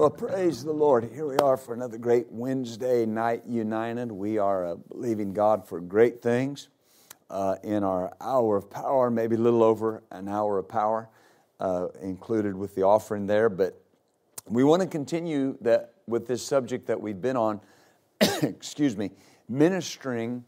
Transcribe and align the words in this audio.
Well, 0.00 0.08
praise 0.08 0.64
the 0.64 0.72
Lord. 0.72 1.10
Here 1.12 1.26
we 1.26 1.36
are 1.36 1.58
for 1.58 1.74
another 1.74 1.98
great 1.98 2.24
Wednesday 2.30 3.04
night 3.04 3.42
united. 3.46 4.10
We 4.10 4.38
are 4.38 4.64
uh, 4.64 4.76
believing 4.76 5.34
God 5.34 5.68
for 5.68 5.78
great 5.78 6.22
things 6.22 6.70
uh, 7.28 7.56
in 7.62 7.84
our 7.84 8.10
hour 8.18 8.56
of 8.56 8.70
power, 8.70 9.10
maybe 9.10 9.36
a 9.36 9.38
little 9.38 9.62
over 9.62 10.02
an 10.10 10.26
hour 10.26 10.56
of 10.56 10.66
power 10.66 11.10
uh, 11.60 11.88
included 12.00 12.56
with 12.56 12.74
the 12.74 12.82
offering 12.82 13.26
there. 13.26 13.50
But 13.50 13.78
we 14.48 14.64
want 14.64 14.80
to 14.80 14.88
continue 14.88 15.58
that 15.60 15.92
with 16.06 16.26
this 16.26 16.42
subject 16.42 16.86
that 16.86 16.98
we've 16.98 17.20
been 17.20 17.36
on, 17.36 17.60
excuse 18.40 18.96
me, 18.96 19.10
ministering 19.50 20.42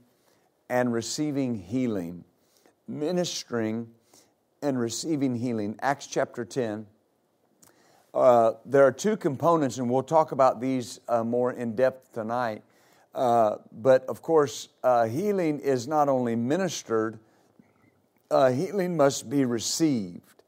and 0.71 0.95
receiving 0.95 1.55
healing. 1.55 2.25
Ministering 2.89 3.87
and 4.63 4.81
receiving 4.81 5.37
healing. 5.37 5.77
Acts 5.83 6.07
chapter 6.07 6.47
10 6.47 6.87
uh, 8.15 8.53
there 8.67 8.87
are 8.87 8.93
two 8.93 9.17
components, 9.17 9.79
and 9.79 9.89
we'll 9.89 10.03
talk 10.03 10.33
about 10.33 10.61
these 10.61 11.01
uh, 11.09 11.25
more 11.25 11.53
in 11.53 11.75
depth 11.75 12.13
tonight. 12.13 12.63
Uh, 13.15 13.57
but 13.73 14.05
of 14.07 14.21
course, 14.23 14.69
uh, 14.83 15.07
healing 15.07 15.59
is 15.61 15.89
not 15.89 16.09
only 16.09 16.37
ministered, 16.37 17.19
uh, 18.31 18.51
healing 18.51 18.97
must 18.97 19.31
be 19.31 19.45
received. 19.45 20.43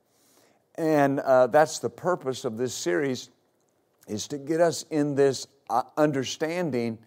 And 0.76 1.18
that's 1.18 1.78
the 1.78 1.90
purpose 1.90 2.44
of 2.44 2.56
this 2.56 2.74
series, 2.74 3.30
is 4.08 4.26
to 4.28 4.38
get 4.38 4.60
us 4.60 4.84
in 4.90 5.14
this 5.14 5.46
understanding 5.96 6.98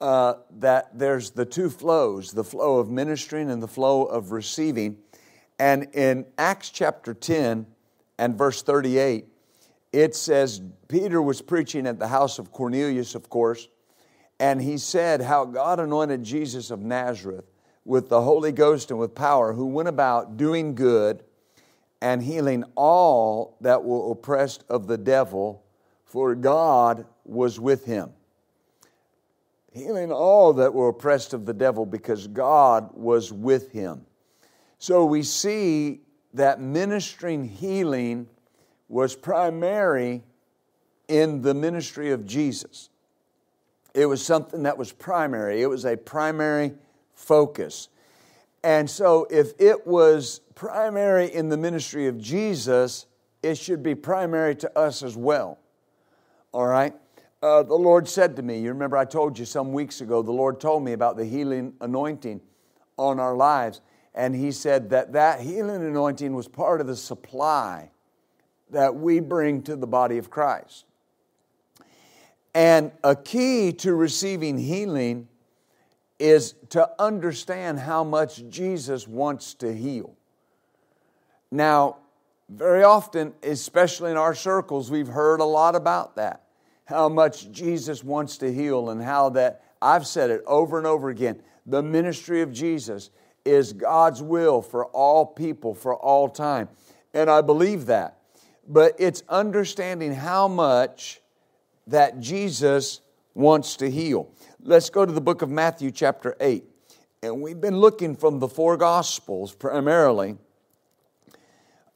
that 0.00 0.90
there's 0.92 1.30
the 1.30 1.46
two 1.46 1.70
flows 1.70 2.32
the 2.32 2.44
flow 2.44 2.78
of 2.78 2.90
ministering 2.90 3.50
and 3.50 3.62
the 3.62 3.68
flow 3.68 4.04
of 4.04 4.32
receiving. 4.32 4.98
And 5.58 5.88
in 5.94 6.26
Acts 6.36 6.68
chapter 6.68 7.14
10 7.14 7.66
and 8.18 8.36
verse 8.36 8.62
38, 8.62 9.26
it 9.92 10.14
says 10.14 10.60
Peter 10.88 11.20
was 11.20 11.42
preaching 11.42 11.86
at 11.86 11.98
the 11.98 12.08
house 12.08 12.38
of 12.38 12.52
Cornelius, 12.52 13.14
of 13.14 13.28
course, 13.28 13.68
and 14.38 14.60
he 14.60 14.78
said 14.78 15.20
how 15.20 15.44
God 15.44 15.80
anointed 15.80 16.22
Jesus 16.22 16.70
of 16.70 16.80
Nazareth 16.80 17.44
with 17.84 18.08
the 18.08 18.22
Holy 18.22 18.52
Ghost 18.52 18.90
and 18.90 19.00
with 19.00 19.14
power, 19.14 19.52
who 19.52 19.66
went 19.66 19.88
about 19.88 20.36
doing 20.36 20.74
good 20.74 21.24
and 22.00 22.22
healing 22.22 22.64
all 22.76 23.56
that 23.60 23.84
were 23.84 24.12
oppressed 24.12 24.64
of 24.68 24.86
the 24.86 24.96
devil, 24.96 25.62
for 26.04 26.34
God 26.34 27.04
was 27.24 27.60
with 27.60 27.84
him. 27.84 28.10
Healing 29.72 30.10
all 30.10 30.54
that 30.54 30.72
were 30.72 30.88
oppressed 30.88 31.34
of 31.34 31.46
the 31.46 31.54
devil 31.54 31.86
because 31.86 32.26
God 32.26 32.90
was 32.94 33.32
with 33.32 33.70
him. 33.70 34.06
So 34.78 35.04
we 35.04 35.22
see 35.22 36.00
that 36.34 36.60
ministering 36.60 37.44
healing 37.44 38.28
was 38.90 39.14
primary 39.14 40.24
in 41.06 41.42
the 41.42 41.54
ministry 41.54 42.10
of 42.10 42.26
Jesus. 42.26 42.90
It 43.94 44.06
was 44.06 44.24
something 44.24 44.64
that 44.64 44.76
was 44.76 44.92
primary, 44.92 45.62
it 45.62 45.66
was 45.68 45.86
a 45.86 45.96
primary 45.96 46.72
focus. 47.14 47.88
And 48.62 48.90
so, 48.90 49.26
if 49.30 49.52
it 49.58 49.86
was 49.86 50.40
primary 50.54 51.32
in 51.32 51.48
the 51.48 51.56
ministry 51.56 52.08
of 52.08 52.18
Jesus, 52.18 53.06
it 53.42 53.56
should 53.56 53.82
be 53.82 53.94
primary 53.94 54.54
to 54.56 54.78
us 54.78 55.02
as 55.02 55.16
well. 55.16 55.58
All 56.52 56.66
right? 56.66 56.94
Uh, 57.42 57.62
the 57.62 57.74
Lord 57.74 58.06
said 58.06 58.36
to 58.36 58.42
me, 58.42 58.58
you 58.58 58.68
remember 58.68 58.98
I 58.98 59.06
told 59.06 59.38
you 59.38 59.46
some 59.46 59.72
weeks 59.72 60.02
ago, 60.02 60.20
the 60.20 60.32
Lord 60.32 60.60
told 60.60 60.84
me 60.84 60.92
about 60.92 61.16
the 61.16 61.24
healing 61.24 61.72
anointing 61.80 62.42
on 62.98 63.18
our 63.18 63.34
lives. 63.34 63.80
And 64.14 64.34
He 64.34 64.52
said 64.52 64.90
that 64.90 65.12
that 65.14 65.40
healing 65.40 65.82
anointing 65.82 66.34
was 66.34 66.48
part 66.48 66.82
of 66.82 66.86
the 66.86 66.96
supply 66.96 67.90
that 68.72 68.96
we 68.96 69.20
bring 69.20 69.62
to 69.62 69.76
the 69.76 69.86
body 69.86 70.18
of 70.18 70.30
Christ. 70.30 70.84
And 72.54 72.92
a 73.04 73.14
key 73.14 73.72
to 73.74 73.94
receiving 73.94 74.58
healing 74.58 75.28
is 76.18 76.54
to 76.70 76.88
understand 76.98 77.78
how 77.78 78.04
much 78.04 78.48
Jesus 78.48 79.06
wants 79.08 79.54
to 79.54 79.74
heal. 79.74 80.14
Now, 81.50 81.96
very 82.48 82.82
often, 82.82 83.32
especially 83.42 84.10
in 84.10 84.16
our 84.16 84.34
circles, 84.34 84.90
we've 84.90 85.08
heard 85.08 85.40
a 85.40 85.44
lot 85.44 85.74
about 85.76 86.16
that. 86.16 86.42
How 86.84 87.08
much 87.08 87.50
Jesus 87.52 88.02
wants 88.02 88.38
to 88.38 88.52
heal, 88.52 88.90
and 88.90 89.00
how 89.00 89.30
that, 89.30 89.62
I've 89.80 90.06
said 90.06 90.30
it 90.30 90.42
over 90.46 90.76
and 90.76 90.86
over 90.86 91.08
again, 91.08 91.40
the 91.64 91.82
ministry 91.82 92.42
of 92.42 92.52
Jesus 92.52 93.10
is 93.44 93.72
God's 93.72 94.20
will 94.22 94.60
for 94.60 94.86
all 94.86 95.24
people 95.24 95.74
for 95.74 95.94
all 95.94 96.28
time. 96.28 96.68
And 97.14 97.30
I 97.30 97.40
believe 97.40 97.86
that 97.86 98.19
but 98.70 98.94
it's 99.00 99.24
understanding 99.28 100.14
how 100.14 100.46
much 100.46 101.20
that 101.88 102.20
Jesus 102.20 103.00
wants 103.34 103.76
to 103.76 103.90
heal. 103.90 104.30
Let's 104.62 104.90
go 104.90 105.04
to 105.04 105.10
the 105.10 105.20
book 105.20 105.42
of 105.42 105.50
Matthew, 105.50 105.90
chapter 105.90 106.36
8. 106.40 106.62
And 107.24 107.42
we've 107.42 107.60
been 107.60 107.78
looking 107.78 108.14
from 108.14 108.38
the 108.38 108.46
four 108.46 108.76
Gospels 108.76 109.52
primarily 109.52 110.36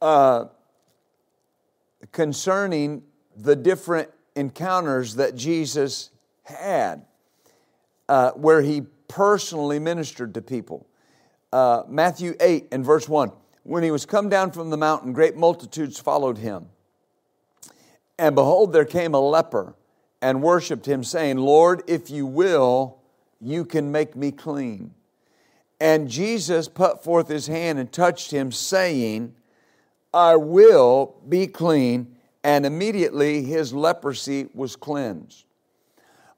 uh, 0.02 0.46
concerning 2.10 3.04
the 3.36 3.54
different 3.54 4.10
encounters 4.34 5.14
that 5.14 5.36
Jesus 5.36 6.10
had 6.42 7.06
uh, 8.08 8.32
where 8.32 8.62
he 8.62 8.82
personally 9.06 9.78
ministered 9.78 10.34
to 10.34 10.42
people. 10.42 10.88
Uh, 11.52 11.84
Matthew 11.86 12.34
8 12.40 12.66
and 12.72 12.84
verse 12.84 13.08
1 13.08 13.30
when 13.64 13.82
he 13.82 13.90
was 13.90 14.06
come 14.06 14.28
down 14.28 14.52
from 14.52 14.70
the 14.70 14.76
mountain, 14.76 15.12
great 15.12 15.36
multitudes 15.36 15.98
followed 15.98 16.38
him. 16.38 16.66
And 18.18 18.34
behold, 18.34 18.72
there 18.72 18.84
came 18.84 19.14
a 19.14 19.20
leper 19.20 19.74
and 20.22 20.42
worshiped 20.42 20.86
him, 20.86 21.02
saying, 21.02 21.38
Lord, 21.38 21.82
if 21.86 22.10
you 22.10 22.26
will, 22.26 22.98
you 23.40 23.64
can 23.64 23.90
make 23.90 24.14
me 24.14 24.30
clean. 24.30 24.94
And 25.80 26.08
Jesus 26.08 26.68
put 26.68 27.02
forth 27.02 27.28
his 27.28 27.46
hand 27.46 27.78
and 27.78 27.90
touched 27.90 28.30
him, 28.30 28.52
saying, 28.52 29.34
I 30.12 30.36
will 30.36 31.16
be 31.28 31.46
clean. 31.46 32.16
And 32.44 32.66
immediately 32.66 33.42
his 33.42 33.72
leprosy 33.72 34.48
was 34.54 34.76
cleansed. 34.76 35.44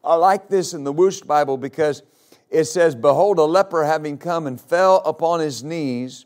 I 0.03 0.15
like 0.15 0.49
this 0.49 0.73
in 0.73 0.85
the 0.85 0.93
Wuest 0.93 1.27
Bible 1.27 1.57
because 1.57 2.03
it 2.49 2.65
says, 2.65 2.95
Behold, 2.95 3.39
a 3.39 3.45
leper 3.45 3.85
having 3.85 4.17
come 4.17 4.47
and 4.47 4.61
fell 4.61 5.03
upon 5.05 5.41
his 5.41 5.65
knees 5.65 6.25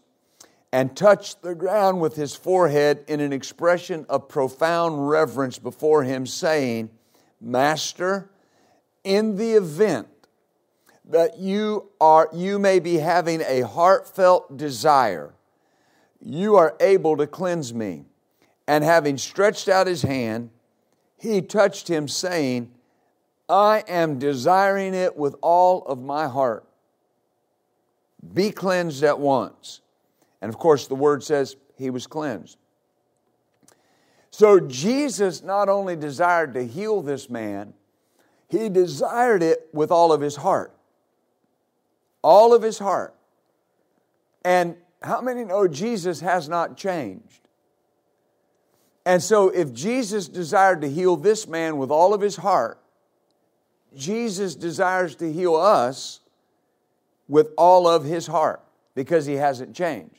and 0.72 0.96
touched 0.96 1.42
the 1.42 1.54
ground 1.54 2.00
with 2.00 2.14
his 2.14 2.34
forehead 2.34 3.04
in 3.08 3.20
an 3.20 3.32
expression 3.32 4.06
of 4.08 4.28
profound 4.28 5.08
reverence 5.08 5.58
before 5.58 6.04
him, 6.04 6.26
saying, 6.26 6.90
Master, 7.40 8.30
in 9.02 9.36
the 9.36 9.52
event 9.52 10.08
that 11.08 11.38
you 11.38 11.90
are 12.00 12.28
you 12.32 12.58
may 12.58 12.78
be 12.78 12.98
having 12.98 13.40
a 13.40 13.62
heartfelt 13.62 14.56
desire, 14.56 15.34
you 16.20 16.54
are 16.54 16.76
able 16.78 17.16
to 17.16 17.26
cleanse 17.26 17.74
me. 17.74 18.04
And 18.68 18.84
having 18.84 19.18
stretched 19.18 19.68
out 19.68 19.88
his 19.88 20.02
hand, 20.02 20.50
he 21.18 21.42
touched 21.42 21.88
him, 21.88 22.06
saying, 22.06 22.70
I 23.48 23.82
am 23.88 24.20
desiring 24.20 24.94
it 24.94 25.16
with 25.16 25.34
all 25.42 25.82
of 25.86 26.00
my 26.00 26.28
heart. 26.28 26.64
Be 28.32 28.52
cleansed 28.52 29.02
at 29.02 29.18
once. 29.18 29.80
And 30.40 30.48
of 30.48 30.58
course, 30.58 30.86
the 30.86 30.94
word 30.94 31.22
says 31.22 31.56
he 31.76 31.90
was 31.90 32.06
cleansed. 32.06 32.56
So 34.30 34.60
Jesus 34.60 35.42
not 35.42 35.68
only 35.68 35.96
desired 35.96 36.54
to 36.54 36.66
heal 36.66 37.02
this 37.02 37.28
man, 37.28 37.74
he 38.48 38.68
desired 38.68 39.42
it 39.42 39.68
with 39.72 39.90
all 39.90 40.12
of 40.12 40.20
his 40.20 40.36
heart. 40.36 40.74
All 42.22 42.54
of 42.54 42.62
his 42.62 42.78
heart. 42.78 43.14
And 44.44 44.76
how 45.02 45.20
many 45.20 45.44
know 45.44 45.68
Jesus 45.68 46.20
has 46.20 46.48
not 46.48 46.76
changed? 46.76 47.48
And 49.06 49.22
so, 49.22 49.48
if 49.48 49.72
Jesus 49.72 50.28
desired 50.28 50.82
to 50.82 50.90
heal 50.90 51.16
this 51.16 51.48
man 51.48 51.78
with 51.78 51.90
all 51.90 52.12
of 52.12 52.20
his 52.20 52.36
heart, 52.36 52.78
Jesus 53.96 54.54
desires 54.54 55.16
to 55.16 55.32
heal 55.32 55.56
us 55.56 56.20
with 57.26 57.48
all 57.56 57.88
of 57.88 58.04
his 58.04 58.26
heart 58.26 58.62
because 58.94 59.24
he 59.24 59.34
hasn't 59.34 59.74
changed. 59.74 60.16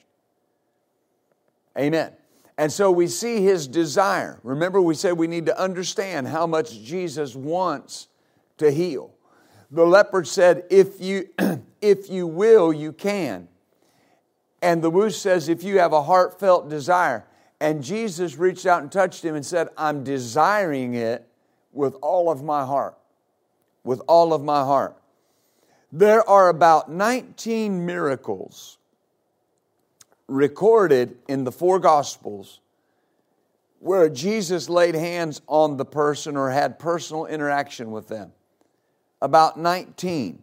Amen. 1.78 2.12
And 2.58 2.72
so 2.72 2.92
we 2.92 3.08
see 3.08 3.42
his 3.42 3.68
desire. 3.68 4.40
Remember, 4.44 4.82
we 4.82 4.96
said 4.96 5.14
we 5.18 5.28
need 5.28 5.46
to 5.48 5.60
understand 5.60 6.28
how 6.28 6.46
much 6.46 6.82
Jesus 6.82 7.36
wants 7.36 8.08
to 8.58 8.72
heal. 8.72 9.14
The 9.72 9.86
leper 9.86 10.24
said, 10.24 10.66
If 10.70 11.00
you, 11.00 11.30
if 11.82 12.10
you 12.10 12.28
will, 12.28 12.74
you 12.74 12.92
can. 12.92 13.48
And 14.62 14.82
the 14.84 14.92
Wuest 14.92 15.20
says, 15.20 15.50
If 15.50 15.64
you 15.64 15.80
have 15.80 15.94
a 15.94 16.04
heartfelt 16.04 16.70
desire. 16.70 17.26
And 17.60 17.84
Jesus 17.84 18.38
reached 18.38 18.66
out 18.66 18.82
and 18.82 18.92
touched 18.92 19.24
him 19.24 19.36
and 19.36 19.46
said, 19.46 19.70
I'm 19.78 20.04
desiring 20.04 20.96
it 20.96 21.28
with 21.72 21.96
all 22.02 22.30
of 22.30 22.44
my 22.44 22.66
heart. 22.66 22.98
With 23.84 24.02
all 24.08 24.34
of 24.34 24.44
my 24.44 24.64
heart. 24.64 24.98
There 25.92 26.28
are 26.28 26.50
about 26.50 26.92
19 26.92 27.86
miracles 27.86 28.78
recorded 30.32 31.18
in 31.28 31.44
the 31.44 31.52
four 31.52 31.78
Gospels 31.78 32.62
where 33.80 34.10
Jesus 34.10 34.70
laid 34.70 34.96
hands 34.96 35.42
on 35.48 35.78
the 35.78 35.86
person 35.86 36.38
or 36.38 36.50
had 36.52 36.80
personal 36.80 37.26
interaction 37.26 37.92
with 37.92 38.08
them. 38.08 38.32
About 39.22 39.60
19. 39.60 40.42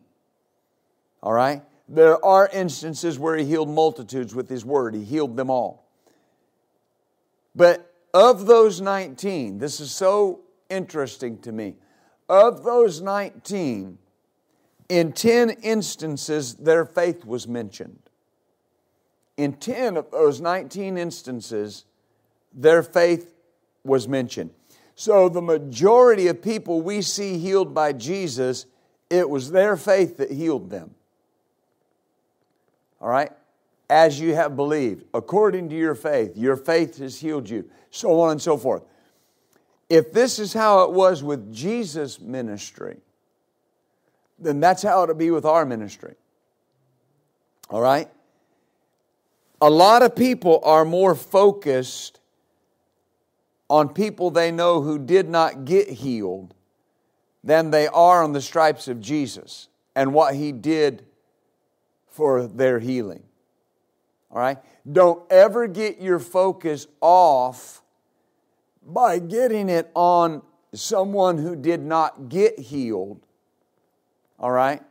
All 1.23 1.33
right? 1.33 1.63
There 1.89 2.23
are 2.25 2.51
instances 2.53 3.19
where 3.19 3.37
he 3.37 3.45
healed 3.45 3.71
multitudes 3.71 4.35
with 4.35 4.49
his 4.49 4.65
word, 4.65 4.95
he 4.95 5.05
healed 5.05 5.37
them 5.37 5.51
all. 5.51 5.87
But 7.55 7.95
of 8.13 8.47
those 8.47 8.81
19, 8.81 9.59
this 9.59 9.81
is 9.81 9.91
so 9.91 10.41
interesting 10.69 11.39
to 11.39 11.53
me. 11.53 11.77
Of 12.29 12.63
those 12.63 13.01
19, 13.01 13.99
in 14.89 15.13
10 15.13 15.51
instances, 15.63 16.55
their 16.57 16.85
faith 16.85 17.25
was 17.25 17.49
mentioned. 17.49 18.08
In 19.39 19.53
10 19.55 19.97
of 19.97 20.11
those 20.11 20.41
19 20.41 20.99
instances, 20.99 21.85
their 22.53 22.83
faith 22.83 23.33
was 23.85 24.09
mentioned. 24.09 24.51
So, 24.97 25.29
the 25.29 25.41
majority 25.41 26.27
of 26.27 26.43
people 26.43 26.83
we 26.83 27.03
see 27.03 27.39
healed 27.39 27.73
by 27.73 27.93
Jesus, 27.93 28.67
it 29.09 29.31
was 29.31 29.53
their 29.53 29.77
faith 29.77 30.17
that 30.17 30.33
healed 30.33 30.71
them. 30.71 30.97
All 33.01 33.09
right? 33.09 33.31
As 33.89 34.19
you 34.19 34.35
have 34.35 34.57
believed, 34.57 35.05
according 35.15 35.69
to 35.69 35.77
your 35.77 35.95
faith, 35.95 36.37
your 36.37 36.57
faith 36.57 36.99
has 36.99 37.21
healed 37.21 37.49
you, 37.49 37.71
so 37.93 38.21
on 38.21 38.33
and 38.33 38.43
so 38.43 38.57
forth. 38.57 38.83
If 39.89 40.13
this 40.13 40.41
is 40.41 40.53
how 40.53 40.83
it 40.83 40.91
was 40.91 41.23
with 41.23 41.55
Jesus' 41.55 42.21
ministry, 42.21 42.97
then 44.37 44.59
that's 44.59 44.83
how 44.83 45.05
it'll 45.05 45.15
be 45.15 45.31
with 45.31 45.45
our 45.45 45.65
ministry. 45.65 46.17
All 47.71 47.81
right? 47.81 48.09
A 49.61 49.71
lot 49.71 50.03
of 50.03 50.15
people 50.15 50.61
are 50.63 50.85
more 50.85 51.15
focused 51.15 52.21
on 53.69 53.89
people 53.89 54.31
they 54.31 54.51
know 54.51 54.81
who 54.81 54.99
did 54.99 55.29
not 55.29 55.65
get 55.65 55.89
healed 55.89 56.55
than 57.43 57.71
they 57.71 57.87
are 57.89 58.23
on 58.23 58.33
the 58.33 58.41
stripes 58.41 58.89
of 58.89 59.01
Jesus 59.01 59.69
and 59.95 60.13
what 60.13 60.35
he 60.35 60.53
did 60.53 61.05
for 62.09 62.47
their 62.47 62.79
healing. 62.79 63.23
All 64.31 64.39
right? 64.39 64.59
Don't 64.91 65.23
ever 65.31 65.67
get 65.67 66.01
your 66.01 66.19
focus 66.19 66.87
off 67.01 67.83
by 68.87 69.19
getting 69.19 69.69
it 69.69 69.91
on 69.95 70.43
someone 70.73 71.39
who 71.39 71.57
did 71.57 71.81
not 71.81 72.29
get 72.29 72.59
healed. 72.59 73.21
All 74.39 74.51
right? 74.51 74.83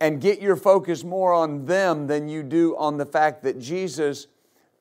And 0.00 0.20
get 0.20 0.40
your 0.40 0.56
focus 0.56 1.04
more 1.04 1.32
on 1.32 1.66
them 1.66 2.06
than 2.06 2.28
you 2.28 2.42
do 2.42 2.76
on 2.76 2.96
the 2.96 3.04
fact 3.06 3.42
that 3.42 3.58
Jesus 3.58 4.26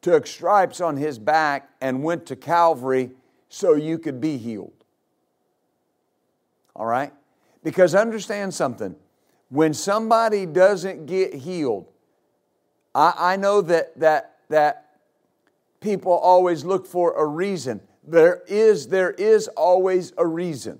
took 0.01 0.25
stripes 0.25 0.80
on 0.80 0.95
his 0.95 1.19
back 1.19 1.69
and 1.81 2.01
went 2.04 2.25
to 2.27 2.36
Calvary 2.36 3.12
so 3.50 3.74
you 3.74 3.98
could 3.98 4.21
be 4.21 4.38
healed. 4.38 4.86
All 6.75 6.86
right? 6.86 7.12
Because 7.63 7.94
understand 7.94 8.54
something. 8.54 8.95
When 9.50 9.74
somebody 9.74 10.45
doesn't 10.45 11.06
get 11.06 11.33
healed, 11.33 11.89
I, 12.95 13.13
I 13.18 13.36
know 13.36 13.62
that, 13.62 14.00
that, 14.00 14.38
that 14.48 15.00
people 15.81 16.13
always 16.13 16.63
look 16.63 16.86
for 16.86 17.13
a 17.13 17.25
reason. 17.25 17.81
There 18.07 18.44
is, 18.48 18.88
there 18.88 19.12
is 19.12 19.50
always 19.50 20.13
a 20.18 20.25
reason. 20.25 20.80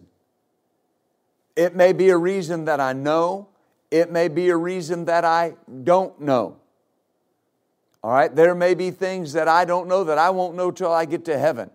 It 1.56 1.76
may 1.76 1.92
be 1.92 2.10
a 2.10 2.18
reason 2.18 2.66
that 2.66 2.80
I 2.80 2.94
know, 2.94 3.49
it 3.92 4.12
may 4.12 4.28
be 4.28 4.50
a 4.50 4.58
reason 4.58 5.06
that 5.06 5.26
I 5.26 5.56
don't 5.84 6.20
know. 6.22 6.58
All 8.04 8.12
right? 8.12 8.34
There 8.34 8.56
may 8.56 8.74
be 8.76 8.92
things 8.92 9.34
that 9.34 9.48
I 9.48 9.66
don't 9.66 9.88
know 9.88 10.04
that 10.06 10.18
I 10.18 10.30
won't 10.30 10.56
know 10.56 10.72
till 10.72 10.92
I 10.92 11.06
get 11.06 11.26
to 11.26 11.38
heaven. 11.38 11.70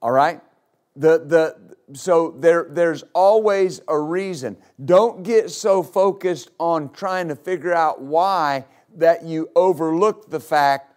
All 0.00 0.12
right? 0.12 0.40
The, 0.96 1.18
the, 1.18 1.96
so 1.96 2.34
there, 2.38 2.66
there's 2.70 3.04
always 3.12 3.80
a 3.88 3.98
reason. 3.98 4.56
Don't 4.82 5.22
get 5.22 5.50
so 5.50 5.82
focused 5.82 6.50
on 6.58 6.92
trying 6.92 7.28
to 7.28 7.36
figure 7.36 7.74
out 7.74 8.00
why 8.00 8.64
that 8.96 9.24
you 9.24 9.50
overlook 9.54 10.30
the 10.30 10.40
fact 10.40 10.94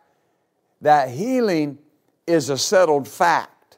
that 0.82 1.10
healing 1.10 1.80
is 2.28 2.50
a 2.50 2.58
settled 2.58 3.08
fact 3.08 3.78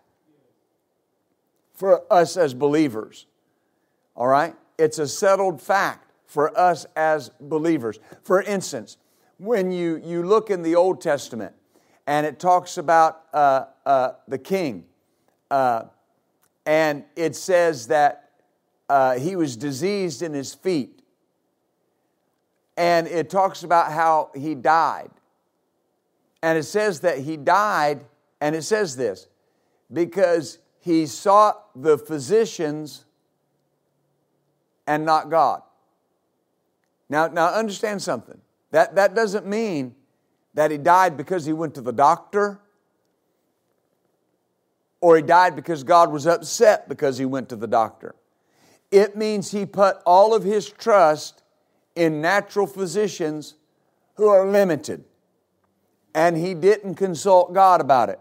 for 1.73 2.01
us 2.11 2.37
as 2.37 2.53
believers. 2.53 3.25
All 4.15 4.27
right? 4.27 4.55
It's 4.77 4.99
a 4.99 5.07
settled 5.07 5.61
fact 5.61 6.04
for 6.35 6.55
us 6.59 6.85
as 6.97 7.29
believers. 7.39 7.97
For 8.21 8.41
instance, 8.41 8.97
when 9.37 9.71
you, 9.71 10.01
you 10.03 10.21
look 10.21 10.49
in 10.49 10.63
the 10.63 10.75
Old 10.75 10.99
Testament 10.99 11.55
and 12.05 12.25
it 12.25 12.39
talks 12.41 12.77
about 12.77 13.23
uh, 13.33 13.67
uh, 13.85 14.11
the 14.27 14.37
king, 14.37 14.83
uh, 15.49 15.83
and 16.65 17.05
it 17.15 17.37
says 17.37 17.87
that 17.87 18.31
uh, 18.89 19.17
he 19.17 19.37
was 19.37 19.55
diseased 19.55 20.21
in 20.21 20.33
his 20.33 20.53
feet, 20.53 20.99
and 22.75 23.07
it 23.07 23.29
talks 23.29 23.63
about 23.63 23.93
how 23.93 24.29
he 24.35 24.55
died. 24.55 25.11
And 26.43 26.57
it 26.57 26.63
says 26.63 26.99
that 26.99 27.19
he 27.19 27.37
died, 27.37 28.03
and 28.41 28.57
it 28.57 28.63
says 28.63 28.97
this 28.97 29.27
because 29.93 30.59
he 30.81 31.05
sought 31.05 31.81
the 31.81 31.97
physicians 31.97 33.05
and 34.85 35.05
not 35.05 35.29
God. 35.29 35.61
Now, 37.09 37.27
now 37.27 37.47
understand 37.47 38.01
something. 38.01 38.39
That, 38.71 38.95
that 38.95 39.15
doesn't 39.15 39.45
mean 39.45 39.95
that 40.53 40.71
he 40.71 40.77
died 40.77 41.17
because 41.17 41.45
he 41.45 41.53
went 41.53 41.75
to 41.75 41.81
the 41.81 41.93
doctor 41.93 42.59
or 45.01 45.17
he 45.17 45.21
died 45.21 45.55
because 45.55 45.83
God 45.83 46.11
was 46.11 46.25
upset 46.25 46.89
because 46.89 47.17
he 47.17 47.25
went 47.25 47.49
to 47.49 47.55
the 47.55 47.67
doctor. 47.67 48.15
It 48.91 49.15
means 49.15 49.51
he 49.51 49.65
put 49.65 49.97
all 50.05 50.33
of 50.33 50.43
his 50.43 50.69
trust 50.69 51.43
in 51.95 52.21
natural 52.21 52.67
physicians 52.67 53.55
who 54.15 54.27
are 54.27 54.47
limited. 54.47 55.03
And 56.13 56.37
he 56.37 56.53
didn't 56.53 56.95
consult 56.95 57.53
God 57.53 57.81
about 57.81 58.09
it. 58.09 58.19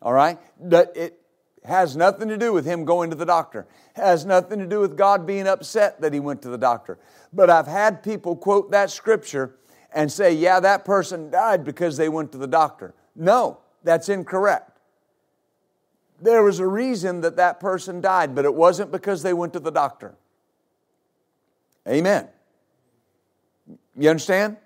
All 0.00 0.12
right? 0.12 0.38
It, 0.60 1.20
has 1.64 1.96
nothing 1.96 2.28
to 2.28 2.36
do 2.36 2.52
with 2.52 2.66
him 2.66 2.84
going 2.84 3.10
to 3.10 3.16
the 3.16 3.24
doctor. 3.24 3.66
Has 3.94 4.26
nothing 4.26 4.58
to 4.58 4.66
do 4.66 4.80
with 4.80 4.96
God 4.96 5.26
being 5.26 5.46
upset 5.46 6.00
that 6.00 6.12
he 6.12 6.20
went 6.20 6.42
to 6.42 6.48
the 6.48 6.58
doctor. 6.58 6.98
But 7.32 7.48
I've 7.48 7.66
had 7.66 8.02
people 8.02 8.36
quote 8.36 8.70
that 8.70 8.90
scripture 8.90 9.56
and 9.92 10.10
say, 10.10 10.32
yeah, 10.32 10.60
that 10.60 10.84
person 10.84 11.30
died 11.30 11.64
because 11.64 11.96
they 11.96 12.08
went 12.08 12.32
to 12.32 12.38
the 12.38 12.46
doctor. 12.46 12.94
No, 13.16 13.58
that's 13.82 14.08
incorrect. 14.08 14.78
There 16.20 16.42
was 16.42 16.58
a 16.58 16.66
reason 16.66 17.20
that 17.22 17.36
that 17.36 17.60
person 17.60 18.00
died, 18.00 18.34
but 18.34 18.44
it 18.44 18.54
wasn't 18.54 18.90
because 18.92 19.22
they 19.22 19.32
went 19.32 19.52
to 19.54 19.60
the 19.60 19.70
doctor. 19.70 20.16
Amen. 21.88 22.28
You 23.96 24.10
understand? 24.10 24.56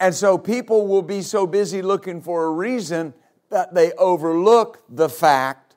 And 0.00 0.14
so 0.14 0.36
people 0.36 0.86
will 0.86 1.02
be 1.02 1.22
so 1.22 1.46
busy 1.46 1.80
looking 1.82 2.22
for 2.22 2.46
a 2.46 2.50
reason 2.50 3.14
that 3.52 3.74
they 3.74 3.92
overlook 3.92 4.82
the 4.88 5.10
fact 5.10 5.76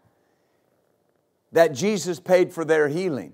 that 1.51 1.73
Jesus 1.73 2.21
paid 2.21 2.53
for 2.53 2.63
their 2.63 2.87
healing, 2.87 3.33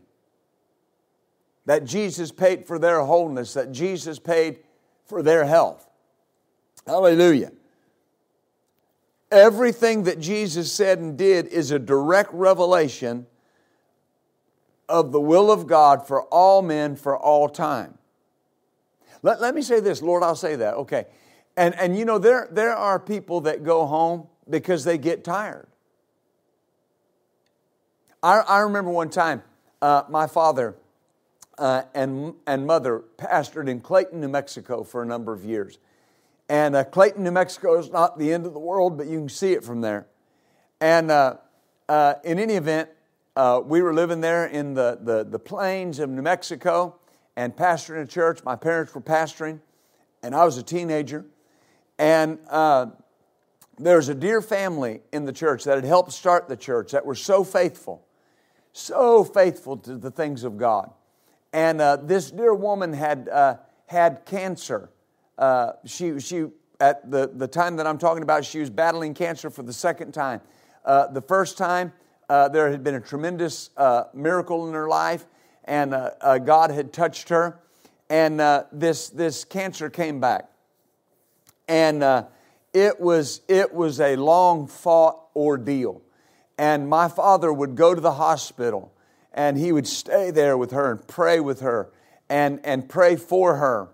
that 1.68 1.86
Jesus 1.86 2.32
paid 2.32 2.66
for 2.66 2.80
their 2.80 3.02
wholeness, 3.02 3.54
that 3.54 3.72
Jesus 3.72 4.18
paid 4.18 4.60
for 5.06 5.22
their 5.22 5.46
health. 5.46 5.88
Hallelujah. 6.88 7.52
Everything 9.32 10.04
that 10.04 10.20
Jesus 10.20 10.72
said 10.72 10.98
and 10.98 11.16
did 11.16 11.46
is 11.48 11.70
a 11.70 11.78
direct 11.80 12.34
revelation 12.34 13.28
of 14.90 15.12
the 15.12 15.22
will 15.22 15.52
of 15.52 15.68
God 15.68 16.08
for 16.08 16.24
all 16.24 16.64
men 16.64 16.96
for 16.96 17.16
all 17.16 17.48
time. 17.48 18.00
Let, 19.22 19.40
let 19.40 19.54
me 19.54 19.62
say 19.62 19.80
this, 19.80 20.02
Lord, 20.02 20.24
I'll 20.24 20.36
say 20.36 20.56
that. 20.56 20.74
Okay. 20.74 21.06
And, 21.56 21.76
and 21.76 21.96
you 21.96 22.06
know, 22.06 22.18
there, 22.18 22.48
there 22.52 22.76
are 22.76 23.00
people 23.00 23.42
that 23.42 23.64
go 23.64 23.86
home 23.86 24.28
because 24.52 24.84
they 24.84 24.98
get 24.98 25.24
tired. 25.24 25.68
I, 28.24 28.40
I 28.40 28.60
remember 28.60 28.92
one 28.92 29.10
time, 29.10 29.42
uh, 29.82 30.04
my 30.10 30.28
father, 30.28 30.76
uh, 31.58 31.84
and, 31.94 32.36
and 32.46 32.68
mother 32.68 33.04
pastored 33.18 33.68
in 33.68 33.82
Clayton, 33.82 34.20
New 34.20 34.28
Mexico 34.28 34.84
for 34.84 35.02
a 35.02 35.06
number 35.06 35.34
of 35.34 35.44
years. 35.44 35.80
And 36.50 36.76
uh, 36.76 36.84
Clayton, 36.84 37.24
New 37.24 37.32
Mexico 37.32 37.80
is 37.80 37.90
not 37.90 38.20
the 38.20 38.32
end 38.34 38.46
of 38.46 38.54
the 38.54 38.60
world, 38.60 38.98
but 38.98 39.08
you 39.08 39.20
can 39.20 39.30
see 39.30 39.54
it 39.54 39.64
from 39.64 39.82
there. 39.82 40.08
And 40.80 41.10
uh, 41.10 41.38
uh 41.88 42.16
in 42.24 42.40
any 42.40 42.56
event, 42.56 42.90
uh, 43.36 43.62
we 43.64 43.82
were 43.82 43.94
living 43.94 44.22
there 44.22 44.46
in 44.48 44.74
the, 44.74 45.00
the, 45.02 45.24
the 45.24 45.40
plains 45.40 46.00
of 46.00 46.10
New 46.10 46.22
Mexico 46.22 47.00
and 47.36 47.56
pastoring 47.56 48.04
a 48.04 48.08
church. 48.08 48.44
My 48.44 48.56
parents 48.56 48.94
were 48.94 49.02
pastoring, 49.02 49.62
and 50.22 50.36
I 50.36 50.44
was 50.44 50.58
a 50.58 50.64
teenager. 50.64 51.26
And 51.98 52.40
there 53.78 53.98
was 53.98 54.10
a 54.10 54.16
dear 54.16 54.42
family 54.42 55.02
in 55.12 55.26
the 55.26 55.34
church 55.34 55.64
that 55.64 55.76
had 55.76 55.86
helped 55.86 56.12
start 56.12 56.48
the 56.48 56.58
church 56.58 56.92
that 56.92 57.06
were 57.06 57.16
so 57.16 57.44
faithful, 57.44 58.06
so 58.74 59.24
faithful 59.24 59.78
to 59.78 59.98
the 59.98 60.12
things 60.12 60.44
of 60.44 60.58
God. 60.58 60.92
And 61.54 61.82
uh, 61.82 61.98
this 61.98 62.32
dear 62.32 62.54
woman 62.54 62.94
had, 62.94 63.28
uh, 63.30 63.58
had 63.88 64.26
cancer 64.26 64.90
uh, 65.42 65.74
she, 65.86 66.20
she, 66.20 66.46
at 66.80 67.10
the, 67.10 67.32
the 67.34 67.48
time 67.48 67.76
that 67.78 67.88
I'm 67.88 67.98
talking 67.98 68.22
about, 68.22 68.46
she 68.46 68.60
was 68.60 68.70
battling 68.70 69.16
cancer 69.16 69.50
for 69.50 69.64
the 69.64 69.74
second 69.74 70.12
time. 70.12 70.40
Uh, 70.86 71.08
the 71.08 71.22
first 71.22 71.58
time, 71.58 71.94
uh, 72.30 72.48
there 72.48 72.70
had 72.70 72.84
been 72.84 72.94
a 72.94 73.02
tremendous 73.02 73.72
uh, 73.76 74.04
miracle 74.14 74.68
in 74.68 74.74
her 74.76 74.88
life, 74.88 75.26
and 75.66 75.92
God 76.46 76.72
had 76.72 76.94
touched 76.94 77.30
her, 77.30 77.60
and 78.10 78.40
this, 78.72 79.10
this 79.10 79.44
cancer 79.44 79.90
came 79.90 80.20
back. 80.20 80.50
And 81.68 82.04
it, 82.74 83.00
was, 83.00 83.42
it 83.48 83.74
was 83.74 84.00
a 84.00 84.16
long 84.16 84.68
fought 84.68 85.28
ordeal. 85.36 86.02
And 86.58 86.88
my 86.88 87.08
father 87.08 87.52
would 87.52 87.76
go 87.76 87.96
to 87.96 88.02
the 88.02 88.14
hospital, 88.14 88.94
and 89.34 89.58
he 89.58 89.72
would 89.72 89.88
stay 89.88 90.32
there 90.32 90.58
with 90.58 90.72
her 90.72 90.92
and 90.92 91.08
pray 91.08 91.40
with 91.40 91.62
her 91.62 91.92
and, 92.30 92.60
and 92.64 92.88
pray 92.88 93.16
for 93.16 93.56
her 93.56 93.90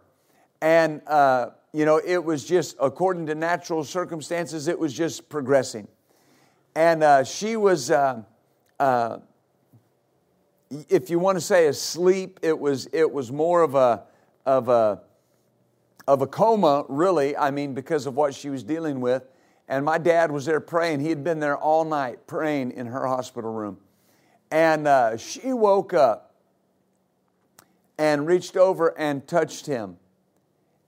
and, 0.61 1.01
uh, 1.07 1.51
you 1.73 1.85
know, 1.85 2.01
it 2.03 2.23
was 2.23 2.43
just, 2.45 2.75
according 2.81 3.27
to 3.27 3.35
natural 3.35 3.83
circumstances, 3.83 4.67
it 4.67 4.79
was 4.79 4.93
just 4.93 5.29
progressing. 5.29 5.87
And 6.75 7.03
uh, 7.03 7.23
she 7.23 7.57
was, 7.57 7.91
uh, 7.91 8.23
uh 8.79 9.19
if 10.89 11.09
you 11.09 11.17
want 11.17 11.37
to 11.37 11.41
say 11.41 11.67
asleep, 11.67 12.39
it 12.41 12.57
was, 12.57 12.89
it 12.91 13.09
was 13.09 13.31
more 13.31 13.61
of 13.61 13.75
a, 13.75 14.03
of, 14.45 14.67
a, 14.67 15.01
of 16.07 16.21
a 16.21 16.27
coma, 16.27 16.85
really, 16.87 17.35
I 17.35 17.51
mean, 17.51 17.73
because 17.73 18.05
of 18.05 18.15
what 18.15 18.33
she 18.33 18.49
was 18.49 18.63
dealing 18.63 19.01
with. 19.01 19.23
And 19.67 19.83
my 19.83 19.97
dad 19.97 20.31
was 20.31 20.45
there 20.45 20.61
praying. 20.61 21.01
He 21.01 21.09
had 21.09 21.23
been 21.23 21.39
there 21.39 21.57
all 21.57 21.83
night 21.83 22.25
praying 22.27 22.71
in 22.71 22.87
her 22.87 23.05
hospital 23.05 23.51
room. 23.51 23.77
And 24.49 24.87
uh, 24.87 25.17
she 25.17 25.51
woke 25.51 25.93
up 25.93 26.35
and 27.97 28.25
reached 28.25 28.55
over 28.55 28.97
and 28.97 29.27
touched 29.27 29.65
him 29.65 29.97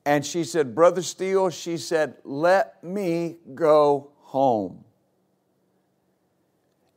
and 0.09 0.25
she 0.25 0.43
said, 0.43 0.73
Brother 0.73 1.03
Steele, 1.03 1.51
she 1.51 1.77
said, 1.77 2.15
let 2.23 2.83
me 2.83 3.37
go 3.53 4.09
home. 4.21 4.83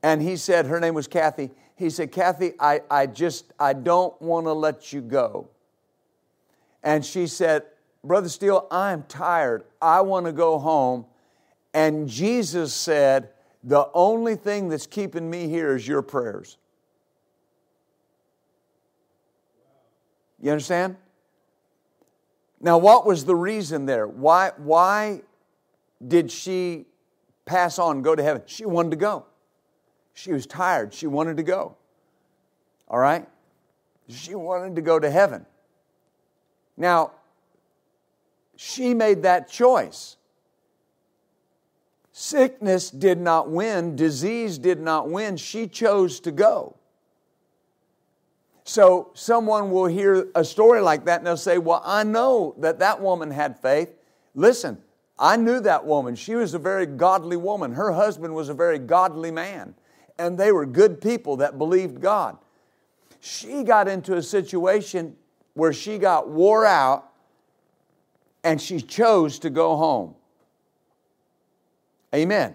And 0.02 0.22
he 0.22 0.36
said, 0.36 0.64
her 0.64 0.80
name 0.80 0.94
was 0.94 1.06
Kathy. 1.06 1.50
He 1.76 1.90
said, 1.90 2.10
Kathy, 2.10 2.54
I, 2.58 2.80
I 2.90 3.06
just, 3.06 3.52
I 3.58 3.74
don't 3.74 4.18
want 4.22 4.46
to 4.46 4.54
let 4.54 4.94
you 4.94 5.02
go. 5.02 5.50
And 6.82 7.04
she 7.04 7.26
said, 7.26 7.64
Brother 8.04 8.28
Steele, 8.28 8.66
I'm 8.70 9.04
tired. 9.04 9.64
I 9.80 10.00
want 10.00 10.26
to 10.26 10.32
go 10.32 10.58
home. 10.58 11.06
And 11.72 12.08
Jesus 12.08 12.74
said, 12.74 13.30
The 13.62 13.88
only 13.94 14.34
thing 14.34 14.68
that's 14.68 14.86
keeping 14.86 15.28
me 15.30 15.48
here 15.48 15.76
is 15.76 15.86
your 15.86 16.02
prayers. 16.02 16.58
You 20.40 20.50
understand? 20.50 20.96
Now, 22.60 22.78
what 22.78 23.06
was 23.06 23.24
the 23.24 23.34
reason 23.34 23.86
there? 23.86 24.06
Why, 24.06 24.50
why 24.56 25.22
did 26.06 26.30
she 26.30 26.86
pass 27.44 27.78
on, 27.78 28.02
go 28.02 28.14
to 28.14 28.22
heaven? 28.22 28.42
She 28.46 28.64
wanted 28.64 28.90
to 28.90 28.96
go. 28.96 29.26
She 30.14 30.32
was 30.32 30.46
tired. 30.46 30.92
She 30.92 31.06
wanted 31.06 31.36
to 31.38 31.42
go. 31.42 31.76
All 32.88 32.98
right? 32.98 33.26
She 34.08 34.34
wanted 34.34 34.76
to 34.76 34.82
go 34.82 34.98
to 34.98 35.10
heaven. 35.10 35.46
Now, 36.76 37.12
she 38.64 38.94
made 38.94 39.24
that 39.24 39.50
choice. 39.50 40.16
Sickness 42.12 42.90
did 42.90 43.20
not 43.20 43.50
win, 43.50 43.96
disease 43.96 44.56
did 44.56 44.80
not 44.80 45.10
win. 45.10 45.36
She 45.36 45.66
chose 45.66 46.20
to 46.20 46.30
go. 46.30 46.76
So 48.62 49.10
someone 49.14 49.72
will 49.72 49.86
hear 49.86 50.28
a 50.36 50.44
story 50.44 50.80
like 50.80 51.06
that 51.06 51.18
and 51.18 51.26
they'll 51.26 51.36
say, 51.36 51.58
Well, 51.58 51.82
I 51.84 52.04
know 52.04 52.54
that 52.58 52.78
that 52.78 53.00
woman 53.00 53.32
had 53.32 53.58
faith. 53.58 53.92
Listen, 54.36 54.78
I 55.18 55.36
knew 55.36 55.58
that 55.58 55.84
woman. 55.84 56.14
She 56.14 56.36
was 56.36 56.54
a 56.54 56.60
very 56.60 56.86
godly 56.86 57.36
woman. 57.36 57.72
Her 57.72 57.90
husband 57.90 58.32
was 58.32 58.48
a 58.48 58.54
very 58.54 58.78
godly 58.78 59.32
man. 59.32 59.74
And 60.18 60.38
they 60.38 60.52
were 60.52 60.66
good 60.66 61.00
people 61.00 61.38
that 61.38 61.58
believed 61.58 62.00
God. 62.00 62.38
She 63.18 63.64
got 63.64 63.88
into 63.88 64.14
a 64.14 64.22
situation 64.22 65.16
where 65.54 65.72
she 65.72 65.98
got 65.98 66.28
wore 66.28 66.64
out 66.64 67.11
and 68.44 68.60
she 68.60 68.80
chose 68.80 69.38
to 69.40 69.50
go 69.50 69.76
home. 69.76 70.14
Amen. 72.14 72.54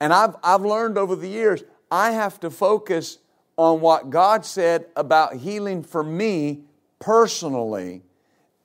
And 0.00 0.12
I've, 0.12 0.36
I've 0.42 0.62
learned 0.62 0.98
over 0.98 1.16
the 1.16 1.28
years, 1.28 1.62
I 1.90 2.12
have 2.12 2.40
to 2.40 2.50
focus 2.50 3.18
on 3.56 3.80
what 3.80 4.10
God 4.10 4.44
said 4.44 4.86
about 4.96 5.36
healing 5.36 5.82
for 5.82 6.02
me 6.02 6.64
personally 6.98 8.02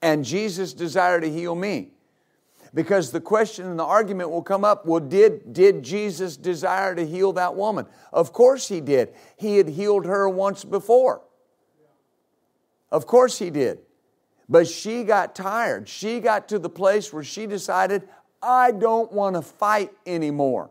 and 0.02 0.24
Jesus' 0.24 0.74
desire 0.74 1.20
to 1.20 1.30
heal 1.30 1.56
me. 1.56 1.92
Because 2.74 3.12
the 3.12 3.22
question 3.22 3.66
and 3.66 3.80
the 3.80 3.84
argument 3.84 4.30
will 4.30 4.44
come 4.44 4.64
up 4.64 4.86
well, 4.86 5.00
did, 5.00 5.54
did 5.54 5.84
Jesus 5.84 6.38
desire 6.38 6.94
to 6.96 7.06
heal 7.06 7.34
that 7.34 7.56
woman? 7.56 7.86
Of 8.12 8.34
course 8.34 8.68
he 8.68 8.82
did. 8.82 9.14
He 9.38 9.58
had 9.58 9.70
healed 9.70 10.06
her 10.06 10.30
once 10.30 10.64
before. 10.64 11.22
Of 12.92 13.08
course 13.08 13.40
he 13.40 13.50
did. 13.50 13.80
But 14.50 14.68
she 14.68 15.04
got 15.04 15.36
tired. 15.36 15.90
She 15.90 16.20
got 16.20 16.48
to 16.50 16.60
the 16.60 16.70
place 16.70 17.12
where 17.12 17.24
she 17.24 17.48
decided, 17.48 18.08
I 18.42 18.72
don't 18.72 19.12
want 19.12 19.36
to 19.36 19.42
fight 19.42 19.92
anymore. 20.06 20.70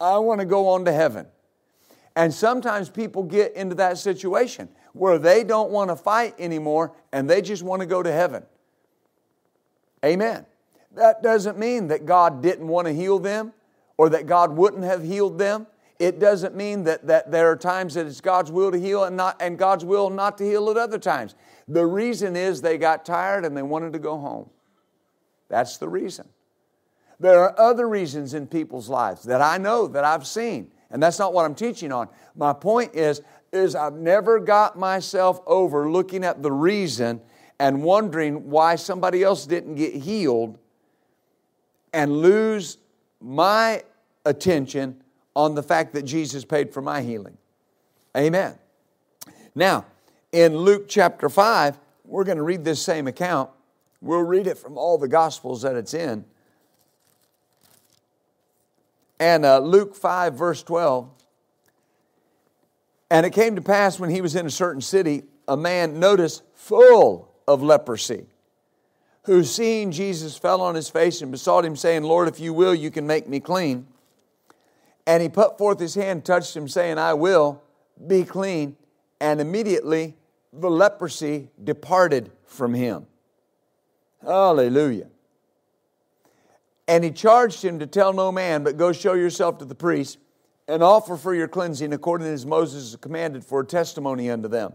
I 0.00 0.18
want 0.18 0.40
to 0.40 0.46
go 0.46 0.68
on 0.68 0.84
to 0.86 0.92
heaven. 0.92 1.26
And 2.16 2.32
sometimes 2.32 2.88
people 2.88 3.22
get 3.22 3.54
into 3.54 3.74
that 3.76 3.98
situation 3.98 4.68
where 4.92 5.18
they 5.18 5.44
don't 5.44 5.70
want 5.70 5.90
to 5.90 5.96
fight 5.96 6.34
anymore 6.38 6.92
and 7.12 7.28
they 7.28 7.42
just 7.42 7.62
want 7.62 7.80
to 7.80 7.86
go 7.86 8.02
to 8.02 8.10
heaven. 8.10 8.42
Amen. 10.04 10.46
That 10.94 11.22
doesn't 11.22 11.58
mean 11.58 11.88
that 11.88 12.06
God 12.06 12.42
didn't 12.42 12.66
want 12.66 12.86
to 12.86 12.92
heal 12.92 13.18
them 13.18 13.52
or 13.96 14.08
that 14.10 14.26
God 14.26 14.56
wouldn't 14.56 14.84
have 14.84 15.02
healed 15.02 15.38
them. 15.38 15.66
It 15.98 16.20
doesn't 16.20 16.54
mean 16.54 16.84
that, 16.84 17.06
that 17.08 17.30
there 17.30 17.50
are 17.50 17.56
times 17.56 17.94
that 17.94 18.06
it's 18.06 18.20
God's 18.20 18.52
will 18.52 18.70
to 18.70 18.78
heal 18.78 19.04
and, 19.04 19.16
not, 19.16 19.36
and 19.40 19.58
God's 19.58 19.84
will 19.84 20.10
not 20.10 20.38
to 20.38 20.44
heal 20.44 20.70
at 20.70 20.76
other 20.76 20.98
times. 20.98 21.34
The 21.66 21.84
reason 21.84 22.36
is 22.36 22.60
they 22.60 22.78
got 22.78 23.04
tired 23.04 23.44
and 23.44 23.56
they 23.56 23.62
wanted 23.62 23.92
to 23.94 23.98
go 23.98 24.18
home. 24.18 24.48
That's 25.48 25.78
the 25.78 25.88
reason. 25.88 26.28
There 27.18 27.40
are 27.40 27.58
other 27.58 27.88
reasons 27.88 28.34
in 28.34 28.46
people's 28.46 28.88
lives 28.88 29.24
that 29.24 29.42
I 29.42 29.58
know 29.58 29.88
that 29.88 30.04
I've 30.04 30.26
seen 30.26 30.70
and 30.90 31.02
that's 31.02 31.18
not 31.18 31.32
what 31.32 31.44
I'm 31.44 31.54
teaching 31.54 31.92
on. 31.92 32.08
My 32.34 32.52
point 32.52 32.94
is, 32.94 33.22
is 33.52 33.74
I've 33.74 33.94
never 33.94 34.38
got 34.38 34.78
myself 34.78 35.40
over 35.46 35.90
looking 35.90 36.24
at 36.24 36.42
the 36.42 36.52
reason 36.52 37.20
and 37.58 37.82
wondering 37.82 38.50
why 38.50 38.76
somebody 38.76 39.22
else 39.22 39.46
didn't 39.46 39.74
get 39.74 39.94
healed 39.94 40.58
and 41.92 42.12
lose 42.18 42.78
my 43.20 43.82
attention 44.24 45.02
on 45.38 45.54
the 45.54 45.62
fact 45.62 45.92
that 45.92 46.02
Jesus 46.02 46.44
paid 46.44 46.72
for 46.72 46.82
my 46.82 47.00
healing. 47.00 47.38
Amen. 48.16 48.56
Now, 49.54 49.86
in 50.32 50.56
Luke 50.56 50.86
chapter 50.88 51.28
5, 51.28 51.78
we're 52.04 52.24
going 52.24 52.38
to 52.38 52.42
read 52.42 52.64
this 52.64 52.82
same 52.82 53.06
account. 53.06 53.48
We'll 54.00 54.24
read 54.24 54.48
it 54.48 54.58
from 54.58 54.76
all 54.76 54.98
the 54.98 55.06
Gospels 55.06 55.62
that 55.62 55.76
it's 55.76 55.94
in. 55.94 56.24
And 59.20 59.44
uh, 59.44 59.60
Luke 59.60 59.94
5, 59.94 60.34
verse 60.34 60.64
12. 60.64 61.08
And 63.08 63.24
it 63.24 63.30
came 63.30 63.54
to 63.54 63.62
pass 63.62 64.00
when 64.00 64.10
he 64.10 64.20
was 64.20 64.34
in 64.34 64.44
a 64.44 64.50
certain 64.50 64.80
city, 64.80 65.22
a 65.46 65.56
man, 65.56 66.00
notice, 66.00 66.42
full 66.54 67.32
of 67.46 67.62
leprosy, 67.62 68.26
who 69.26 69.44
seeing 69.44 69.92
Jesus 69.92 70.36
fell 70.36 70.60
on 70.60 70.74
his 70.74 70.88
face 70.88 71.22
and 71.22 71.30
besought 71.30 71.64
him, 71.64 71.76
saying, 71.76 72.02
Lord, 72.02 72.26
if 72.26 72.40
you 72.40 72.52
will, 72.52 72.74
you 72.74 72.90
can 72.90 73.06
make 73.06 73.28
me 73.28 73.38
clean. 73.38 73.86
And 75.08 75.22
he 75.22 75.30
put 75.30 75.56
forth 75.56 75.80
his 75.80 75.94
hand, 75.94 76.26
touched 76.26 76.54
him, 76.54 76.68
saying, 76.68 76.98
I 76.98 77.14
will 77.14 77.62
be 78.06 78.24
clean. 78.24 78.76
And 79.22 79.40
immediately 79.40 80.16
the 80.52 80.70
leprosy 80.70 81.48
departed 81.64 82.30
from 82.44 82.74
him. 82.74 83.06
Hallelujah. 84.22 85.08
And 86.86 87.02
he 87.04 87.10
charged 87.10 87.64
him 87.64 87.78
to 87.78 87.86
tell 87.86 88.12
no 88.12 88.30
man, 88.30 88.62
but 88.62 88.76
go 88.76 88.92
show 88.92 89.14
yourself 89.14 89.56
to 89.58 89.64
the 89.64 89.74
priest 89.74 90.18
and 90.68 90.82
offer 90.82 91.16
for 91.16 91.34
your 91.34 91.48
cleansing 91.48 91.94
according 91.94 92.26
as 92.26 92.44
Moses 92.44 92.94
commanded 92.96 93.46
for 93.46 93.60
a 93.60 93.66
testimony 93.66 94.28
unto 94.28 94.48
them. 94.48 94.74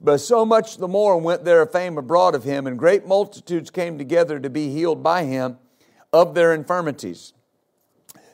But 0.00 0.18
so 0.18 0.44
much 0.44 0.78
the 0.78 0.88
more 0.88 1.16
went 1.16 1.44
there 1.44 1.62
a 1.62 1.66
fame 1.68 1.96
abroad 1.96 2.34
of 2.34 2.42
him, 2.42 2.66
and 2.66 2.76
great 2.76 3.06
multitudes 3.06 3.70
came 3.70 3.98
together 3.98 4.40
to 4.40 4.50
be 4.50 4.70
healed 4.70 5.04
by 5.04 5.22
him 5.22 5.58
of 6.12 6.34
their 6.34 6.52
infirmities. 6.52 7.33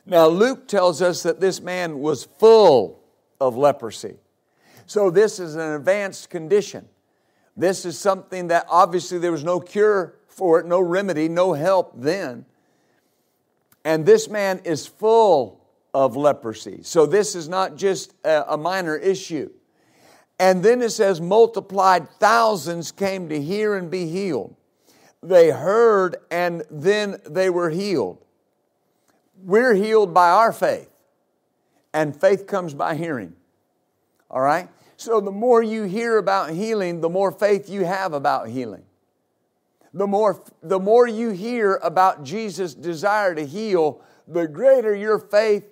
Now, 0.05 0.27
Luke 0.27 0.67
tells 0.67 1.01
us 1.01 1.23
that 1.23 1.39
this 1.39 1.61
man 1.61 1.99
was 1.99 2.23
full 2.23 2.99
of 3.39 3.55
leprosy. 3.55 4.15
So, 4.85 5.09
this 5.09 5.39
is 5.39 5.55
an 5.55 5.73
advanced 5.73 6.29
condition. 6.29 6.87
This 7.55 7.85
is 7.85 7.97
something 7.97 8.47
that 8.47 8.65
obviously 8.69 9.19
there 9.19 9.31
was 9.31 9.43
no 9.43 9.59
cure 9.59 10.15
for 10.27 10.59
it, 10.59 10.65
no 10.65 10.79
remedy, 10.79 11.29
no 11.29 11.53
help 11.53 11.93
then. 11.95 12.45
And 13.85 14.05
this 14.05 14.29
man 14.29 14.61
is 14.63 14.87
full 14.87 15.61
of 15.93 16.15
leprosy. 16.15 16.79
So, 16.83 17.05
this 17.05 17.35
is 17.35 17.47
not 17.47 17.75
just 17.75 18.13
a 18.23 18.57
minor 18.57 18.95
issue. 18.95 19.51
And 20.39 20.63
then 20.63 20.81
it 20.81 20.89
says, 20.89 21.21
multiplied 21.21 22.09
thousands 22.19 22.91
came 22.91 23.29
to 23.29 23.39
hear 23.39 23.75
and 23.75 23.91
be 23.91 24.07
healed. 24.07 24.55
They 25.21 25.51
heard 25.51 26.15
and 26.31 26.63
then 26.71 27.17
they 27.29 27.51
were 27.51 27.69
healed. 27.69 28.17
We're 29.43 29.73
healed 29.73 30.13
by 30.13 30.29
our 30.29 30.51
faith, 30.51 30.89
and 31.93 32.19
faith 32.19 32.47
comes 32.47 32.73
by 32.73 32.95
hearing. 32.95 33.33
All 34.29 34.41
right? 34.41 34.69
So 34.97 35.19
the 35.19 35.31
more 35.31 35.63
you 35.63 35.83
hear 35.83 36.17
about 36.17 36.51
healing, 36.51 37.01
the 37.01 37.09
more 37.09 37.31
faith 37.31 37.69
you 37.69 37.83
have 37.83 38.13
about 38.13 38.49
healing. 38.49 38.83
The 39.93 40.07
more, 40.07 40.41
the 40.63 40.79
more 40.79 41.07
you 41.07 41.31
hear 41.31 41.75
about 41.83 42.23
Jesus' 42.23 42.73
desire 42.73 43.35
to 43.35 43.45
heal, 43.45 44.01
the 44.27 44.47
greater 44.47 44.95
your 44.95 45.19
faith 45.19 45.65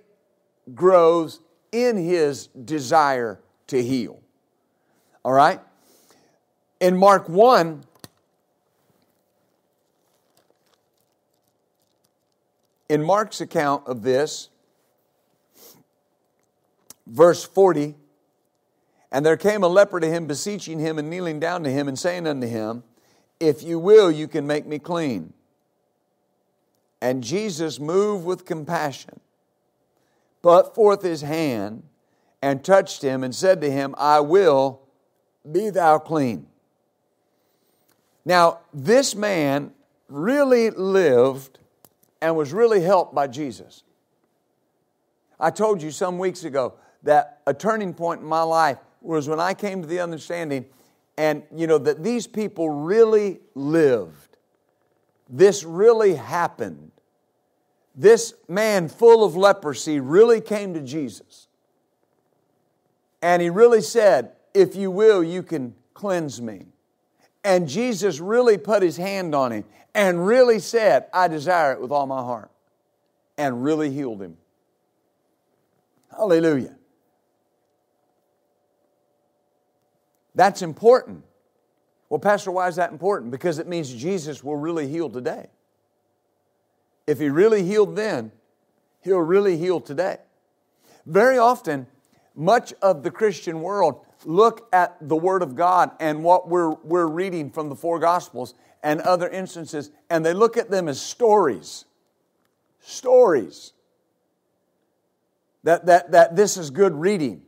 grows 0.74 1.40
in 1.72 1.96
his 1.96 2.48
desire 2.48 3.40
to 3.68 3.82
heal. 3.82 4.20
All 5.24 5.32
right? 5.32 5.60
In 6.80 6.98
Mark 6.98 7.30
1, 7.30 7.84
in 12.90 13.04
Mark's 13.04 13.40
account 13.40 13.88
of 13.88 14.02
this, 14.02 14.50
verse 17.06 17.46
40, 17.46 17.96
and 19.12 19.26
there 19.26 19.38
came 19.38 19.64
a 19.64 19.68
leper 19.68 20.00
to 20.00 20.08
him, 20.08 20.26
beseeching 20.26 20.80
him 20.80 20.98
and 21.00 21.10
kneeling 21.10 21.40
down 21.40 21.64
to 21.64 21.72
him 21.72 21.88
and 21.88 21.98
saying 21.98 22.28
unto 22.28 22.48
him, 22.48 22.84
If 23.40 23.64
you 23.64 23.80
will, 23.80 24.12
you 24.12 24.28
can 24.28 24.46
make 24.46 24.66
me 24.66 24.80
clean. 24.80 25.34
And 27.02 27.24
Jesus, 27.24 27.80
moved 27.80 28.26
with 28.26 28.46
compassion, 28.46 29.20
put 30.42 30.76
forth 30.76 31.02
his 31.02 31.22
hand 31.22 31.84
and 32.42 32.64
touched 32.64 33.02
him 33.02 33.24
and 33.24 33.34
said 33.34 33.62
to 33.62 33.72
him, 33.72 33.96
I 33.98 34.20
will 34.20 34.82
be 35.50 35.70
thou 35.70 35.98
clean. 36.00 36.48
Now, 38.26 38.60
this 38.74 39.16
man 39.16 39.72
really 40.08 40.70
lived 40.72 41.59
and 42.22 42.36
was 42.36 42.54
really 42.54 42.82
helped 42.82 43.14
by 43.16 43.28
Jesus. 43.28 43.84
I 45.40 45.52
told 45.52 45.82
you 45.82 45.92
some 45.92 46.18
weeks 46.18 46.44
ago 46.44 46.74
that 47.04 47.42
a 47.48 47.54
turning 47.54 47.94
point 47.94 48.22
in 48.22 48.28
my 48.28 48.44
life 48.44 48.78
was 49.02 49.30
when 49.30 49.40
I 49.40 49.54
came 49.54 49.82
to 49.82 49.88
the 49.88 50.00
understanding 50.02 50.66
and 51.18 51.44
you 51.54 51.68
know 51.68 51.78
that 51.78 52.04
these 52.04 52.28
people 52.28 52.70
really 52.70 53.40
lived. 53.56 54.38
This 55.30 55.64
really 55.64 56.16
happened. 56.16 56.92
This 57.96 58.34
man 58.48 58.88
full 58.88 59.24
of 59.24 59.36
leprosy 59.36 60.00
really 60.00 60.42
came 60.42 60.74
to 60.74 60.82
Jesus. 60.82 61.48
And 63.22 63.42
he 63.42 63.50
really 63.50 63.82
said, 63.82 64.32
if 64.54 64.76
you 64.76 64.92
will, 64.92 65.24
you 65.24 65.44
can 65.44 65.76
cleanse 65.94 66.42
me. 66.42 66.68
And 67.44 67.68
Jesus 67.68 68.20
really 68.20 68.58
put 68.58 68.84
his 68.84 68.98
hand 68.98 69.34
on 69.34 69.52
him 69.52 69.66
and 69.96 70.26
really 70.26 70.60
said, 70.60 71.08
I 71.14 71.28
desire 71.28 71.74
it 71.74 71.82
with 71.82 71.92
all 71.92 72.06
my 72.06 72.22
heart, 72.22 72.52
and 73.38 73.64
really 73.64 73.92
healed 73.92 74.22
him. 74.22 74.38
Hallelujah. 76.12 76.76
That's 80.36 80.62
important. 80.62 81.24
Well, 82.10 82.20
Pastor, 82.20 82.52
why 82.52 82.68
is 82.68 82.76
that 82.76 82.92
important? 82.92 83.32
Because 83.32 83.60
it 83.60 83.68
means 83.68 83.94
Jesus 83.94 84.44
will 84.44 84.56
really 84.56 84.88
heal 84.88 85.10
today. 85.10 85.48
If 87.08 87.20
he 87.20 87.30
really 87.30 87.64
healed 87.64 87.96
then, 87.96 88.32
he'll 89.02 89.20
really 89.20 89.58
heal 89.58 89.80
today. 89.80 90.18
Very 91.06 91.38
often, 91.38 91.88
much 92.36 92.74
of 92.82 93.04
the 93.04 93.12
Christian 93.12 93.62
world 93.62 94.06
look 94.26 94.68
at 94.74 94.96
the 95.02 95.16
Word 95.16 95.42
of 95.42 95.56
God 95.56 95.92
and 96.00 96.24
what 96.24 96.50
we're, 96.50 96.72
we're 96.84 97.08
reading 97.08 97.52
from 97.52 97.70
the 97.70 97.76
four 97.76 98.00
Gospels 98.00 98.54
and 98.84 99.02
other 99.02 99.28
instances, 99.30 99.92
and 100.10 100.26
they 100.26 100.34
look 100.34 100.58
at 100.58 100.70
them 100.70 100.88
as 100.88 101.02
stories. 101.02 101.86
Stories. 102.80 103.74
That, 105.64 105.86
that, 105.88 106.12
that 106.12 106.36
this 106.36 106.58
is 106.58 106.70
good 106.70 106.94
reading. 106.94 107.42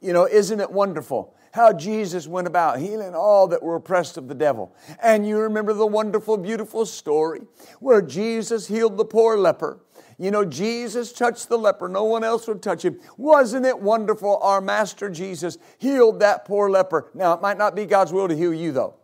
You 0.00 0.12
know, 0.12 0.26
isn't 0.26 0.60
it 0.60 0.70
wonderful? 0.70 1.34
How 1.52 1.72
Jesus 1.72 2.26
went 2.26 2.46
about 2.46 2.78
healing 2.78 3.14
all 3.14 3.46
that 3.48 3.62
were 3.62 3.76
oppressed 3.76 4.16
of 4.16 4.26
the 4.26 4.34
devil. 4.34 4.74
And 5.02 5.26
you 5.26 5.38
remember 5.38 5.72
the 5.72 5.86
wonderful, 5.86 6.36
beautiful 6.36 6.84
story 6.84 7.42
where 7.78 8.02
Jesus 8.02 8.66
healed 8.66 8.96
the 8.96 9.04
poor 9.04 9.36
leper 9.36 9.78
you 10.18 10.30
know, 10.30 10.44
Jesus 10.44 11.12
touched 11.12 11.48
the 11.48 11.58
leper, 11.58 11.88
no 11.88 12.04
one 12.04 12.22
else 12.22 12.46
would 12.46 12.62
touch 12.62 12.84
him. 12.84 13.00
Wasn't 13.16 13.66
it 13.66 13.78
wonderful? 13.78 14.38
Our 14.38 14.60
Master 14.60 15.10
Jesus 15.10 15.58
healed 15.78 16.20
that 16.20 16.44
poor 16.44 16.70
leper. 16.70 17.10
Now, 17.14 17.32
it 17.32 17.42
might 17.42 17.58
not 17.58 17.74
be 17.74 17.84
God's 17.86 18.12
will 18.12 18.28
to 18.28 18.36
heal 18.36 18.54
you, 18.54 18.72
though, 18.72 18.94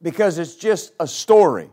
because 0.00 0.38
it's 0.38 0.54
just 0.54 0.92
a 1.00 1.06
story. 1.06 1.70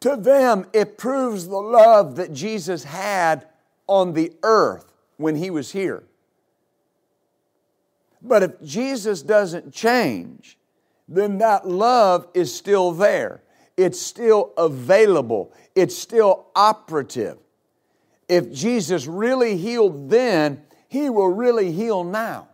To 0.00 0.16
them, 0.16 0.66
it 0.72 0.98
proves 0.98 1.46
the 1.46 1.56
love 1.56 2.16
that 2.16 2.32
Jesus 2.32 2.84
had 2.84 3.46
on 3.86 4.12
the 4.12 4.32
earth 4.42 4.92
when 5.16 5.36
he 5.36 5.50
was 5.50 5.72
here. 5.72 6.04
But 8.22 8.42
if 8.42 8.62
Jesus 8.62 9.22
doesn't 9.22 9.72
change, 9.72 10.58
then 11.06 11.38
that 11.38 11.68
love 11.68 12.26
is 12.32 12.54
still 12.54 12.92
there 12.92 13.42
it's 13.76 14.00
still 14.00 14.52
available, 14.56 15.52
it's 15.74 15.96
still 15.96 16.46
operative. 16.54 17.38
If 18.28 18.52
Jesus 18.52 19.06
really 19.06 19.56
healed 19.56 20.08
then, 20.08 20.62
he 20.88 21.10
will 21.10 21.28
really 21.28 21.72
heal 21.72 22.04
now. 22.04 22.48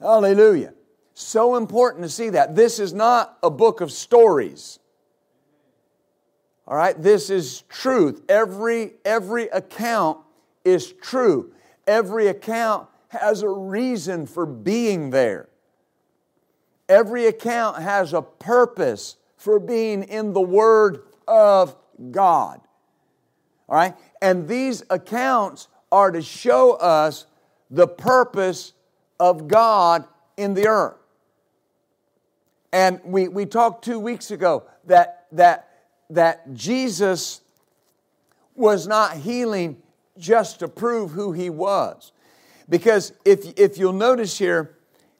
Hallelujah. 0.00 0.74
So 1.14 1.56
important 1.56 2.04
to 2.04 2.08
see 2.08 2.30
that. 2.30 2.56
This 2.56 2.78
is 2.78 2.92
not 2.92 3.38
a 3.42 3.50
book 3.50 3.80
of 3.80 3.92
stories. 3.92 4.78
All 6.66 6.76
right, 6.76 7.00
this 7.00 7.30
is 7.30 7.62
truth. 7.68 8.22
Every 8.28 8.94
every 9.04 9.48
account 9.48 10.18
is 10.64 10.92
true. 10.92 11.52
Every 11.86 12.28
account 12.28 12.88
has 13.08 13.42
a 13.42 13.48
reason 13.48 14.26
for 14.26 14.46
being 14.46 15.10
there. 15.10 15.48
Every 16.88 17.26
account 17.26 17.82
has 17.82 18.12
a 18.12 18.22
purpose 18.22 19.16
for 19.42 19.58
being 19.58 20.04
in 20.04 20.32
the 20.32 20.40
Word 20.40 21.02
of 21.26 21.74
God. 22.12 22.60
All 23.68 23.76
right? 23.76 23.94
And 24.20 24.46
these 24.46 24.84
accounts 24.88 25.66
are 25.90 26.12
to 26.12 26.22
show 26.22 26.74
us 26.74 27.26
the 27.68 27.88
purpose 27.88 28.72
of 29.18 29.48
God 29.48 30.04
in 30.36 30.54
the 30.54 30.68
earth. 30.68 30.94
And 32.72 33.00
we, 33.04 33.26
we 33.26 33.44
talked 33.44 33.84
two 33.84 33.98
weeks 33.98 34.30
ago 34.30 34.62
that, 34.84 35.26
that, 35.32 35.68
that 36.10 36.54
Jesus 36.54 37.40
was 38.54 38.86
not 38.86 39.16
healing 39.16 39.82
just 40.18 40.60
to 40.60 40.68
prove 40.68 41.10
who 41.10 41.32
he 41.32 41.50
was. 41.50 42.12
Because 42.68 43.12
if, 43.24 43.58
if 43.58 43.76
you'll 43.76 43.92
notice 43.92 44.38
here, 44.38 44.76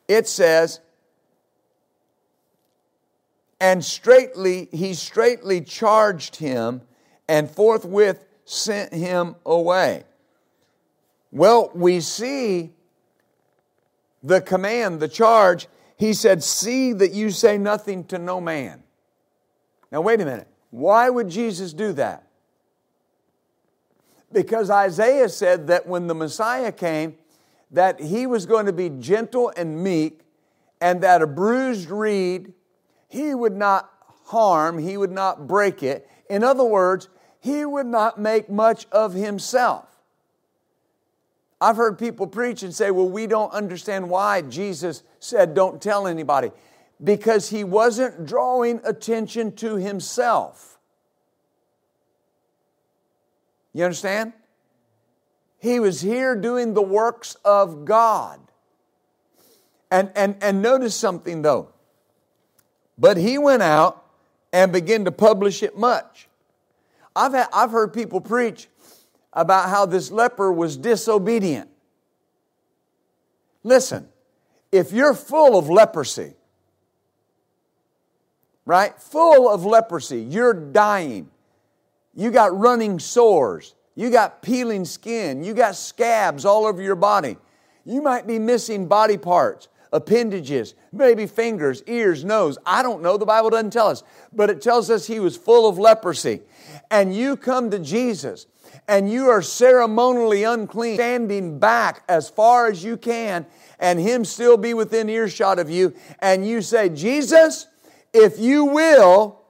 it 0.07 0.29
says, 0.29 0.81
and 3.63 3.85
straightly, 3.85 4.69
he 4.73 4.93
straightly 4.93 5.61
charged 5.61 6.35
him 6.35 6.83
and 7.29 7.49
forthwith 7.49 8.27
sent 8.45 8.93
him 8.93 9.37
away. 9.47 10.03
Well, 11.31 11.71
we 11.73 12.01
see 12.01 12.73
the 14.21 14.41
command, 14.41 14.99
the 14.99 15.07
charge. 15.07 15.69
He 15.97 16.13
said, 16.13 16.43
See 16.43 16.93
that 16.95 17.13
you 17.13 17.31
say 17.31 17.57
nothing 17.57 18.03
to 18.07 18.19
no 18.19 18.41
man. 18.41 18.83
Now, 19.93 20.01
wait 20.01 20.21
a 20.21 20.25
minute. 20.25 20.49
Why 20.71 21.09
would 21.09 21.29
Jesus 21.29 21.73
do 21.73 21.93
that? 21.93 22.27
Because 24.33 24.71
Isaiah 24.71 25.29
said 25.29 25.69
that 25.69 25.87
when 25.87 26.09
the 26.09 26.17
Messiah 26.17 26.73
came, 26.73 27.15
that 27.71 28.01
he 28.01 28.27
was 28.27 28.45
going 28.45 28.67
to 28.67 28.73
be 28.73 28.89
gentle 28.89 29.53
and 29.57 29.85
meek, 29.85 30.23
and 30.81 31.01
that 31.03 31.23
a 31.23 31.29
bruised 31.29 31.91
reed 31.91 32.53
he 33.13 33.35
would 33.35 33.55
not 33.55 33.93
harm, 34.25 34.79
he 34.79 34.97
would 34.97 35.13
not 35.13 35.47
break 35.47 35.83
it. 35.83 36.09
In 36.31 36.43
other 36.43 36.65
words, 36.65 37.11
he 37.41 37.63
would 37.63 37.85
not 37.85 38.19
make 38.19 38.49
much 38.49 38.87
of 38.91 39.13
himself. 39.13 39.85
I've 41.61 41.77
heard 41.77 41.99
people 41.99 42.27
preach 42.27 42.63
and 42.63 42.75
say, 42.75 42.91
well, 42.91 43.07
we 43.07 43.27
don't 43.27 43.53
understand 43.53 44.09
why 44.09 44.41
Jesus 44.41 45.03
said, 45.21 45.53
don't 45.53 45.81
tell 45.83 46.07
anybody. 46.07 46.53
Because 47.05 47.51
he 47.51 47.65
wasn't 47.65 48.25
drawing 48.25 48.81
attention 48.83 49.53
to 49.57 49.77
himself. 49.77 50.79
You 53.75 53.85
understand? 53.85 54.33
He 55.59 55.81
was 55.81 56.01
here 56.01 56.35
doing 56.35 56.73
the 56.73 56.81
works 56.81 57.37
of 57.45 57.85
God. 57.85 58.41
And, 59.91 60.11
and, 60.17 60.37
and 60.41 60.63
notice 60.63 60.97
something 60.97 61.43
though. 61.43 61.72
But 63.03 63.17
he 63.17 63.37
went 63.37 63.65
out 63.65 64.07
and 64.53 64.73
began 64.73 65.07
to 65.07 65.11
publish 65.11 65.65
it 65.65 65.77
much. 65.77 66.29
I've, 67.17 67.33
had, 67.33 67.49
I've 67.53 67.73
heard 67.73 67.93
people 67.93 68.21
preach 68.21 68.69
about 69.33 69.69
how 69.69 69.87
this 69.87 70.13
leper 70.13 70.53
was 70.53 70.77
disobedient. 70.77 71.69
Listen, 73.65 74.09
if 74.71 74.93
you're 74.93 75.15
full 75.15 75.59
of 75.59 75.69
leprosy, 75.69 76.35
right? 78.65 78.97
Full 79.03 79.51
of 79.51 79.65
leprosy, 79.65 80.21
you're 80.21 80.55
dying. 80.55 81.29
You 82.15 82.31
got 82.31 82.57
running 82.57 83.01
sores. 83.01 83.75
You 83.97 84.11
got 84.11 84.43
peeling 84.43 84.85
skin. 84.85 85.43
You 85.43 85.55
got 85.55 85.75
scabs 85.75 86.45
all 86.45 86.67
over 86.67 86.81
your 86.81 86.95
body. 86.95 87.37
You 87.85 88.01
might 88.01 88.29
be 88.29 88.39
missing 88.39 88.87
body 88.87 89.19
parts, 89.19 89.67
appendages, 89.93 90.75
maybe 90.93 91.27
fingers, 91.27 91.83
ears, 91.87 92.25
nose. 92.25 92.59
I 92.65 92.83
don't 92.83 93.03
know. 93.03 93.17
The 93.17 93.27
Bible 93.27 93.51
doesn't 93.51 93.73
tell 93.73 93.89
us. 93.89 94.03
But 94.33 94.51
it 94.51 94.63
tells 94.63 94.91
us 94.91 95.07
he 95.07 95.21
was 95.21 95.37
full 95.37 95.69
of 95.69 95.79
leprosy. 95.79 96.41
And 96.91 97.15
you 97.15 97.37
come 97.37 97.71
to 97.71 97.79
Jesus 97.79 98.47
and 98.89 99.11
you 99.11 99.29
are 99.29 99.43
ceremonially 99.43 100.45
unclean, 100.45 100.97
standing 100.97 101.59
back 101.59 102.03
as 102.09 102.29
far 102.29 102.67
as 102.69 102.83
you 102.83 102.97
can, 102.97 103.47
and 103.79 103.99
Him 103.99 104.25
still 104.25 104.57
be 104.57 104.75
within 104.75 105.09
earshot 105.09 105.59
of 105.59 105.71
you, 105.71 105.95
and 106.19 106.47
you 106.47 106.63
say, 106.63 106.89
Jesus, 106.89 107.67
if 108.13 108.39
you 108.39 108.65
will, 108.65 109.41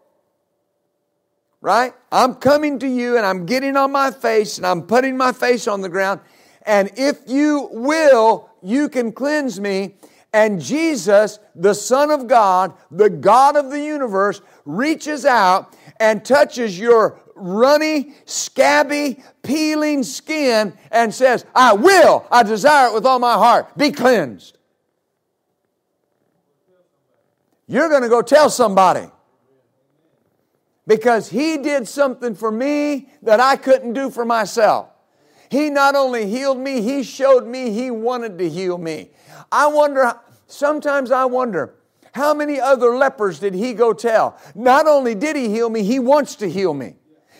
right? 1.61 1.95
I'm 2.11 2.35
coming 2.35 2.79
to 2.81 2.89
you 2.89 3.17
and 3.17 3.25
I'm 3.25 3.47
getting 3.47 3.77
on 3.77 3.93
my 3.93 4.11
face 4.11 4.59
and 4.59 4.67
I'm 4.67 4.83
putting 4.83 5.17
my 5.17 5.33
face 5.33 5.67
on 5.67 5.81
the 5.81 5.89
ground, 5.89 6.21
and 6.65 6.91
if 6.97 7.21
you 7.27 7.69
will, 7.73 8.51
you 8.63 8.89
can 8.89 9.13
cleanse 9.13 9.61
me. 9.61 9.97
And 10.33 10.61
Jesus, 10.61 11.39
the 11.55 11.75
Son 11.75 12.11
of 12.11 12.27
God, 12.27 12.73
the 12.91 13.11
God 13.11 13.57
of 13.57 13.71
the 13.71 13.81
universe, 13.81 14.41
reaches 14.65 15.27
out 15.27 15.77
and 16.01 16.25
touches 16.25 16.79
your 16.79 17.21
runny, 17.35 18.15
scabby, 18.25 19.23
peeling 19.43 20.03
skin 20.03 20.73
and 20.91 21.15
says, 21.15 21.45
I 21.55 21.75
will, 21.75 22.27
I 22.31 22.43
desire 22.43 22.89
it 22.89 22.95
with 22.95 23.05
all 23.05 23.19
my 23.19 23.35
heart, 23.35 23.77
be 23.77 23.91
cleansed. 23.91 24.57
You're 27.67 27.89
going 27.89 28.03
to 28.03 28.09
go 28.09 28.23
tell 28.23 28.51
somebody. 28.51 29.09
Because 30.87 31.31
he 31.31 31.59
did 31.59 31.87
something 31.87 32.35
for 32.35 32.51
me 32.51 33.09
that 33.23 33.39
I 33.39 33.57
couldn't 33.57 33.93
do 33.93 34.11
for 34.11 34.25
myself. 34.25 34.92
He 35.53 35.69
not 35.69 35.95
only 35.95 36.29
healed 36.29 36.59
me, 36.59 36.81
he 36.81 37.03
showed 37.03 37.47
me 37.47 37.73
he 37.73 37.91
wanted 37.91 38.39
to 38.39 38.49
heal 38.49 38.79
me. 38.79 39.11
I 39.53 39.67
wonder, 39.67 40.19
sometimes 40.47 41.11
I 41.11 41.27
wonder, 41.27 41.75
how 42.15 42.33
many 42.33 42.59
other 42.59 42.97
lepers 42.97 43.39
did 43.39 43.53
he 43.53 43.75
go 43.75 43.93
tell? 43.93 44.39
Not 44.55 44.87
only 44.87 45.15
did 45.15 45.37
he 45.37 45.51
heal 45.51 45.69
me, 45.69 45.83
he 45.83 45.99
wants 45.99 46.37
to 46.37 46.49
heal 46.49 46.73
me. 46.73 46.95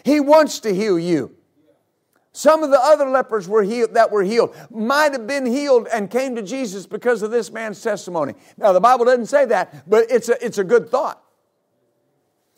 He 0.05 0.21
wants 0.21 0.61
to 0.61 0.75
heal 0.75 0.99
you. 0.99 1.35
Some 2.33 2.63
of 2.63 2.71
the 2.71 2.79
other 2.79 3.09
lepers 3.09 3.49
were 3.49 3.63
healed, 3.63 3.95
that 3.95 4.13
were 4.13 4.23
healed 4.23 4.55
might 4.71 5.13
have 5.13 5.27
been 5.27 5.47
healed 5.47 5.89
and 5.91 6.11
came 6.11 6.37
to 6.37 6.43
Jesus 6.43 6.85
because 6.85 7.23
of 7.23 7.31
this 7.31 7.51
man's 7.51 7.81
testimony. 7.81 8.35
Now, 8.59 8.75
the 8.75 8.81
Bible 8.81 9.07
doesn't 9.07 9.25
say 9.25 9.47
that, 9.47 9.89
but 9.89 10.11
it's 10.11 10.29
a, 10.29 10.45
it's 10.45 10.59
a 10.59 10.65
good 10.65 10.91
thought. 10.91 11.23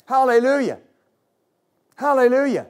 Hallelujah. 0.06 0.80
Hallelujah. 1.94 2.66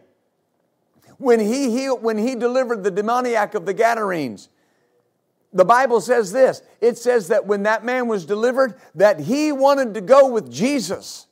When 1.24 1.40
he 1.40 1.70
healed, 1.70 2.02
when 2.02 2.18
he 2.18 2.34
delivered 2.34 2.84
the 2.84 2.90
demoniac 2.90 3.54
of 3.54 3.64
the 3.64 3.72
Gadarenes, 3.72 4.50
the 5.54 5.64
Bible 5.64 6.02
says 6.02 6.32
this. 6.32 6.60
It 6.82 6.98
says 6.98 7.28
that 7.28 7.46
when 7.46 7.62
that 7.62 7.82
man 7.82 8.08
was 8.08 8.26
delivered, 8.26 8.74
that 8.94 9.20
he 9.20 9.50
wanted 9.50 9.94
to 9.94 10.02
go 10.02 10.28
with 10.28 10.52
Jesus. 10.52 11.26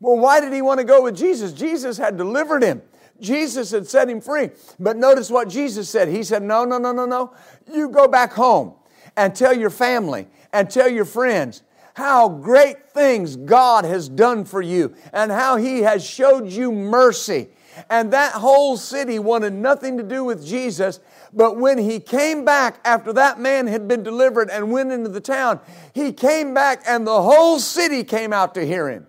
Well, 0.00 0.16
why 0.16 0.40
did 0.40 0.52
he 0.52 0.62
want 0.62 0.78
to 0.78 0.84
go 0.84 1.02
with 1.02 1.14
Jesus? 1.14 1.52
Jesus 1.52 1.98
had 1.98 2.16
delivered 2.16 2.62
him. 2.62 2.80
Jesus 3.20 3.70
had 3.70 3.86
set 3.86 4.08
him 4.08 4.22
free. 4.22 4.48
But 4.80 4.96
notice 4.96 5.30
what 5.30 5.50
Jesus 5.50 5.90
said. 5.90 6.08
He 6.08 6.22
said, 6.22 6.42
No, 6.42 6.64
no, 6.64 6.78
no, 6.78 6.92
no, 6.92 7.04
no. 7.04 7.34
You 7.70 7.90
go 7.90 8.08
back 8.08 8.32
home 8.32 8.74
and 9.14 9.34
tell 9.34 9.54
your 9.54 9.70
family 9.70 10.26
and 10.54 10.70
tell 10.70 10.88
your 10.88 11.04
friends 11.04 11.62
how 11.94 12.30
great 12.30 12.88
things 12.90 13.36
God 13.36 13.84
has 13.84 14.08
done 14.08 14.46
for 14.46 14.62
you 14.62 14.94
and 15.12 15.30
how 15.30 15.56
He 15.56 15.82
has 15.82 16.02
showed 16.02 16.48
you 16.48 16.72
mercy. 16.72 17.50
And 17.88 18.12
that 18.12 18.32
whole 18.32 18.76
city 18.76 19.18
wanted 19.18 19.52
nothing 19.52 19.96
to 19.98 20.02
do 20.02 20.24
with 20.24 20.44
Jesus. 20.44 21.00
But 21.32 21.56
when 21.56 21.78
he 21.78 22.00
came 22.00 22.44
back 22.44 22.80
after 22.84 23.12
that 23.14 23.40
man 23.40 23.66
had 23.66 23.88
been 23.88 24.02
delivered 24.02 24.50
and 24.50 24.70
went 24.70 24.92
into 24.92 25.08
the 25.08 25.20
town, 25.20 25.60
he 25.94 26.12
came 26.12 26.54
back 26.54 26.82
and 26.86 27.06
the 27.06 27.22
whole 27.22 27.58
city 27.58 28.04
came 28.04 28.32
out 28.32 28.54
to 28.54 28.66
hear 28.66 28.88
him. 28.88 29.06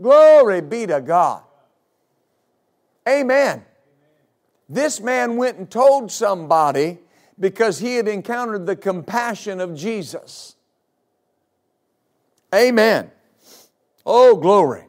Glory 0.00 0.60
be 0.60 0.86
to 0.86 1.00
God. 1.00 1.42
Amen. 3.08 3.64
This 4.68 5.00
man 5.00 5.36
went 5.36 5.58
and 5.58 5.70
told 5.70 6.12
somebody 6.12 6.98
because 7.40 7.78
he 7.78 7.94
had 7.94 8.08
encountered 8.08 8.66
the 8.66 8.76
compassion 8.76 9.60
of 9.60 9.74
Jesus. 9.74 10.56
Amen. 12.54 13.10
Oh, 14.04 14.36
glory. 14.36 14.87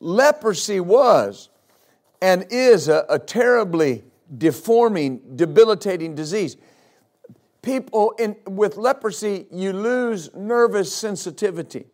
Leprosy 0.00 0.80
was 0.80 1.48
and 2.20 2.46
is 2.50 2.88
a, 2.88 3.04
a 3.08 3.18
terribly 3.18 4.04
deforming, 4.36 5.36
debilitating 5.36 6.14
disease. 6.14 6.56
People 7.62 8.12
in, 8.18 8.36
with 8.46 8.76
leprosy, 8.76 9.46
you 9.50 9.72
lose 9.72 10.34
nervous 10.34 10.94
sensitivity. 10.94 11.86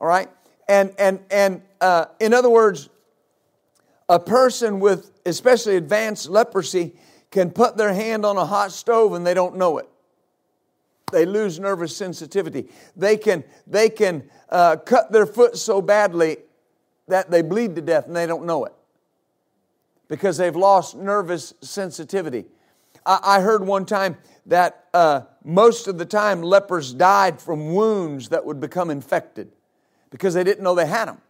All 0.00 0.08
right? 0.08 0.28
And, 0.68 0.94
and, 0.98 1.20
and 1.30 1.62
uh, 1.80 2.06
in 2.20 2.32
other 2.32 2.50
words, 2.50 2.88
a 4.08 4.18
person 4.18 4.80
with 4.80 5.10
especially 5.26 5.76
advanced 5.76 6.28
leprosy 6.28 6.94
can 7.30 7.50
put 7.50 7.76
their 7.76 7.92
hand 7.92 8.24
on 8.24 8.36
a 8.36 8.46
hot 8.46 8.72
stove 8.72 9.12
and 9.12 9.26
they 9.26 9.34
don't 9.34 9.56
know 9.56 9.78
it. 9.78 9.88
They 11.12 11.26
lose 11.26 11.58
nervous 11.58 11.96
sensitivity. 11.96 12.68
They 12.96 13.16
can, 13.16 13.44
they 13.66 13.88
can 13.88 14.28
uh, 14.48 14.76
cut 14.76 15.10
their 15.12 15.26
foot 15.26 15.56
so 15.56 15.80
badly 15.80 16.38
that 17.08 17.30
they 17.30 17.42
bleed 17.42 17.76
to 17.76 17.82
death 17.82 18.06
and 18.06 18.16
they 18.16 18.26
don't 18.26 18.44
know 18.44 18.64
it 18.64 18.72
because 20.08 20.36
they've 20.36 20.56
lost 20.56 20.96
nervous 20.96 21.54
sensitivity. 21.60 22.46
I, 23.04 23.18
I 23.22 23.40
heard 23.40 23.66
one 23.66 23.84
time 23.84 24.16
that 24.46 24.86
uh, 24.94 25.22
most 25.44 25.88
of 25.88 25.98
the 25.98 26.06
time 26.06 26.42
lepers 26.42 26.94
died 26.94 27.40
from 27.40 27.74
wounds 27.74 28.30
that 28.30 28.44
would 28.44 28.60
become 28.60 28.90
infected 28.90 29.50
because 30.10 30.34
they 30.34 30.44
didn't 30.44 30.62
know 30.62 30.74
they 30.74 30.86
had 30.86 31.08
them. 31.08 31.20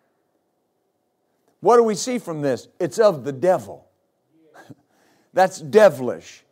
What 1.60 1.76
do 1.76 1.82
we 1.82 1.96
see 1.96 2.18
from 2.18 2.42
this? 2.42 2.68
It's 2.78 2.98
of 2.98 3.24
the 3.24 3.32
devil. 3.32 3.88
That's 5.32 5.60
devilish 5.60 6.44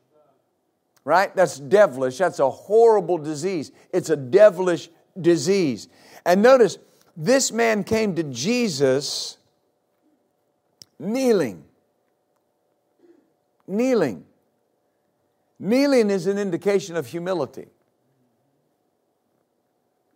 right? 1.06 1.34
That's 1.36 1.58
devilish. 1.58 2.18
That's 2.18 2.40
a 2.40 2.50
horrible 2.50 3.16
disease. 3.16 3.70
It's 3.92 4.10
a 4.10 4.16
devilish 4.16 4.90
disease. 5.18 5.88
And 6.26 6.42
notice, 6.42 6.78
this 7.16 7.50
man 7.50 7.83
came 7.83 8.14
to 8.16 8.22
Jesus 8.22 9.38
kneeling. 10.98 11.64
Kneeling. 13.66 14.24
Kneeling 15.59 16.11
is 16.11 16.26
an 16.26 16.38
indication 16.38 16.96
of 16.96 17.07
humility. 17.07 17.68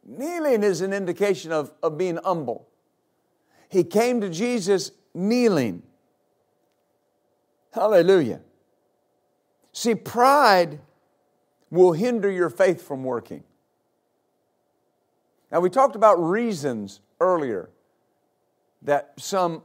Kneeling 0.05 0.63
is 0.63 0.81
an 0.81 0.93
indication 0.93 1.53
of, 1.53 1.73
of 1.83 1.97
being 1.97 2.19
humble. 2.23 2.69
He 3.69 3.85
came 3.85 4.21
to 4.21 4.29
Jesus 4.29 4.91
kneeling. 5.15 5.83
Hallelujah. 7.73 8.41
See, 9.73 9.95
pride 9.95 10.81
will 11.71 11.93
hinder 11.93 12.31
your 12.31 12.51
faith 12.51 12.83
from 12.83 13.05
working. 13.05 13.45
Now, 15.51 15.61
we 15.61 15.71
talked 15.71 15.97
about 15.97 16.15
reasons 16.15 17.01
earlier 17.21 17.71
that 18.83 19.13
some, 19.17 19.63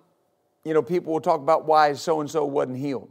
you 0.64 0.74
know, 0.74 0.82
people 0.82 1.14
will 1.14 1.22
talk 1.22 1.40
about 1.40 1.66
why 1.66 1.94
so 1.94 2.22
and 2.22 2.30
so 2.30 2.44
wasn't 2.46 2.78
healed. 2.78 3.10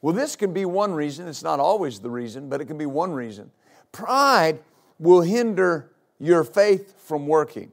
Well, 0.00 0.14
this 0.14 0.36
can 0.36 0.52
be 0.52 0.64
one 0.64 0.92
reason. 0.92 1.26
It's 1.26 1.42
not 1.42 1.60
always 1.60 1.98
the 1.98 2.10
reason, 2.10 2.48
but 2.48 2.60
it 2.60 2.66
can 2.66 2.78
be 2.78 2.86
one 2.86 3.12
reason. 3.12 3.50
Pride 3.90 4.60
will 4.98 5.22
hinder 5.22 5.90
your 6.20 6.44
faith 6.44 7.00
from 7.00 7.26
working. 7.26 7.72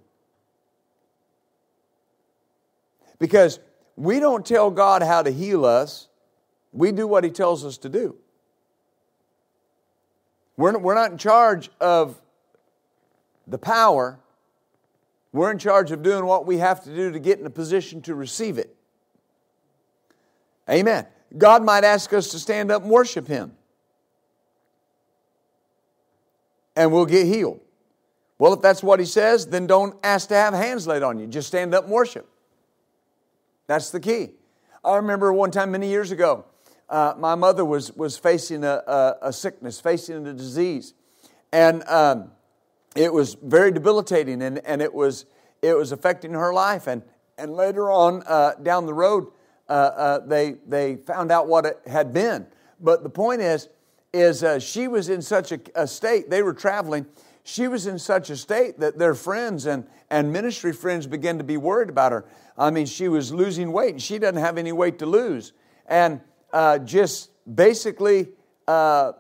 Because 3.19 3.60
we 3.95 4.19
don't 4.19 4.45
tell 4.45 4.71
God 4.71 5.04
how 5.04 5.21
to 5.21 5.32
heal 5.32 5.65
us, 5.65 6.08
we 6.71 6.91
do 6.91 7.08
what 7.08 7.23
He 7.23 7.30
tells 7.30 7.63
us 7.63 7.78
to 7.80 7.89
do. 7.89 8.15
We're, 10.58 10.78
we're 10.78 10.95
not 10.95 11.12
in 11.12 11.17
charge 11.17 11.69
of 11.80 12.21
the 13.47 13.58
power. 13.58 14.19
We're 15.31 15.51
in 15.51 15.60
charge 15.60 15.91
of 15.91 16.01
doing 16.01 16.25
what 16.25 16.45
we 16.45 16.58
have 16.58 16.84
to 16.86 16.95
do 16.95 17.12
to 17.12 17.19
get 17.19 17.39
in 17.39 17.45
a 17.45 17.49
position 17.49 18.01
to 18.03 18.15
receive 18.15 18.58
it. 18.58 18.75
Amen. 20.69 21.05
God 21.38 21.63
might 21.63 21.84
ask 21.84 22.13
us 22.13 22.29
to 22.29 22.39
stand 22.39 22.71
up 22.71 22.84
and 22.84 22.91
worship 22.91 23.27
Him. 23.27 23.51
And 26.75 26.91
we'll 26.91 27.05
get 27.05 27.25
healed. 27.25 27.60
Well, 28.38 28.53
if 28.53 28.62
that's 28.62 28.84
what 28.84 28.99
He 28.99 29.05
says, 29.05 29.47
then 29.47 29.67
don't 29.67 29.97
ask 30.03 30.29
to 30.29 30.36
have 30.36 30.53
hands 30.53 30.88
laid 30.88 31.03
on 31.03 31.19
you. 31.19 31.27
Just 31.27 31.47
stand 31.47 31.73
up 31.73 31.86
and 31.86 31.93
worship. 31.93 32.27
That's 33.67 33.91
the 33.91 33.99
key. 33.99 34.31
I 34.84 34.97
remember 34.97 35.34
one 35.34 35.51
time 35.51 35.71
many 35.71 35.89
years 35.89 36.12
ago, 36.12 36.45
uh, 36.89 37.15
my 37.17 37.36
mother 37.36 37.65
was, 37.65 37.91
was 37.93 38.17
facing 38.17 38.63
a, 38.63 38.84
a, 38.88 39.15
a 39.23 39.34
sickness, 39.34 39.79
facing 39.79 40.27
a 40.27 40.34
disease. 40.34 40.93
And 41.51 41.84
um, 41.88 42.31
it 42.95 43.13
was 43.13 43.36
very 43.43 43.71
debilitating 43.71 44.41
and, 44.41 44.60
and 44.60 44.81
it, 44.81 44.93
was, 44.93 45.25
it 45.62 45.73
was 45.77 45.91
affecting 45.91 46.31
her 46.31 46.53
life. 46.53 46.88
And, 46.88 47.03
and 47.38 47.53
later 47.53 47.91
on 47.91 48.23
uh, 48.25 48.53
down 48.63 48.86
the 48.86 48.93
road, 48.93 49.27
uh, 49.67 49.71
uh, 49.71 50.19
they, 50.25 50.55
they 50.65 50.95
found 50.95 51.31
out 51.31 51.47
what 51.47 51.65
it 51.65 51.79
had 51.86 52.13
been. 52.13 52.47
But 52.79 53.03
the 53.03 53.10
point 53.10 53.41
is, 53.41 53.69
is 54.13 54.43
uh, 54.43 54.60
she 54.60 54.88
was 54.88 55.10
in 55.10 55.21
such 55.21 55.51
a, 55.51 55.60
a, 55.75 55.86
state, 55.86 56.29
they 56.29 56.41
were 56.41 56.53
traveling, 56.53 57.05
she 57.43 57.67
was 57.67 57.86
in 57.86 57.99
such 57.99 58.29
a 58.29 58.38
state 58.38 58.79
that 58.79 58.97
their 58.97 59.13
friends 59.13 59.65
and, 59.65 59.86
and 60.10 60.31
ministry 60.31 60.71
friends 60.71 61.05
began 61.05 61.38
to 61.38 61.43
be 61.43 61.58
worried 61.58 61.89
about 61.89 62.13
her. 62.13 62.25
I 62.58 62.71
mean, 62.71 62.86
she 62.86 63.10
was 63.10 63.34
losing 63.34 63.73
weight 63.73 63.91
and 63.91 64.01
she 64.01 64.17
doesn't 64.17 64.41
have 64.41 64.58
any 64.58 64.71
weight 64.71 64.99
to 64.99 65.05
lose. 65.05 65.51
And 65.88 66.21
uh, 66.53 66.79
just 66.79 67.31
basically 67.53 68.29
uh, 68.67 69.12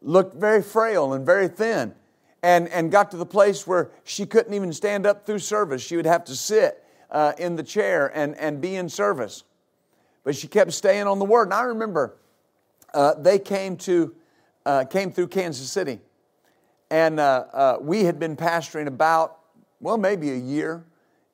looked 0.00 0.36
very 0.36 0.62
frail 0.62 1.12
and 1.12 1.26
very 1.26 1.48
thin. 1.48 1.94
And, 2.46 2.68
and 2.68 2.92
got 2.92 3.10
to 3.10 3.16
the 3.16 3.26
place 3.26 3.66
where 3.66 3.90
she 4.04 4.24
couldn't 4.24 4.54
even 4.54 4.72
stand 4.72 5.04
up 5.04 5.26
through 5.26 5.40
service. 5.40 5.82
She 5.82 5.96
would 5.96 6.06
have 6.06 6.24
to 6.26 6.36
sit 6.36 6.80
uh, 7.10 7.32
in 7.38 7.56
the 7.56 7.64
chair 7.64 8.06
and, 8.14 8.36
and 8.36 8.60
be 8.60 8.76
in 8.76 8.88
service. 8.88 9.42
But 10.22 10.36
she 10.36 10.46
kept 10.46 10.72
staying 10.72 11.08
on 11.08 11.18
the 11.18 11.24
word. 11.24 11.48
And 11.48 11.54
I 11.54 11.62
remember 11.62 12.14
uh, 12.94 13.14
they 13.14 13.40
came, 13.40 13.76
to, 13.78 14.14
uh, 14.64 14.84
came 14.84 15.10
through 15.10 15.26
Kansas 15.26 15.68
City. 15.72 15.98
And 16.88 17.18
uh, 17.18 17.46
uh, 17.52 17.78
we 17.80 18.04
had 18.04 18.20
been 18.20 18.36
pastoring 18.36 18.86
about, 18.86 19.38
well, 19.80 19.98
maybe 19.98 20.30
a 20.30 20.36
year 20.36 20.84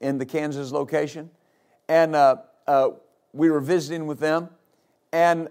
in 0.00 0.16
the 0.16 0.24
Kansas 0.24 0.72
location. 0.72 1.28
And 1.90 2.16
uh, 2.16 2.36
we 3.34 3.50
were 3.50 3.60
visiting 3.60 4.06
with 4.06 4.18
them. 4.18 4.48
And 5.12 5.50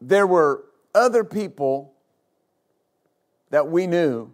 there 0.00 0.26
were 0.26 0.64
other 0.94 1.24
people 1.24 1.94
that 3.50 3.68
we 3.68 3.86
knew 3.86 4.32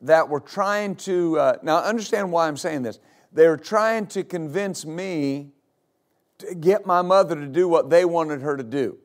that 0.00 0.28
were 0.28 0.40
trying 0.40 0.94
to, 0.94 1.38
uh, 1.38 1.56
now 1.62 1.78
understand 1.78 2.30
why 2.30 2.46
I'm 2.46 2.56
saying 2.56 2.82
this. 2.82 2.98
They 3.32 3.48
were 3.48 3.56
trying 3.56 4.06
to 4.08 4.24
convince 4.24 4.86
me 4.86 5.50
to 6.38 6.54
get 6.54 6.86
my 6.86 7.02
mother 7.02 7.34
to 7.34 7.46
do 7.46 7.68
what 7.68 7.90
they 7.90 8.04
wanted 8.04 8.42
her 8.42 8.56
to 8.56 8.62
do. 8.62 8.98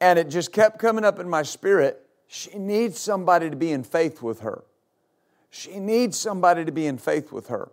And 0.00 0.18
it 0.18 0.30
just 0.30 0.52
kept 0.52 0.78
coming 0.78 1.04
up 1.04 1.18
in 1.18 1.28
my 1.28 1.42
spirit. 1.42 2.00
She 2.26 2.56
needs 2.56 2.98
somebody 2.98 3.50
to 3.50 3.56
be 3.56 3.72
in 3.72 3.82
faith 3.82 4.22
with 4.22 4.40
her. 4.40 4.64
She 5.50 5.78
needs 5.78 6.16
somebody 6.18 6.64
to 6.64 6.72
be 6.72 6.86
in 6.86 6.98
faith 6.98 7.32
with 7.32 7.48
her. 7.48 7.70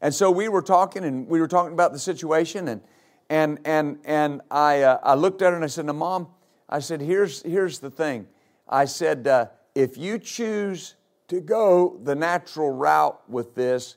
And 0.00 0.14
so 0.14 0.30
we 0.30 0.48
were 0.48 0.62
talking, 0.62 1.04
and 1.04 1.26
we 1.26 1.40
were 1.40 1.48
talking 1.48 1.72
about 1.72 1.92
the 1.92 1.98
situation, 1.98 2.68
and 2.68 2.82
and 3.28 3.58
and 3.64 3.98
and 4.04 4.40
I 4.50 4.82
uh, 4.82 4.98
I 5.02 5.14
looked 5.14 5.42
at 5.42 5.50
her 5.50 5.56
and 5.56 5.64
I 5.64 5.68
said, 5.68 5.86
"Now, 5.86 5.92
mom," 5.92 6.28
I 6.68 6.78
said, 6.80 7.00
"Here's 7.00 7.42
here's 7.42 7.78
the 7.78 7.90
thing." 7.90 8.26
I 8.68 8.84
said, 8.86 9.26
uh, 9.26 9.46
if 9.74 9.96
you 9.96 10.18
choose 10.18 10.94
to 11.28 11.40
go 11.40 11.98
the 12.02 12.14
natural 12.14 12.70
route 12.70 13.20
with 13.28 13.54
this, 13.54 13.96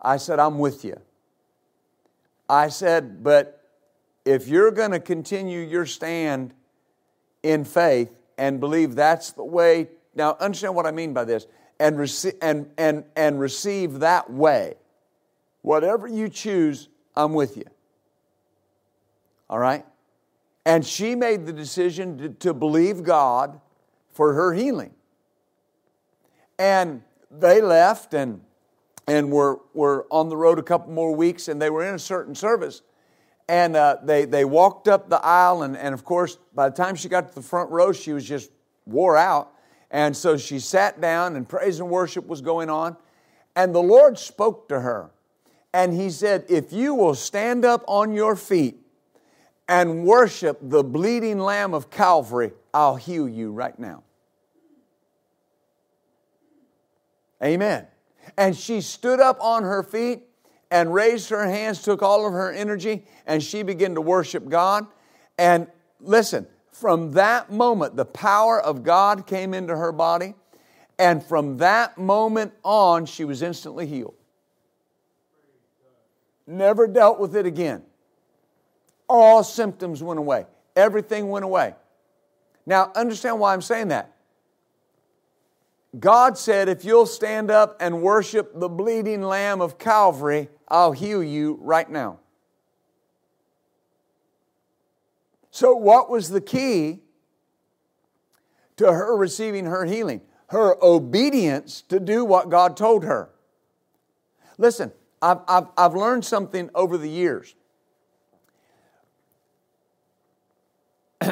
I 0.00 0.16
said, 0.16 0.38
I'm 0.38 0.58
with 0.58 0.84
you. 0.84 0.98
I 2.48 2.68
said, 2.68 3.22
but 3.22 3.62
if 4.24 4.48
you're 4.48 4.70
going 4.70 4.92
to 4.92 5.00
continue 5.00 5.60
your 5.60 5.86
stand 5.86 6.54
in 7.42 7.64
faith 7.64 8.16
and 8.38 8.60
believe 8.60 8.94
that's 8.94 9.32
the 9.32 9.44
way, 9.44 9.88
now 10.14 10.36
understand 10.40 10.74
what 10.74 10.86
I 10.86 10.92
mean 10.92 11.12
by 11.12 11.24
this, 11.24 11.46
and, 11.78 11.96
rece- 11.96 12.36
and, 12.40 12.70
and, 12.78 13.04
and 13.16 13.38
receive 13.38 14.00
that 14.00 14.30
way, 14.30 14.74
whatever 15.62 16.06
you 16.06 16.28
choose, 16.28 16.88
I'm 17.14 17.34
with 17.34 17.56
you. 17.56 17.64
All 19.48 19.58
right? 19.58 19.84
And 20.64 20.84
she 20.84 21.14
made 21.14 21.46
the 21.46 21.52
decision 21.52 22.18
to, 22.18 22.28
to 22.30 22.52
believe 22.52 23.04
God 23.04 23.60
for 24.12 24.34
her 24.34 24.52
healing. 24.52 24.92
And 26.58 27.02
they 27.30 27.60
left 27.60 28.14
and, 28.14 28.40
and 29.06 29.30
were, 29.30 29.60
were 29.74 30.06
on 30.10 30.28
the 30.28 30.36
road 30.36 30.58
a 30.58 30.62
couple 30.62 30.92
more 30.92 31.14
weeks, 31.14 31.48
and 31.48 31.60
they 31.60 31.70
were 31.70 31.84
in 31.86 31.94
a 31.94 31.98
certain 31.98 32.34
service. 32.34 32.82
And 33.48 33.76
uh, 33.76 33.98
they, 34.02 34.24
they 34.24 34.44
walked 34.44 34.88
up 34.88 35.08
the 35.08 35.24
aisle, 35.24 35.62
and, 35.62 35.76
and 35.76 35.94
of 35.94 36.04
course, 36.04 36.38
by 36.54 36.68
the 36.68 36.74
time 36.74 36.96
she 36.96 37.08
got 37.08 37.28
to 37.28 37.34
the 37.34 37.42
front 37.42 37.70
row, 37.70 37.92
she 37.92 38.12
was 38.12 38.24
just 38.24 38.50
wore 38.86 39.16
out. 39.16 39.52
And 39.90 40.16
so 40.16 40.36
she 40.36 40.58
sat 40.58 41.00
down, 41.00 41.36
and 41.36 41.48
praise 41.48 41.78
and 41.78 41.88
worship 41.88 42.26
was 42.26 42.40
going 42.40 42.70
on. 42.70 42.96
And 43.54 43.72
the 43.74 43.82
Lord 43.82 44.18
spoke 44.18 44.68
to 44.70 44.80
her. 44.80 45.10
And 45.72 45.94
He 45.94 46.10
said, 46.10 46.46
If 46.48 46.72
you 46.72 46.94
will 46.94 47.14
stand 47.14 47.64
up 47.64 47.84
on 47.86 48.12
your 48.12 48.34
feet 48.34 48.80
and 49.68 50.04
worship 50.04 50.58
the 50.62 50.84
bleeding 50.84 51.38
Lamb 51.38 51.74
of 51.74 51.90
Calvary, 51.90 52.52
I'll 52.72 52.96
heal 52.96 53.28
you 53.28 53.52
right 53.52 53.78
now. 53.78 54.02
Amen. 57.42 57.86
And 58.36 58.56
she 58.56 58.80
stood 58.80 59.20
up 59.20 59.38
on 59.40 59.62
her 59.62 59.82
feet 59.82 60.22
and 60.70 60.92
raised 60.92 61.30
her 61.30 61.46
hands, 61.46 61.82
took 61.82 62.02
all 62.02 62.26
of 62.26 62.32
her 62.32 62.50
energy, 62.50 63.04
and 63.26 63.42
she 63.42 63.62
began 63.62 63.94
to 63.94 64.00
worship 64.00 64.48
God. 64.48 64.86
And 65.38 65.66
listen, 66.00 66.46
from 66.72 67.12
that 67.12 67.50
moment, 67.50 67.96
the 67.96 68.04
power 68.04 68.60
of 68.60 68.82
God 68.82 69.26
came 69.26 69.54
into 69.54 69.76
her 69.76 69.92
body. 69.92 70.34
And 70.98 71.22
from 71.22 71.58
that 71.58 71.98
moment 71.98 72.52
on, 72.62 73.06
she 73.06 73.24
was 73.24 73.42
instantly 73.42 73.86
healed. 73.86 74.14
Never 76.46 76.86
dealt 76.86 77.18
with 77.18 77.36
it 77.36 77.44
again. 77.44 77.82
All 79.08 79.44
symptoms 79.44 80.02
went 80.02 80.18
away, 80.18 80.46
everything 80.74 81.28
went 81.28 81.44
away. 81.44 81.74
Now, 82.66 82.90
understand 82.96 83.38
why 83.38 83.52
I'm 83.52 83.62
saying 83.62 83.88
that. 83.88 84.12
God 85.98 86.36
said, 86.36 86.68
if 86.68 86.84
you'll 86.84 87.06
stand 87.06 87.50
up 87.50 87.76
and 87.80 88.02
worship 88.02 88.58
the 88.58 88.68
bleeding 88.68 89.22
lamb 89.22 89.60
of 89.60 89.78
Calvary, 89.78 90.48
I'll 90.68 90.92
heal 90.92 91.22
you 91.22 91.58
right 91.62 91.88
now. 91.88 92.18
So, 95.50 95.74
what 95.74 96.10
was 96.10 96.28
the 96.28 96.40
key 96.40 97.00
to 98.76 98.92
her 98.92 99.16
receiving 99.16 99.64
her 99.64 99.86
healing? 99.86 100.20
Her 100.48 100.76
obedience 100.84 101.82
to 101.88 101.98
do 101.98 102.24
what 102.24 102.50
God 102.50 102.76
told 102.76 103.04
her. 103.04 103.30
Listen, 104.58 104.92
I've, 105.22 105.38
I've, 105.48 105.66
I've 105.76 105.94
learned 105.94 106.24
something 106.24 106.70
over 106.74 106.98
the 106.98 107.08
years. 107.08 107.55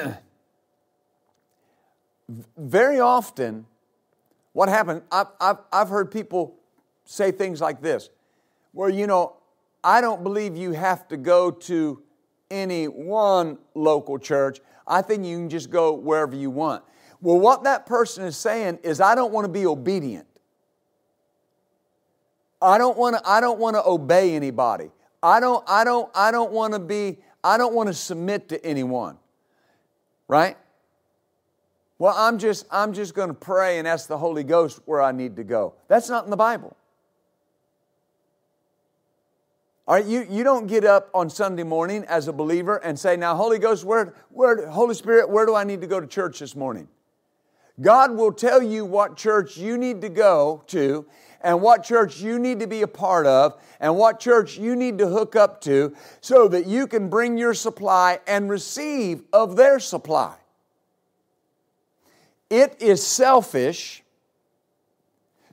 Very 2.56 3.00
often, 3.00 3.66
what 4.52 4.68
happened? 4.68 5.02
I've, 5.12 5.26
I've, 5.40 5.58
I've 5.72 5.88
heard 5.88 6.10
people 6.10 6.56
say 7.04 7.30
things 7.30 7.60
like 7.60 7.82
this 7.82 8.08
where, 8.72 8.88
you 8.88 9.06
know, 9.06 9.36
I 9.82 10.00
don't 10.00 10.22
believe 10.22 10.56
you 10.56 10.72
have 10.72 11.06
to 11.08 11.16
go 11.16 11.50
to 11.50 12.02
any 12.50 12.86
one 12.86 13.58
local 13.74 14.18
church. 14.18 14.60
I 14.86 15.02
think 15.02 15.24
you 15.24 15.36
can 15.36 15.48
just 15.50 15.70
go 15.70 15.92
wherever 15.92 16.34
you 16.34 16.50
want. 16.50 16.82
Well, 17.20 17.38
what 17.38 17.64
that 17.64 17.86
person 17.86 18.24
is 18.24 18.36
saying 18.36 18.80
is, 18.82 19.00
I 19.00 19.14
don't 19.14 19.32
want 19.32 19.46
to 19.46 19.52
be 19.52 19.66
obedient. 19.66 20.26
I 22.60 22.78
don't 22.78 22.96
want 22.96 23.16
to, 23.16 23.28
I 23.28 23.40
don't 23.40 23.58
want 23.58 23.76
to 23.76 23.84
obey 23.84 24.34
anybody. 24.34 24.90
I 25.22 25.40
don't, 25.40 25.64
I 25.68 25.84
don't, 25.84 26.10
I 26.14 26.30
don't 26.30 26.52
want 26.52 26.74
to 26.74 26.78
be, 26.78 27.18
I 27.42 27.58
don't 27.58 27.74
want 27.74 27.88
to 27.88 27.94
submit 27.94 28.48
to 28.50 28.64
anyone. 28.64 29.18
Right? 30.28 30.56
Well, 31.98 32.14
I'm 32.16 32.38
just, 32.38 32.66
I'm 32.70 32.92
just 32.92 33.14
going 33.14 33.28
to 33.28 33.34
pray 33.34 33.78
and 33.78 33.86
ask 33.86 34.08
the 34.08 34.18
Holy 34.18 34.44
Ghost 34.44 34.80
where 34.84 35.00
I 35.00 35.12
need 35.12 35.36
to 35.36 35.44
go. 35.44 35.74
That's 35.88 36.08
not 36.08 36.24
in 36.24 36.30
the 36.30 36.36
Bible. 36.36 36.76
All 39.86 39.94
right, 39.94 40.04
you, 40.04 40.26
you 40.30 40.44
don't 40.44 40.66
get 40.66 40.84
up 40.84 41.10
on 41.12 41.28
Sunday 41.28 41.62
morning 41.62 42.04
as 42.08 42.26
a 42.26 42.32
believer 42.32 42.76
and 42.78 42.98
say, 42.98 43.16
Now, 43.16 43.36
Holy 43.36 43.58
Ghost, 43.58 43.84
where, 43.84 44.14
where, 44.30 44.66
Holy 44.68 44.94
Spirit, 44.94 45.28
where 45.28 45.44
do 45.44 45.54
I 45.54 45.64
need 45.64 45.82
to 45.82 45.86
go 45.86 46.00
to 46.00 46.06
church 46.06 46.38
this 46.38 46.56
morning? 46.56 46.88
God 47.80 48.12
will 48.12 48.32
tell 48.32 48.62
you 48.62 48.84
what 48.84 49.16
church 49.16 49.56
you 49.56 49.76
need 49.76 50.00
to 50.00 50.08
go 50.08 50.62
to 50.68 51.04
and 51.44 51.60
what 51.60 51.84
church 51.84 52.20
you 52.20 52.38
need 52.38 52.58
to 52.60 52.66
be 52.66 52.82
a 52.82 52.88
part 52.88 53.26
of 53.26 53.60
and 53.78 53.96
what 53.96 54.18
church 54.18 54.56
you 54.56 54.74
need 54.74 54.98
to 54.98 55.06
hook 55.06 55.36
up 55.36 55.60
to 55.60 55.94
so 56.22 56.48
that 56.48 56.66
you 56.66 56.86
can 56.86 57.08
bring 57.08 57.36
your 57.36 57.52
supply 57.52 58.18
and 58.26 58.48
receive 58.48 59.22
of 59.32 59.54
their 59.54 59.78
supply. 59.78 60.34
It 62.48 62.80
is 62.80 63.06
selfish 63.06 64.02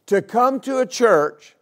to 0.06 0.22
come 0.22 0.62
to 0.62 0.80
a 0.80 0.86
church 0.86 1.56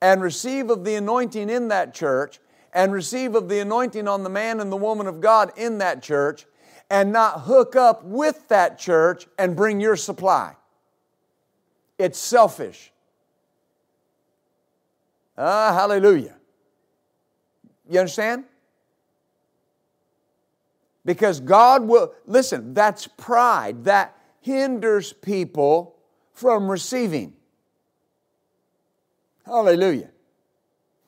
and 0.00 0.22
receive 0.22 0.70
of 0.70 0.84
the 0.84 0.94
anointing 0.94 1.50
in 1.50 1.68
that 1.68 1.94
church 1.94 2.40
and 2.72 2.92
receive 2.92 3.34
of 3.34 3.48
the 3.48 3.60
anointing 3.60 4.08
on 4.08 4.22
the 4.22 4.30
man 4.30 4.60
and 4.60 4.72
the 4.72 4.76
woman 4.76 5.06
of 5.06 5.20
God 5.20 5.52
in 5.56 5.78
that 5.78 6.02
church 6.02 6.46
and 6.90 7.12
not 7.12 7.42
hook 7.42 7.76
up 7.76 8.02
with 8.02 8.48
that 8.48 8.78
church 8.78 9.26
and 9.38 9.54
bring 9.54 9.78
your 9.78 9.96
supply. 9.96 10.54
It's 11.98 12.18
selfish. 12.18 12.92
Ah, 15.38 15.72
hallelujah. 15.72 16.34
You 17.88 18.00
understand? 18.00 18.44
Because 21.04 21.38
God 21.38 21.86
will, 21.86 22.12
listen, 22.26 22.74
that's 22.74 23.06
pride 23.06 23.84
that 23.84 24.18
hinders 24.40 25.12
people 25.12 25.96
from 26.32 26.68
receiving. 26.68 27.34
Hallelujah. 29.46 30.10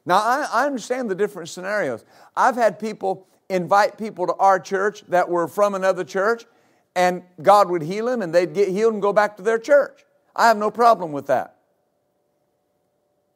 Now, 0.06 0.16
I, 0.16 0.48
I, 0.52 0.66
understand 0.66 1.10
the 1.10 1.14
different 1.14 1.48
scenarios. 1.48 2.04
I've 2.36 2.54
had 2.54 2.78
people 2.78 3.26
invite 3.48 3.98
people 3.98 4.26
to 4.28 4.34
our 4.34 4.58
church 4.58 5.02
that 5.08 5.28
were 5.28 5.46
from 5.48 5.74
another 5.74 6.04
church, 6.04 6.46
and 6.96 7.22
God 7.42 7.68
would 7.68 7.82
heal 7.82 8.06
them, 8.06 8.22
and 8.22 8.34
they'd 8.34 8.54
get 8.54 8.68
healed 8.68 8.94
and 8.94 9.02
go 9.02 9.12
back 9.12 9.36
to 9.36 9.42
their 9.42 9.58
church. 9.58 10.04
I 10.34 10.48
have 10.48 10.56
no 10.56 10.70
problem 10.70 11.12
with 11.12 11.26
that. 11.26 11.59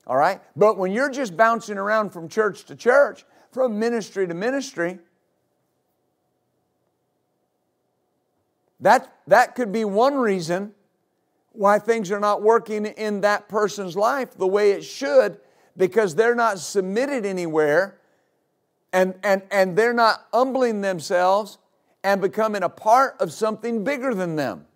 All 0.07 0.17
right? 0.17 0.41
But 0.57 0.77
when 0.77 0.93
you're 0.93 1.11
just 1.11 1.37
bouncing 1.37 1.79
around 1.79 2.11
from 2.11 2.29
church 2.29 2.65
to 2.65 2.77
church, 2.77 3.25
from 3.53 3.79
ministry 3.79 4.27
to 4.27 4.35
ministry, 4.35 4.99
that, 8.81 9.15
that 9.27 9.55
could 9.55 9.73
be 9.73 9.85
one 9.85 10.15
reason 10.15 10.75
why 11.53 11.79
things 11.79 12.11
are 12.11 12.21
not 12.21 12.43
working 12.43 12.85
in 12.85 13.21
that 13.23 13.49
person's 13.49 13.97
life 13.97 14.37
the 14.37 14.47
way 14.47 14.73
it 14.73 14.85
should 14.85 15.39
because 15.77 16.15
they're 16.15 16.35
not 16.35 16.59
submitted 16.59 17.25
anywhere 17.25 17.99
and, 18.93 19.15
and, 19.23 19.43
and 19.51 19.77
they're 19.77 19.95
not 19.95 20.27
humbling 20.33 20.81
themselves 20.81 21.59
and 22.03 22.21
becoming 22.21 22.63
a 22.63 22.69
part 22.69 23.17
of 23.21 23.33
something 23.33 23.83
bigger 23.83 24.15
than 24.15 24.37
them. 24.37 24.67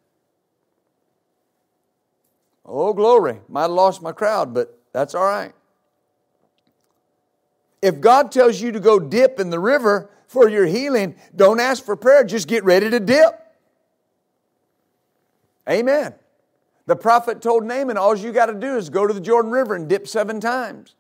Oh, 2.65 2.93
glory. 2.93 3.41
Might 3.49 3.63
have 3.63 3.71
lost 3.71 4.03
my 4.03 4.13
crowd, 4.13 4.55
but 4.55 4.78
that's 4.93 5.15
all 5.15 5.25
right. 5.25 5.53
If 7.81 8.01
God 8.01 8.33
tells 8.33 8.61
you 8.61 8.73
to 8.73 8.81
go 8.81 8.99
dip 8.99 9.39
in 9.39 9.51
the 9.51 9.61
river 9.61 10.11
for 10.27 10.49
your 10.49 10.67
healing, 10.67 11.17
don't 11.35 11.61
ask 11.61 11.85
for 11.85 11.97
prayer, 11.97 12.25
just 12.25 12.49
get 12.49 12.65
ready 12.65 12.91
to 12.91 13.01
dip. 13.01 13.41
Amen. 15.69 16.15
The 16.87 16.97
prophet 16.97 17.43
told 17.43 17.65
Naaman, 17.65 17.99
all 17.99 18.17
you 18.17 18.33
got 18.33 18.47
to 18.47 18.55
do 18.55 18.77
is 18.77 18.89
go 18.89 19.07
to 19.07 19.13
the 19.13 19.21
Jordan 19.21 19.51
River 19.51 19.75
and 19.75 19.89
dip 19.89 20.09
seven 20.09 20.41
times. 20.41 20.95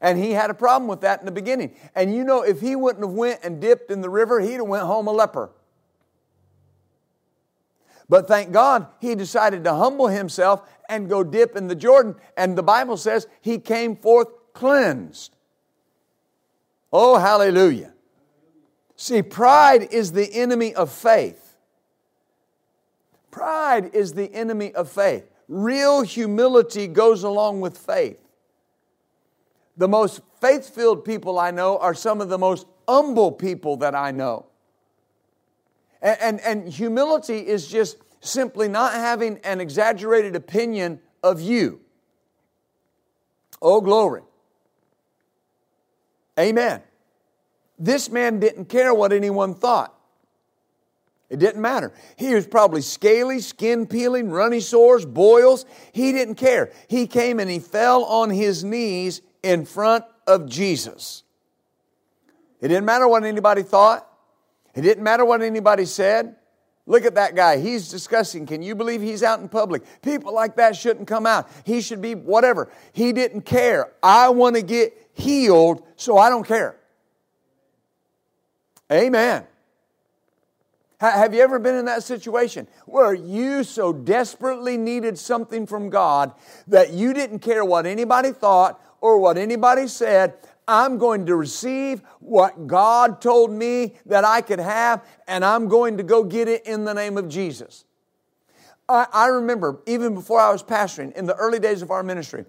And 0.00 0.18
he 0.18 0.32
had 0.32 0.50
a 0.50 0.54
problem 0.54 0.88
with 0.88 1.00
that 1.00 1.20
in 1.20 1.24
the 1.24 1.32
beginning. 1.32 1.74
And 1.94 2.14
you 2.14 2.24
know, 2.24 2.42
if 2.42 2.60
he 2.60 2.76
wouldn't 2.76 3.04
have 3.04 3.14
went 3.14 3.40
and 3.42 3.60
dipped 3.60 3.90
in 3.90 4.02
the 4.02 4.10
river, 4.10 4.40
he'd 4.40 4.54
have 4.54 4.66
went 4.66 4.84
home 4.84 5.06
a 5.06 5.12
leper. 5.12 5.50
But 8.08 8.28
thank 8.28 8.52
God 8.52 8.86
he 9.00 9.14
decided 9.14 9.64
to 9.64 9.74
humble 9.74 10.08
himself 10.08 10.62
and 10.88 11.08
go 11.08 11.24
dip 11.24 11.56
in 11.56 11.68
the 11.68 11.74
Jordan. 11.74 12.16
And 12.36 12.56
the 12.56 12.62
Bible 12.62 12.96
says 12.96 13.26
he 13.40 13.58
came 13.58 13.96
forth 13.96 14.28
cleansed. 14.52 15.34
Oh, 16.92 17.18
hallelujah. 17.18 17.92
See, 18.96 19.22
pride 19.22 19.88
is 19.90 20.12
the 20.12 20.32
enemy 20.32 20.74
of 20.74 20.92
faith. 20.92 21.56
Pride 23.30 23.94
is 23.94 24.12
the 24.12 24.32
enemy 24.32 24.72
of 24.74 24.88
faith. 24.88 25.28
Real 25.48 26.02
humility 26.02 26.86
goes 26.86 27.24
along 27.24 27.60
with 27.60 27.76
faith. 27.76 28.20
The 29.76 29.88
most 29.88 30.20
faith 30.40 30.72
filled 30.72 31.04
people 31.04 31.38
I 31.38 31.50
know 31.50 31.78
are 31.78 31.94
some 31.94 32.20
of 32.20 32.28
the 32.28 32.38
most 32.38 32.66
humble 32.88 33.32
people 33.32 33.78
that 33.78 33.94
I 33.94 34.12
know. 34.12 34.46
And, 36.04 36.20
and, 36.20 36.40
and, 36.42 36.68
humility 36.68 37.38
is 37.38 37.66
just 37.66 37.96
simply 38.20 38.68
not 38.68 38.92
having 38.92 39.38
an 39.38 39.60
exaggerated 39.60 40.36
opinion 40.36 41.00
of 41.22 41.40
you. 41.40 41.80
Oh, 43.62 43.80
glory. 43.80 44.20
Amen. 46.38 46.82
This 47.78 48.10
man 48.10 48.38
didn't 48.38 48.66
care 48.66 48.92
what 48.92 49.14
anyone 49.14 49.54
thought. 49.54 49.94
It 51.30 51.38
didn't 51.38 51.62
matter. 51.62 51.92
He 52.16 52.34
was 52.34 52.46
probably 52.46 52.82
scaly, 52.82 53.40
skin 53.40 53.86
peeling, 53.86 54.30
runny 54.30 54.60
sores, 54.60 55.06
boils. 55.06 55.64
He 55.92 56.12
didn't 56.12 56.34
care. 56.34 56.70
He 56.86 57.06
came 57.06 57.40
and 57.40 57.50
he 57.50 57.58
fell 57.58 58.04
on 58.04 58.28
his 58.28 58.62
knees 58.62 59.22
in 59.42 59.64
front 59.64 60.04
of 60.26 60.48
Jesus. 60.48 61.22
It 62.60 62.68
didn't 62.68 62.84
matter 62.84 63.08
what 63.08 63.24
anybody 63.24 63.62
thought. 63.62 64.06
It 64.74 64.82
didn't 64.82 65.04
matter 65.04 65.24
what 65.24 65.42
anybody 65.42 65.84
said. 65.84 66.36
Look 66.86 67.04
at 67.04 67.14
that 67.14 67.34
guy. 67.34 67.58
He's 67.58 67.88
discussing. 67.88 68.44
Can 68.44 68.62
you 68.62 68.74
believe 68.74 69.00
he's 69.00 69.22
out 69.22 69.40
in 69.40 69.48
public? 69.48 69.82
People 70.02 70.34
like 70.34 70.56
that 70.56 70.76
shouldn't 70.76 71.08
come 71.08 71.26
out. 71.26 71.48
He 71.64 71.80
should 71.80 72.02
be 72.02 72.14
whatever. 72.14 72.70
He 72.92 73.12
didn't 73.12 73.42
care. 73.42 73.92
I 74.02 74.28
want 74.28 74.56
to 74.56 74.62
get 74.62 75.10
healed, 75.14 75.82
so 75.96 76.18
I 76.18 76.28
don't 76.28 76.46
care. 76.46 76.76
Amen. 78.92 79.46
Have 81.00 81.34
you 81.34 81.40
ever 81.42 81.58
been 81.58 81.74
in 81.74 81.86
that 81.86 82.02
situation 82.02 82.66
where 82.86 83.12
you 83.12 83.64
so 83.64 83.92
desperately 83.92 84.76
needed 84.76 85.18
something 85.18 85.66
from 85.66 85.90
God 85.90 86.32
that 86.68 86.92
you 86.92 87.12
didn't 87.12 87.40
care 87.40 87.64
what 87.64 87.84
anybody 87.84 88.32
thought 88.32 88.80
or 89.00 89.18
what 89.18 89.36
anybody 89.36 89.86
said? 89.86 90.34
I'm 90.66 90.98
going 90.98 91.26
to 91.26 91.36
receive 91.36 92.02
what 92.20 92.66
God 92.66 93.20
told 93.20 93.50
me 93.50 93.94
that 94.06 94.24
I 94.24 94.40
could 94.40 94.60
have, 94.60 95.06
and 95.28 95.44
I'm 95.44 95.68
going 95.68 95.98
to 95.98 96.02
go 96.02 96.24
get 96.24 96.48
it 96.48 96.66
in 96.66 96.84
the 96.84 96.94
name 96.94 97.18
of 97.18 97.28
Jesus. 97.28 97.84
I, 98.88 99.06
I 99.12 99.26
remember, 99.26 99.80
even 99.86 100.14
before 100.14 100.40
I 100.40 100.50
was 100.50 100.62
pastoring, 100.62 101.12
in 101.14 101.26
the 101.26 101.34
early 101.34 101.58
days 101.58 101.82
of 101.82 101.90
our 101.90 102.02
ministry, 102.02 102.44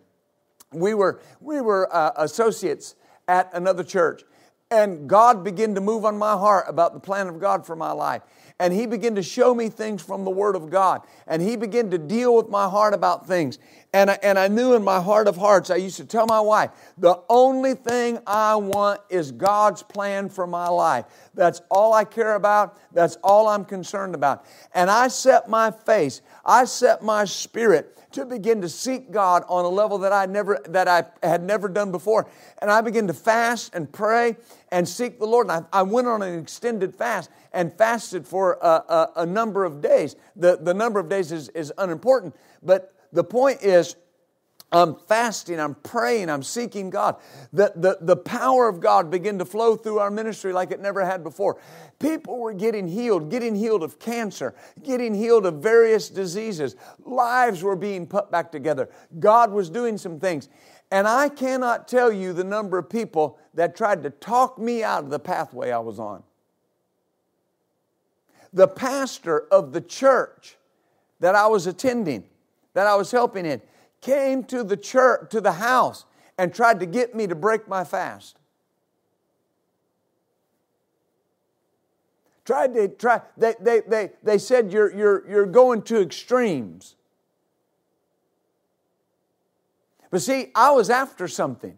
we 0.71 0.93
were, 0.93 1.21
we 1.39 1.61
were 1.61 1.93
uh, 1.93 2.11
associates 2.17 2.95
at 3.27 3.49
another 3.53 3.83
church. 3.83 4.23
And 4.71 5.07
God 5.07 5.43
began 5.43 5.75
to 5.75 5.81
move 5.81 6.05
on 6.05 6.17
my 6.17 6.33
heart 6.33 6.65
about 6.67 6.93
the 6.93 6.99
plan 6.99 7.27
of 7.27 7.39
God 7.39 7.65
for 7.65 7.75
my 7.75 7.91
life. 7.91 8.23
And 8.59 8.73
He 8.73 8.85
began 8.85 9.15
to 9.15 9.23
show 9.23 9.53
me 9.53 9.67
things 9.67 10.01
from 10.01 10.23
the 10.23 10.31
Word 10.31 10.55
of 10.55 10.69
God. 10.69 11.01
And 11.27 11.41
He 11.41 11.57
began 11.57 11.91
to 11.91 11.97
deal 11.97 12.35
with 12.35 12.49
my 12.49 12.69
heart 12.69 12.93
about 12.93 13.27
things. 13.27 13.59
And 13.93 14.11
I, 14.11 14.19
and 14.23 14.37
I 14.39 14.47
knew 14.47 14.73
in 14.73 14.83
my 14.83 15.01
heart 15.01 15.27
of 15.27 15.37
hearts, 15.37 15.69
I 15.69 15.75
used 15.77 15.97
to 15.97 16.05
tell 16.05 16.25
my 16.25 16.39
wife, 16.39 16.71
the 16.97 17.21
only 17.29 17.73
thing 17.73 18.19
I 18.27 18.55
want 18.55 19.01
is 19.09 19.31
God's 19.31 19.83
plan 19.83 20.29
for 20.29 20.47
my 20.47 20.67
life. 20.67 21.05
That's 21.33 21.61
all 21.69 21.93
I 21.93 22.05
care 22.05 22.35
about. 22.35 22.77
That's 22.93 23.17
all 23.23 23.47
I'm 23.47 23.65
concerned 23.65 24.15
about. 24.15 24.45
And 24.73 24.89
I 24.89 25.09
set 25.09 25.49
my 25.49 25.71
face, 25.71 26.21
I 26.45 26.65
set 26.65 27.03
my 27.03 27.25
spirit 27.25 27.91
to 28.15 28.25
begin 28.25 28.61
to 28.61 28.69
seek 28.69 29.11
God 29.11 29.43
on 29.49 29.65
a 29.65 29.69
level 29.69 29.97
that 29.97 30.13
I 30.13 30.25
never 30.25 30.61
that 30.69 30.87
I 30.87 31.03
had 31.21 31.43
never 31.43 31.67
done 31.67 31.91
before. 31.91 32.27
And 32.59 32.71
I 32.71 32.79
began 32.79 33.07
to 33.07 33.13
fast 33.13 33.75
and 33.75 33.91
pray 33.91 34.37
and 34.71 34.87
seek 34.87 35.19
the 35.19 35.25
Lord. 35.25 35.49
And 35.49 35.65
I, 35.73 35.79
I 35.79 35.81
went 35.83 36.07
on 36.07 36.21
an 36.21 36.39
extended 36.39 36.95
fast 36.95 37.29
and 37.55 37.73
fasted 37.73 38.27
for 38.27 38.59
a, 38.61 38.67
a, 38.67 39.11
a, 39.17 39.25
number 39.25 39.63
of 39.63 39.81
days. 39.81 40.15
The, 40.35 40.57
the 40.57 40.73
number 40.73 40.99
of 40.99 41.09
days 41.09 41.31
is, 41.31 41.49
is 41.49 41.73
unimportant, 41.77 42.35
but 42.61 42.93
the 43.13 43.23
point 43.23 43.63
is 43.63 43.95
I'm 44.71 44.95
fasting, 45.07 45.59
I'm 45.59 45.75
praying, 45.75 46.29
I'm 46.29 46.43
seeking 46.43 46.89
God. 46.89 47.15
The, 47.53 47.71
the, 47.75 47.97
the 48.01 48.17
power 48.17 48.67
of 48.67 48.81
God 48.81 49.09
began 49.09 49.39
to 49.39 49.45
flow 49.45 49.77
through 49.77 49.99
our 49.99 50.11
ministry 50.11 50.51
like 50.51 50.71
it 50.71 50.81
never 50.81 51.05
had 51.05 51.23
before. 51.23 51.61
People 51.97 52.39
were 52.39 52.53
getting 52.53 52.87
healed, 52.87 53.31
getting 53.31 53.55
healed 53.55 53.83
of 53.83 53.99
cancer, 53.99 54.53
getting 54.83 55.13
healed 55.13 55.45
of 55.45 55.55
various 55.55 56.09
diseases. 56.09 56.75
Lives 57.05 57.63
were 57.63 57.77
being 57.77 58.05
put 58.05 58.29
back 58.29 58.51
together. 58.51 58.89
God 59.17 59.51
was 59.51 59.69
doing 59.69 59.97
some 59.97 60.19
things. 60.19 60.49
And 60.91 61.07
I 61.07 61.29
cannot 61.29 61.87
tell 61.87 62.11
you 62.11 62.33
the 62.33 62.43
number 62.43 62.77
of 62.77 62.89
people 62.89 63.39
that 63.53 63.77
tried 63.77 64.03
to 64.03 64.09
talk 64.09 64.59
me 64.59 64.83
out 64.83 65.05
of 65.05 65.09
the 65.09 65.19
pathway 65.19 65.71
I 65.71 65.79
was 65.79 65.99
on. 65.99 66.21
The 68.55 68.67
pastor 68.67 69.41
of 69.51 69.73
the 69.73 69.81
church 69.81 70.55
that 71.19 71.35
I 71.35 71.45
was 71.47 71.67
attending, 71.67 72.23
that 72.73 72.87
I 72.87 72.95
was 72.95 73.11
helping 73.11 73.45
in, 73.45 73.61
came 73.99 74.45
to 74.45 74.63
the 74.63 74.77
church, 74.77 75.29
to 75.31 75.41
the 75.41 75.51
house, 75.51 76.05
and 76.37 76.53
tried 76.53 76.79
to 76.79 76.85
get 76.85 77.13
me 77.13 77.27
to 77.27 77.35
break 77.35 77.67
my 77.67 77.83
fast. 77.83 78.39
Tried 82.45 82.73
to 82.75 82.87
try, 82.87 83.21
they, 83.35 83.55
they, 83.59 83.81
they, 83.81 84.11
they 84.23 84.37
said 84.37 84.71
you're, 84.71 84.95
you're, 84.95 85.29
you're 85.29 85.45
going 85.45 85.81
to 85.83 86.01
extremes. 86.01 86.95
But 90.11 90.21
see, 90.21 90.51
I 90.55 90.71
was 90.71 90.89
after 90.89 91.27
something. 91.27 91.77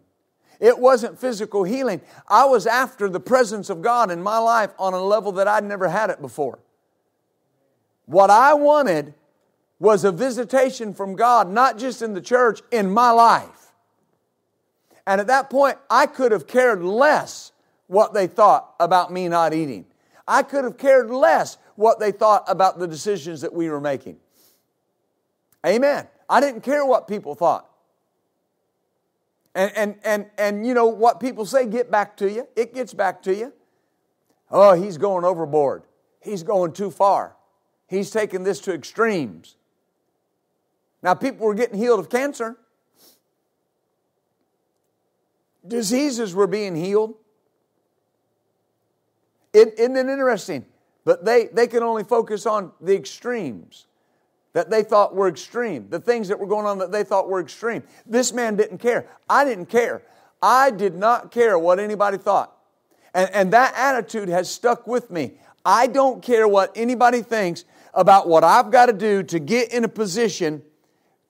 It 0.60 0.78
wasn't 0.78 1.18
physical 1.18 1.64
healing. 1.64 2.02
I 2.28 2.44
was 2.44 2.66
after 2.66 3.08
the 3.08 3.18
presence 3.18 3.70
of 3.70 3.82
God 3.82 4.12
in 4.12 4.22
my 4.22 4.38
life 4.38 4.70
on 4.78 4.94
a 4.94 5.02
level 5.02 5.32
that 5.32 5.48
I'd 5.48 5.64
never 5.64 5.88
had 5.88 6.10
it 6.10 6.20
before. 6.20 6.60
What 8.08 8.30
I 8.30 8.54
wanted 8.54 9.12
was 9.78 10.02
a 10.02 10.10
visitation 10.10 10.94
from 10.94 11.14
God, 11.14 11.50
not 11.50 11.76
just 11.76 12.00
in 12.00 12.14
the 12.14 12.22
church, 12.22 12.62
in 12.70 12.90
my 12.90 13.10
life. 13.10 13.74
And 15.06 15.20
at 15.20 15.26
that 15.26 15.50
point, 15.50 15.76
I 15.90 16.06
could 16.06 16.32
have 16.32 16.46
cared 16.46 16.82
less 16.82 17.52
what 17.86 18.14
they 18.14 18.26
thought 18.26 18.74
about 18.80 19.12
me 19.12 19.28
not 19.28 19.52
eating. 19.52 19.84
I 20.26 20.42
could 20.42 20.64
have 20.64 20.78
cared 20.78 21.10
less 21.10 21.58
what 21.76 22.00
they 22.00 22.10
thought 22.10 22.44
about 22.48 22.78
the 22.78 22.88
decisions 22.88 23.42
that 23.42 23.52
we 23.52 23.68
were 23.68 23.80
making. 23.80 24.16
Amen. 25.66 26.08
I 26.30 26.40
didn't 26.40 26.62
care 26.62 26.86
what 26.86 27.08
people 27.08 27.34
thought. 27.34 27.68
And, 29.54 29.70
and, 29.76 29.96
and, 30.02 30.26
and 30.38 30.66
you 30.66 30.72
know 30.72 30.86
what 30.86 31.20
people 31.20 31.44
say 31.44 31.66
get 31.66 31.90
back 31.90 32.16
to 32.18 32.30
you. 32.30 32.48
It 32.56 32.72
gets 32.74 32.94
back 32.94 33.22
to 33.24 33.34
you. 33.34 33.52
Oh, 34.50 34.72
he's 34.72 34.96
going 34.96 35.26
overboard. 35.26 35.82
He's 36.22 36.42
going 36.42 36.72
too 36.72 36.90
far. 36.90 37.34
He's 37.88 38.10
taking 38.10 38.44
this 38.44 38.60
to 38.60 38.72
extremes. 38.72 39.56
Now, 41.02 41.14
people 41.14 41.46
were 41.46 41.54
getting 41.54 41.78
healed 41.78 42.00
of 42.00 42.10
cancer. 42.10 42.56
Diseases 45.66 46.34
were 46.34 46.46
being 46.46 46.76
healed. 46.76 47.14
Isn't 49.52 49.96
it 49.96 50.06
interesting? 50.06 50.66
But 51.04 51.24
they, 51.24 51.46
they 51.46 51.66
could 51.66 51.82
only 51.82 52.04
focus 52.04 52.46
on 52.46 52.72
the 52.80 52.94
extremes 52.94 53.86
that 54.52 54.70
they 54.70 54.82
thought 54.82 55.14
were 55.14 55.28
extreme, 55.28 55.88
the 55.88 56.00
things 56.00 56.28
that 56.28 56.38
were 56.38 56.46
going 56.46 56.66
on 56.66 56.78
that 56.78 56.90
they 56.90 57.04
thought 57.04 57.28
were 57.28 57.40
extreme. 57.40 57.82
This 58.06 58.32
man 58.32 58.56
didn't 58.56 58.78
care. 58.78 59.06
I 59.28 59.44
didn't 59.44 59.66
care. 59.66 60.02
I 60.42 60.70
did 60.70 60.94
not 60.94 61.30
care 61.30 61.58
what 61.58 61.78
anybody 61.78 62.18
thought. 62.18 62.56
And, 63.14 63.30
and 63.32 63.52
that 63.52 63.74
attitude 63.76 64.28
has 64.28 64.50
stuck 64.50 64.86
with 64.86 65.10
me. 65.10 65.34
I 65.64 65.86
don't 65.86 66.22
care 66.22 66.48
what 66.48 66.72
anybody 66.76 67.22
thinks 67.22 67.64
about 67.98 68.28
what 68.28 68.44
I've 68.44 68.70
got 68.70 68.86
to 68.86 68.92
do 68.92 69.24
to 69.24 69.40
get 69.40 69.72
in 69.72 69.82
a 69.82 69.88
position 69.88 70.62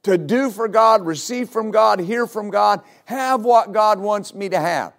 to 0.02 0.18
do 0.18 0.50
for 0.50 0.68
God, 0.68 1.04
receive 1.04 1.48
from 1.48 1.70
God, 1.70 1.98
hear 1.98 2.26
from 2.26 2.50
God, 2.50 2.82
have 3.06 3.42
what 3.42 3.72
God 3.72 3.98
wants 3.98 4.34
me 4.34 4.50
to 4.50 4.60
have. 4.60 4.92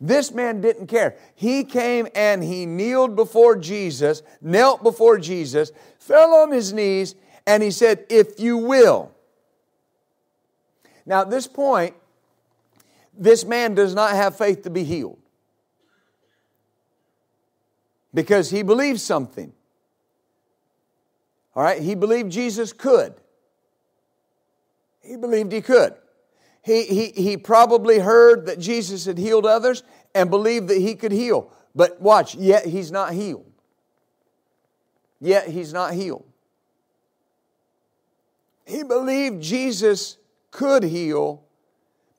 This 0.00 0.32
man 0.32 0.60
didn't 0.60 0.88
care. 0.88 1.14
He 1.36 1.62
came 1.62 2.08
and 2.16 2.42
he 2.42 2.66
kneeled 2.66 3.14
before 3.14 3.56
Jesus, 3.56 4.24
knelt 4.40 4.82
before 4.82 5.18
Jesus, 5.18 5.70
fell 6.00 6.34
on 6.34 6.50
his 6.50 6.72
knees, 6.72 7.14
and 7.46 7.62
he 7.62 7.70
said, 7.70 8.04
If 8.10 8.40
you 8.40 8.58
will. 8.58 9.12
Now, 11.06 11.22
at 11.22 11.30
this 11.30 11.46
point, 11.46 11.94
this 13.16 13.44
man 13.44 13.76
does 13.76 13.94
not 13.94 14.16
have 14.16 14.36
faith 14.36 14.62
to 14.64 14.70
be 14.70 14.82
healed 14.82 15.18
because 18.12 18.50
he 18.50 18.64
believes 18.64 19.00
something. 19.00 19.52
All 21.54 21.62
right, 21.62 21.80
he 21.82 21.94
believed 21.94 22.32
Jesus 22.32 22.72
could. 22.72 23.14
He 25.02 25.16
believed 25.16 25.52
he 25.52 25.60
could. 25.60 25.94
He, 26.62 26.84
he, 26.84 27.06
he 27.10 27.36
probably 27.36 27.98
heard 27.98 28.46
that 28.46 28.58
Jesus 28.58 29.04
had 29.04 29.18
healed 29.18 29.44
others 29.44 29.82
and 30.14 30.30
believed 30.30 30.68
that 30.68 30.78
he 30.78 30.94
could 30.94 31.12
heal. 31.12 31.52
But 31.74 32.00
watch, 32.00 32.34
yet 32.34 32.66
he's 32.66 32.92
not 32.92 33.12
healed. 33.12 33.50
Yet 35.20 35.48
he's 35.48 35.72
not 35.72 35.92
healed. 35.94 36.24
He 38.64 38.84
believed 38.84 39.42
Jesus 39.42 40.18
could 40.50 40.84
heal, 40.84 41.42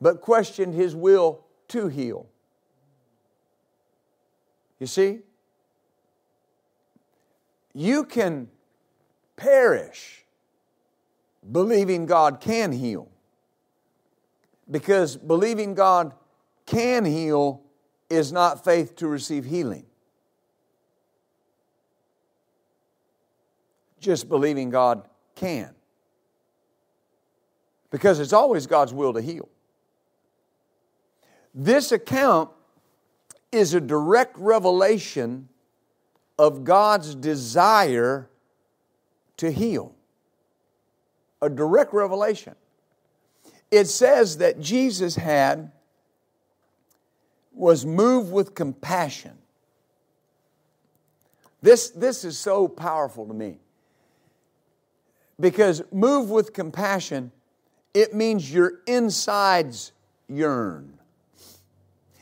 but 0.01 0.21
questioned 0.21 0.73
his 0.73 0.95
will 0.95 1.45
to 1.69 1.88
heal. 1.88 2.27
You 4.79 4.88
see? 4.88 5.19
You 7.73 8.03
can 8.03 8.49
perish 9.43 10.25
believing 11.51 12.05
God 12.05 12.39
can 12.39 12.71
heal. 12.71 13.09
Because 14.71 15.17
believing 15.17 15.73
God 15.73 16.13
can 16.65 17.03
heal 17.03 17.61
is 18.09 18.31
not 18.31 18.63
faith 18.63 18.95
to 18.97 19.07
receive 19.07 19.43
healing. 19.43 19.85
Just 23.99 24.29
believing 24.29 24.69
God 24.69 25.07
can. 25.35 25.73
Because 27.91 28.19
it's 28.19 28.33
always 28.33 28.65
God's 28.65 28.93
will 28.93 29.13
to 29.13 29.21
heal. 29.21 29.49
This 31.53 31.91
account 31.91 32.49
is 33.51 33.73
a 33.73 33.81
direct 33.81 34.37
revelation 34.37 35.49
of 36.39 36.63
God's 36.63 37.13
desire 37.13 38.29
to 39.38 39.51
heal. 39.51 39.95
A 41.41 41.49
direct 41.49 41.93
revelation 41.93 42.55
it 43.73 43.88
says 43.88 44.38
that 44.38 44.59
Jesus 44.59 45.15
had 45.15 45.71
was 47.53 47.88
moved 47.88 48.31
with 48.31 48.53
compassion. 48.53 49.36
This, 51.63 51.89
this 51.89 52.23
is 52.23 52.38
so 52.38 52.67
powerful 52.67 53.25
to 53.25 53.34
me. 53.34 53.57
Because 55.39 55.81
move 55.91 56.29
with 56.29 56.53
compassion, 56.53 57.31
it 57.95 58.13
means 58.13 58.53
your 58.53 58.81
insides 58.86 59.91
yearn. 60.27 60.99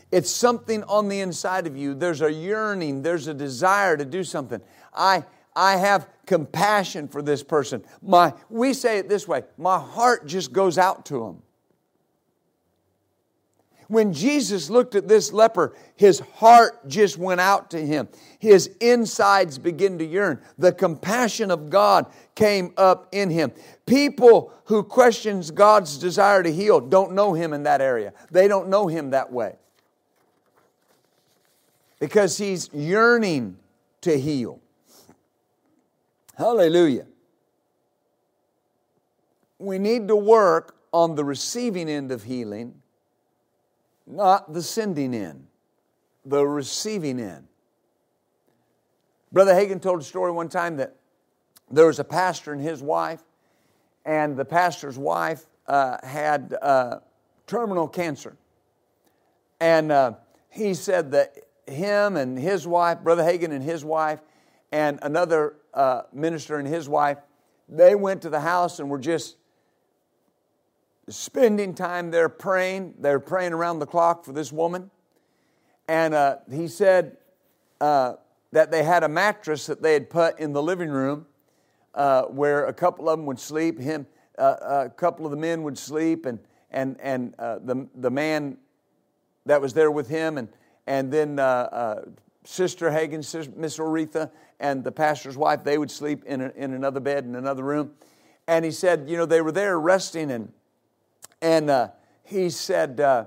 It's 0.09 0.31
something 0.31 0.85
on 0.85 1.09
the 1.09 1.19
inside 1.19 1.67
of 1.67 1.75
you. 1.75 1.93
There's 1.93 2.21
a 2.21 2.31
yearning, 2.31 3.01
there's 3.01 3.27
a 3.27 3.33
desire 3.33 3.97
to 3.97 4.05
do 4.05 4.23
something. 4.23 4.61
I, 4.93 5.25
I 5.55 5.77
have 5.77 6.07
compassion 6.25 7.07
for 7.07 7.21
this 7.21 7.43
person. 7.43 7.83
My, 8.01 8.33
we 8.49 8.73
say 8.73 8.97
it 8.99 9.09
this 9.09 9.27
way 9.27 9.43
my 9.57 9.79
heart 9.79 10.25
just 10.25 10.53
goes 10.53 10.77
out 10.77 11.05
to 11.07 11.25
him. 11.25 11.41
When 13.91 14.13
Jesus 14.13 14.69
looked 14.69 14.95
at 14.95 15.09
this 15.09 15.33
leper, 15.33 15.75
his 15.97 16.21
heart 16.21 16.87
just 16.87 17.17
went 17.17 17.41
out 17.41 17.71
to 17.71 17.85
him. 17.85 18.07
His 18.39 18.67
insides 18.79 19.57
began 19.57 19.97
to 19.97 20.05
yearn. 20.05 20.41
The 20.57 20.71
compassion 20.71 21.51
of 21.51 21.69
God 21.69 22.05
came 22.33 22.71
up 22.77 23.09
in 23.11 23.29
him. 23.29 23.51
People 23.85 24.53
who 24.63 24.81
questions 24.83 25.51
God's 25.51 25.97
desire 25.97 26.41
to 26.41 26.49
heal 26.49 26.79
don't 26.79 27.11
know 27.11 27.33
him 27.33 27.51
in 27.51 27.63
that 27.63 27.81
area. 27.81 28.13
They 28.31 28.47
don't 28.47 28.69
know 28.69 28.87
him 28.87 29.09
that 29.09 29.29
way. 29.29 29.57
Because 31.99 32.37
he's 32.37 32.73
yearning 32.73 33.57
to 33.99 34.17
heal. 34.17 34.60
Hallelujah. 36.37 37.05
We 39.59 39.77
need 39.77 40.07
to 40.07 40.15
work 40.15 40.75
on 40.91 41.15
the 41.15 41.23
receiving 41.23 41.89
end 41.89 42.11
of 42.11 42.23
healing, 42.23 42.81
not 44.07 44.53
the 44.53 44.61
sending 44.61 45.13
in, 45.13 45.47
the 46.25 46.45
receiving 46.45 47.19
in. 47.19 47.47
Brother 49.31 49.53
Hagin 49.53 49.81
told 49.81 50.01
a 50.01 50.03
story 50.03 50.31
one 50.31 50.49
time 50.49 50.77
that 50.77 50.95
there 51.69 51.85
was 51.85 51.99
a 51.99 52.03
pastor 52.03 52.51
and 52.51 52.61
his 52.61 52.81
wife, 52.81 53.21
and 54.05 54.35
the 54.35 54.43
pastor's 54.43 54.97
wife 54.97 55.45
uh, 55.67 55.97
had 56.05 56.55
uh, 56.61 56.99
terminal 57.47 57.87
cancer. 57.87 58.35
And 59.61 59.91
uh, 59.91 60.13
he 60.49 60.73
said 60.73 61.11
that 61.11 61.37
him 61.67 62.17
and 62.17 62.37
his 62.37 62.67
wife, 62.67 62.99
Brother 63.01 63.23
Hagin 63.23 63.51
and 63.51 63.63
his 63.63 63.85
wife, 63.85 64.19
and 64.71 64.99
another 65.01 65.55
uh, 65.73 66.03
minister 66.13 66.57
and 66.57 66.67
his 66.67 66.87
wife, 66.89 67.17
they 67.69 67.95
went 67.95 68.21
to 68.23 68.29
the 68.29 68.41
house 68.41 68.79
and 68.79 68.89
were 68.89 68.99
just 68.99 69.37
spending 71.09 71.73
time 71.73 72.11
there 72.11 72.29
praying. 72.29 72.95
They're 72.99 73.19
praying 73.19 73.53
around 73.53 73.79
the 73.79 73.85
clock 73.85 74.25
for 74.25 74.33
this 74.33 74.51
woman. 74.51 74.91
And 75.87 76.13
uh, 76.13 76.37
he 76.49 76.67
said 76.67 77.17
uh, 77.79 78.13
that 78.51 78.71
they 78.71 78.83
had 78.83 79.03
a 79.03 79.09
mattress 79.09 79.65
that 79.65 79.81
they 79.81 79.93
had 79.93 80.09
put 80.09 80.39
in 80.39 80.53
the 80.53 80.61
living 80.61 80.89
room 80.89 81.25
uh, 81.95 82.23
where 82.23 82.65
a 82.65 82.73
couple 82.73 83.09
of 83.09 83.17
them 83.17 83.25
would 83.25 83.39
sleep. 83.39 83.79
Him, 83.79 84.05
uh, 84.37 84.85
a 84.85 84.89
couple 84.89 85.25
of 85.25 85.31
the 85.31 85.37
men 85.37 85.63
would 85.63 85.77
sleep, 85.77 86.25
and 86.25 86.39
and 86.69 86.99
and 87.01 87.35
uh, 87.37 87.59
the 87.59 87.87
the 87.95 88.09
man 88.09 88.57
that 89.45 89.59
was 89.59 89.73
there 89.73 89.91
with 89.91 90.07
him, 90.07 90.37
and 90.37 90.47
and 90.87 91.11
then 91.11 91.35
Sister 92.43 92.89
Hagin, 92.89 93.55
Miss 93.55 93.77
Oretha, 93.77 94.31
and 94.59 94.83
the 94.83 94.91
pastor's 94.91 95.37
wife, 95.37 95.63
they 95.63 95.77
would 95.77 95.91
sleep 95.91 96.23
in, 96.25 96.41
a, 96.41 96.49
in 96.55 96.73
another 96.73 96.99
bed 96.99 97.25
in 97.25 97.35
another 97.35 97.63
room. 97.63 97.91
And 98.47 98.65
he 98.65 98.71
said, 98.71 99.05
you 99.07 99.17
know, 99.17 99.25
they 99.25 99.41
were 99.41 99.51
there 99.51 99.79
resting, 99.79 100.31
and, 100.31 100.51
and 101.41 101.69
uh, 101.69 101.89
he 102.23 102.49
said 102.49 102.99
uh, 102.99 103.25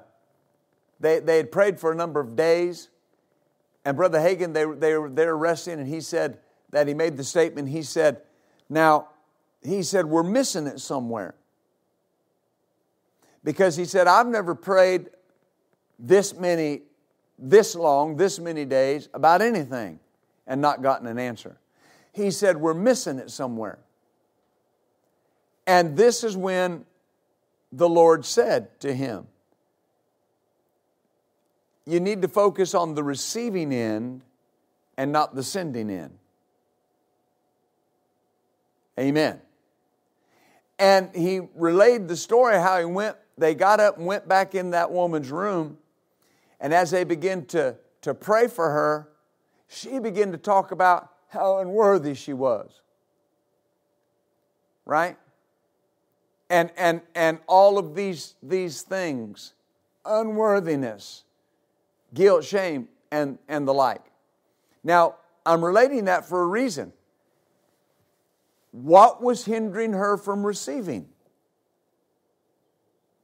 they, 1.01 1.21
they 1.21 1.37
had 1.37 1.53
prayed 1.53 1.79
for 1.79 1.93
a 1.93 1.95
number 1.95 2.21
of 2.21 2.37
days, 2.37 2.89
And 3.85 3.97
Brother 3.97 4.19
Hagin, 4.19 4.53
they, 4.53 4.65
they 4.65 4.97
were 4.97 5.11
there 5.11 5.37
resting, 5.37 5.79
and 5.79 5.89
he 5.89 6.01
said 6.01 6.39
that 6.71 6.89
he 6.89 6.95
made 6.95 7.17
the 7.17 7.25
statement. 7.25 7.69
He 7.69 7.83
said, 7.83 8.23
Now, 8.69 9.09
he 9.63 9.83
said, 9.83 10.07
We're 10.07 10.23
missing 10.23 10.67
it 10.67 10.81
somewhere. 10.81 11.35
Because 13.45 13.77
he 13.77 13.85
said, 13.85 14.07
I've 14.07 14.27
never 14.27 14.55
prayed 14.55 15.11
this 15.99 16.35
many, 16.35 16.83
this 17.39 17.75
long, 17.75 18.17
this 18.17 18.39
many 18.39 18.65
days 18.65 19.09
about 19.15 19.43
anything 19.43 19.99
and 20.47 20.61
not 20.61 20.83
gotten 20.83 21.07
an 21.07 21.19
answer. 21.19 21.57
He 22.13 22.31
said, 22.31 22.57
We're 22.57 22.75
missing 22.75 23.19
it 23.19 23.31
somewhere. 23.31 23.79
And 25.67 25.97
this 25.97 26.23
is 26.25 26.37
when 26.37 26.85
the 27.73 27.89
Lord 27.89 28.25
said 28.25 28.79
to 28.81 28.95
him, 28.95 29.27
You 31.87 32.01
need 32.01 32.23
to 32.23 32.29
focus 32.29 32.75
on 32.75 32.95
the 32.95 33.03
receiving 33.03 33.73
end 33.73 34.23
and 34.97 35.11
not 35.11 35.35
the 35.35 35.43
sending 35.43 35.91
end. 35.91 36.17
Amen. 38.99 39.41
And 40.79 41.15
he 41.15 41.41
relayed 41.55 42.09
the 42.09 42.17
story 42.17 42.57
how 42.57 42.79
he 42.79 42.85
went, 42.85 43.17
they 43.37 43.55
got 43.55 43.81
up 43.81 43.97
and 43.97 44.07
went 44.07 44.29
back 44.29 44.55
in 44.55 44.71
that 44.71 44.91
woman's 44.91 45.31
room. 45.31 45.79
And 46.61 46.73
as 46.73 46.91
they 46.91 47.05
began 47.05 47.45
to, 47.47 47.77
to 48.03 48.15
pray 48.15 48.49
for 48.49 48.71
her, 48.71 49.09
she 49.69 49.99
began 49.99 50.33
to 50.33 50.39
talk 50.39 50.71
about 50.73 51.11
how 51.29 51.59
unworthy 51.59 52.15
she 52.15 52.33
was. 52.33 52.81
Right? 54.87 55.17
And, 56.51 56.71
and, 56.77 57.01
and 57.15 57.39
all 57.47 57.79
of 57.79 57.95
these, 57.95 58.35
these 58.43 58.83
things 58.83 59.55
unworthiness, 60.05 61.25
guilt, 62.13 62.45
shame, 62.45 62.89
and, 63.11 63.39
and 63.49 63.67
the 63.67 63.75
like. 63.75 64.03
Now, 64.83 65.17
I'm 65.47 65.65
relating 65.65 66.05
that 66.07 66.27
for 66.27 66.43
a 66.43 66.47
reason. 66.47 66.93
What 68.73 69.23
was 69.23 69.45
hindering 69.45 69.93
her 69.93 70.17
from 70.17 70.45
receiving? 70.45 71.09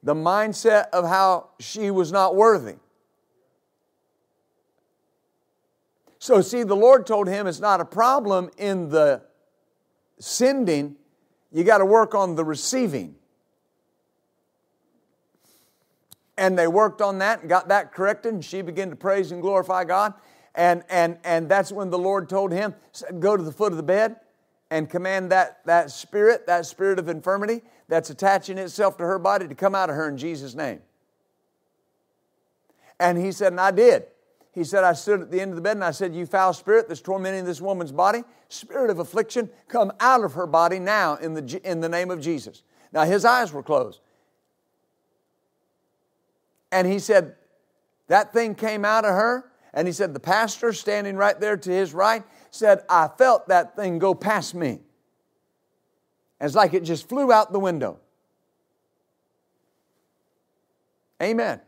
The 0.02 0.14
mindset 0.14 0.88
of 0.90 1.06
how 1.06 1.50
she 1.58 1.90
was 1.90 2.10
not 2.10 2.34
worthy. 2.34 2.76
So, 6.20 6.42
see, 6.42 6.64
the 6.64 6.76
Lord 6.76 7.06
told 7.06 7.28
him 7.28 7.46
it's 7.46 7.60
not 7.60 7.80
a 7.80 7.84
problem 7.84 8.50
in 8.58 8.90
the 8.90 9.22
sending, 10.18 10.96
you 11.50 11.64
got 11.64 11.78
to 11.78 11.86
work 11.86 12.14
on 12.14 12.34
the 12.34 12.44
receiving. 12.44 13.14
And 16.36 16.58
they 16.58 16.66
worked 16.66 17.00
on 17.00 17.18
that 17.18 17.40
and 17.40 17.48
got 17.48 17.68
that 17.68 17.94
corrected, 17.94 18.34
and 18.34 18.44
she 18.44 18.60
began 18.60 18.90
to 18.90 18.96
praise 18.96 19.32
and 19.32 19.40
glorify 19.40 19.84
God. 19.84 20.12
And, 20.54 20.84
and, 20.90 21.16
and 21.24 21.48
that's 21.48 21.72
when 21.72 21.88
the 21.88 21.98
Lord 21.98 22.28
told 22.28 22.52
him, 22.52 22.74
Go 23.18 23.38
to 23.38 23.42
the 23.42 23.52
foot 23.52 23.72
of 23.72 23.78
the 23.78 23.82
bed 23.82 24.16
and 24.70 24.90
command 24.90 25.32
that, 25.32 25.64
that 25.64 25.90
spirit, 25.90 26.46
that 26.46 26.66
spirit 26.66 26.98
of 26.98 27.08
infirmity 27.08 27.62
that's 27.88 28.10
attaching 28.10 28.58
itself 28.58 28.98
to 28.98 29.04
her 29.04 29.18
body 29.18 29.48
to 29.48 29.54
come 29.54 29.74
out 29.74 29.88
of 29.88 29.96
her 29.96 30.06
in 30.06 30.18
Jesus' 30.18 30.54
name. 30.54 30.80
And 32.98 33.16
he 33.16 33.32
said, 33.32 33.54
And 33.54 33.60
I 33.60 33.70
did. 33.70 34.04
He 34.52 34.64
said, 34.64 34.82
I 34.82 34.94
stood 34.94 35.20
at 35.20 35.30
the 35.30 35.40
end 35.40 35.50
of 35.50 35.56
the 35.56 35.62
bed 35.62 35.76
and 35.76 35.84
I 35.84 35.92
said, 35.92 36.14
You 36.14 36.26
foul 36.26 36.52
spirit 36.52 36.88
that's 36.88 37.00
tormenting 37.00 37.44
this 37.44 37.60
woman's 37.60 37.92
body, 37.92 38.24
spirit 38.48 38.90
of 38.90 38.98
affliction, 38.98 39.48
come 39.68 39.92
out 40.00 40.24
of 40.24 40.34
her 40.34 40.46
body 40.46 40.78
now 40.78 41.16
in 41.16 41.34
the, 41.34 41.60
in 41.64 41.80
the 41.80 41.88
name 41.88 42.10
of 42.10 42.20
Jesus. 42.20 42.62
Now 42.92 43.04
his 43.04 43.24
eyes 43.24 43.52
were 43.52 43.62
closed. 43.62 44.00
And 46.72 46.86
he 46.86 46.98
said, 46.98 47.36
That 48.08 48.32
thing 48.32 48.54
came 48.54 48.84
out 48.84 49.04
of 49.04 49.12
her. 49.12 49.50
And 49.72 49.86
he 49.86 49.92
said, 49.92 50.14
The 50.14 50.20
pastor 50.20 50.72
standing 50.72 51.16
right 51.16 51.38
there 51.38 51.56
to 51.56 51.70
his 51.70 51.94
right 51.94 52.24
said, 52.50 52.80
I 52.88 53.08
felt 53.08 53.48
that 53.48 53.76
thing 53.76 54.00
go 54.00 54.14
past 54.14 54.54
me. 54.54 54.80
It's 56.40 56.56
like 56.56 56.74
it 56.74 56.82
just 56.82 57.08
flew 57.08 57.30
out 57.30 57.52
the 57.52 57.60
window. 57.60 57.98
Amen. 61.22 61.60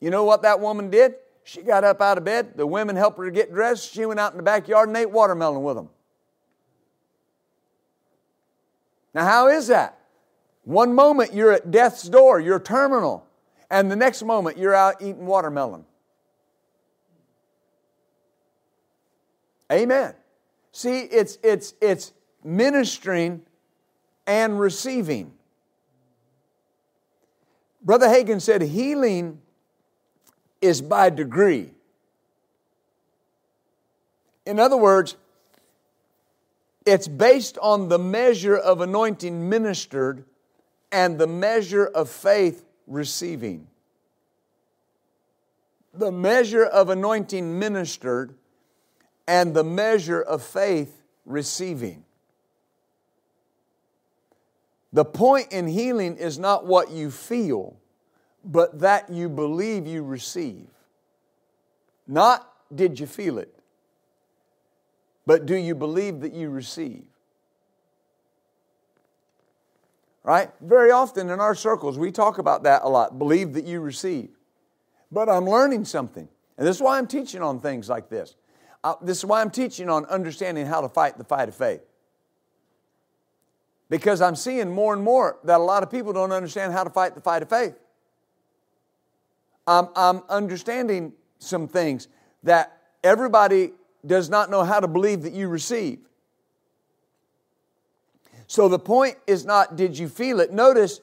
You 0.00 0.10
know 0.10 0.24
what 0.24 0.42
that 0.42 0.60
woman 0.60 0.90
did? 0.90 1.14
She 1.50 1.62
got 1.62 1.82
up 1.82 2.00
out 2.00 2.16
of 2.16 2.22
bed. 2.22 2.52
The 2.54 2.64
women 2.64 2.94
helped 2.94 3.18
her 3.18 3.24
to 3.24 3.30
get 3.32 3.52
dressed. 3.52 3.92
She 3.92 4.06
went 4.06 4.20
out 4.20 4.30
in 4.30 4.36
the 4.36 4.42
backyard 4.44 4.86
and 4.88 4.96
ate 4.96 5.10
watermelon 5.10 5.64
with 5.64 5.74
them. 5.74 5.88
Now, 9.12 9.24
how 9.24 9.48
is 9.48 9.66
that? 9.66 9.98
One 10.62 10.94
moment 10.94 11.34
you're 11.34 11.50
at 11.50 11.72
death's 11.72 12.04
door, 12.04 12.38
you're 12.38 12.60
terminal, 12.60 13.26
and 13.68 13.90
the 13.90 13.96
next 13.96 14.22
moment 14.22 14.58
you're 14.58 14.76
out 14.76 15.02
eating 15.02 15.26
watermelon. 15.26 15.84
Amen. 19.72 20.14
See, 20.70 21.00
it's, 21.00 21.36
it's, 21.42 21.74
it's 21.80 22.12
ministering 22.44 23.42
and 24.24 24.60
receiving. 24.60 25.32
Brother 27.82 28.06
Hagin 28.06 28.40
said 28.40 28.62
healing 28.62 29.40
is 30.60 30.82
by 30.82 31.10
degree. 31.10 31.70
In 34.46 34.58
other 34.58 34.76
words, 34.76 35.16
it's 36.86 37.08
based 37.08 37.58
on 37.58 37.88
the 37.88 37.98
measure 37.98 38.56
of 38.56 38.80
anointing 38.80 39.48
ministered 39.48 40.24
and 40.90 41.18
the 41.18 41.26
measure 41.26 41.86
of 41.86 42.08
faith 42.08 42.64
receiving. 42.86 43.66
The 45.94 46.10
measure 46.10 46.64
of 46.64 46.88
anointing 46.88 47.58
ministered 47.58 48.34
and 49.26 49.54
the 49.54 49.64
measure 49.64 50.20
of 50.20 50.42
faith 50.42 51.02
receiving. 51.24 52.04
The 54.92 55.04
point 55.04 55.52
in 55.52 55.68
healing 55.68 56.16
is 56.16 56.38
not 56.38 56.66
what 56.66 56.90
you 56.90 57.10
feel, 57.10 57.76
but 58.44 58.80
that 58.80 59.10
you 59.10 59.28
believe 59.28 59.86
you 59.86 60.02
receive. 60.02 60.66
Not 62.06 62.50
did 62.74 62.98
you 62.98 63.06
feel 63.06 63.38
it, 63.38 63.54
but 65.26 65.46
do 65.46 65.54
you 65.54 65.74
believe 65.74 66.20
that 66.20 66.32
you 66.32 66.50
receive? 66.50 67.04
Right? 70.22 70.50
Very 70.60 70.90
often 70.90 71.30
in 71.30 71.40
our 71.40 71.54
circles, 71.54 71.98
we 71.98 72.12
talk 72.12 72.38
about 72.38 72.64
that 72.64 72.82
a 72.84 72.88
lot 72.88 73.18
believe 73.18 73.54
that 73.54 73.64
you 73.64 73.80
receive. 73.80 74.30
But 75.10 75.28
I'm 75.28 75.48
learning 75.48 75.86
something. 75.86 76.28
And 76.58 76.66
this 76.66 76.76
is 76.76 76.82
why 76.82 76.98
I'm 76.98 77.06
teaching 77.06 77.42
on 77.42 77.58
things 77.58 77.88
like 77.88 78.08
this. 78.08 78.36
Uh, 78.84 78.94
this 79.02 79.18
is 79.18 79.24
why 79.24 79.40
I'm 79.40 79.50
teaching 79.50 79.88
on 79.88 80.04
understanding 80.06 80.66
how 80.66 80.80
to 80.80 80.88
fight 80.88 81.18
the 81.18 81.24
fight 81.24 81.48
of 81.48 81.54
faith. 81.54 81.80
Because 83.88 84.20
I'm 84.20 84.36
seeing 84.36 84.70
more 84.70 84.94
and 84.94 85.02
more 85.02 85.38
that 85.44 85.58
a 85.58 85.62
lot 85.62 85.82
of 85.82 85.90
people 85.90 86.12
don't 86.12 86.32
understand 86.32 86.72
how 86.72 86.84
to 86.84 86.90
fight 86.90 87.14
the 87.14 87.20
fight 87.20 87.42
of 87.42 87.48
faith. 87.48 87.74
I'm, 89.66 89.88
I'm 89.94 90.22
understanding 90.28 91.12
some 91.38 91.68
things 91.68 92.08
that 92.42 92.80
everybody 93.04 93.72
does 94.06 94.30
not 94.30 94.50
know 94.50 94.62
how 94.62 94.80
to 94.80 94.88
believe 94.88 95.22
that 95.22 95.32
you 95.32 95.48
receive. 95.48 95.98
So 98.46 98.68
the 98.68 98.78
point 98.78 99.16
is 99.26 99.44
not, 99.44 99.76
did 99.76 99.96
you 99.96 100.08
feel 100.08 100.40
it? 100.40 100.52
Notice, 100.52 101.00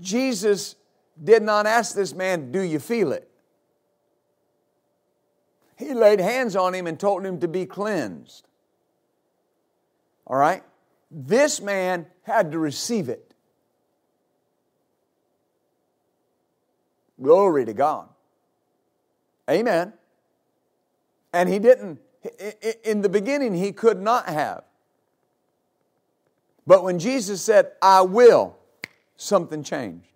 Jesus 0.00 0.76
did 1.22 1.42
not 1.42 1.66
ask 1.66 1.94
this 1.94 2.14
man, 2.14 2.50
do 2.50 2.60
you 2.60 2.78
feel 2.78 3.12
it? 3.12 3.28
He 5.76 5.94
laid 5.94 6.18
hands 6.18 6.56
on 6.56 6.74
him 6.74 6.86
and 6.86 6.98
told 6.98 7.24
him 7.24 7.40
to 7.40 7.48
be 7.48 7.66
cleansed. 7.66 8.46
All 10.26 10.36
right? 10.36 10.62
This 11.10 11.60
man 11.60 12.06
had 12.22 12.52
to 12.52 12.58
receive 12.58 13.08
it. 13.08 13.27
Glory 17.20 17.64
to 17.64 17.72
God. 17.72 18.08
Amen. 19.50 19.92
And 21.32 21.48
he 21.48 21.58
didn't, 21.58 22.00
in 22.84 23.02
the 23.02 23.08
beginning, 23.08 23.54
he 23.54 23.72
could 23.72 24.00
not 24.00 24.28
have. 24.28 24.64
But 26.66 26.84
when 26.84 26.98
Jesus 26.98 27.40
said, 27.40 27.72
I 27.80 28.02
will, 28.02 28.56
something 29.16 29.62
changed. 29.62 30.06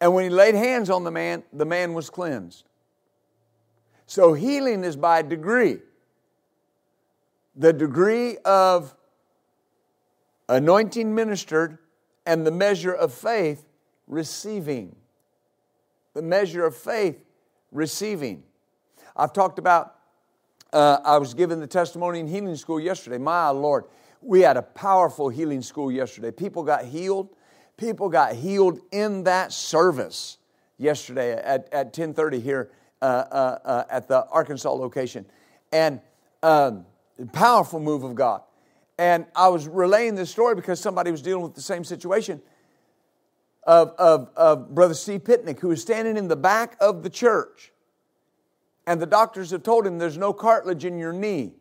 And 0.00 0.14
when 0.14 0.24
he 0.24 0.30
laid 0.30 0.56
hands 0.56 0.90
on 0.90 1.04
the 1.04 1.10
man, 1.12 1.44
the 1.52 1.64
man 1.64 1.94
was 1.94 2.10
cleansed. 2.10 2.64
So 4.06 4.34
healing 4.34 4.82
is 4.82 4.96
by 4.96 5.22
degree. 5.22 5.78
The 7.54 7.72
degree 7.72 8.38
of 8.38 8.94
anointing 10.48 11.14
ministered 11.14 11.78
and 12.26 12.46
the 12.46 12.50
measure 12.50 12.92
of 12.92 13.14
faith 13.14 13.64
receiving 14.06 14.96
the 16.14 16.22
measure 16.22 16.64
of 16.64 16.76
faith 16.76 17.24
receiving. 17.70 18.42
I've 19.16 19.32
talked 19.32 19.58
about, 19.58 19.96
uh, 20.72 20.98
I 21.04 21.18
was 21.18 21.34
given 21.34 21.60
the 21.60 21.66
testimony 21.66 22.20
in 22.20 22.26
healing 22.26 22.56
school 22.56 22.80
yesterday. 22.80 23.18
My 23.18 23.48
Lord, 23.50 23.84
we 24.20 24.40
had 24.40 24.56
a 24.56 24.62
powerful 24.62 25.28
healing 25.28 25.62
school 25.62 25.90
yesterday. 25.90 26.30
People 26.30 26.62
got 26.62 26.84
healed. 26.84 27.28
People 27.76 28.08
got 28.08 28.34
healed 28.34 28.80
in 28.92 29.24
that 29.24 29.52
service 29.52 30.38
yesterday 30.78 31.32
at, 31.32 31.68
at 31.72 31.86
1030 31.86 32.40
here 32.40 32.70
uh, 33.00 33.04
uh, 33.04 33.58
uh, 33.64 33.84
at 33.90 34.08
the 34.08 34.26
Arkansas 34.28 34.72
location. 34.72 35.26
And 35.72 36.00
um, 36.42 36.84
powerful 37.32 37.80
move 37.80 38.04
of 38.04 38.14
God. 38.14 38.42
And 38.98 39.26
I 39.34 39.48
was 39.48 39.66
relaying 39.66 40.14
this 40.14 40.30
story 40.30 40.54
because 40.54 40.78
somebody 40.78 41.10
was 41.10 41.22
dealing 41.22 41.42
with 41.42 41.54
the 41.54 41.62
same 41.62 41.82
situation 41.82 42.40
of, 43.64 43.90
of, 43.98 44.30
of 44.36 44.74
Brother 44.74 44.94
Steve 44.94 45.24
Pitnick, 45.24 45.60
who 45.60 45.70
is 45.70 45.80
standing 45.80 46.16
in 46.16 46.28
the 46.28 46.36
back 46.36 46.76
of 46.80 47.02
the 47.02 47.10
church. 47.10 47.72
And 48.86 49.00
the 49.00 49.06
doctors 49.06 49.50
have 49.52 49.62
told 49.62 49.86
him 49.86 49.98
there's 49.98 50.18
no 50.18 50.32
cartilage 50.32 50.84
in 50.84 50.98
your 50.98 51.12
knee. 51.12 51.52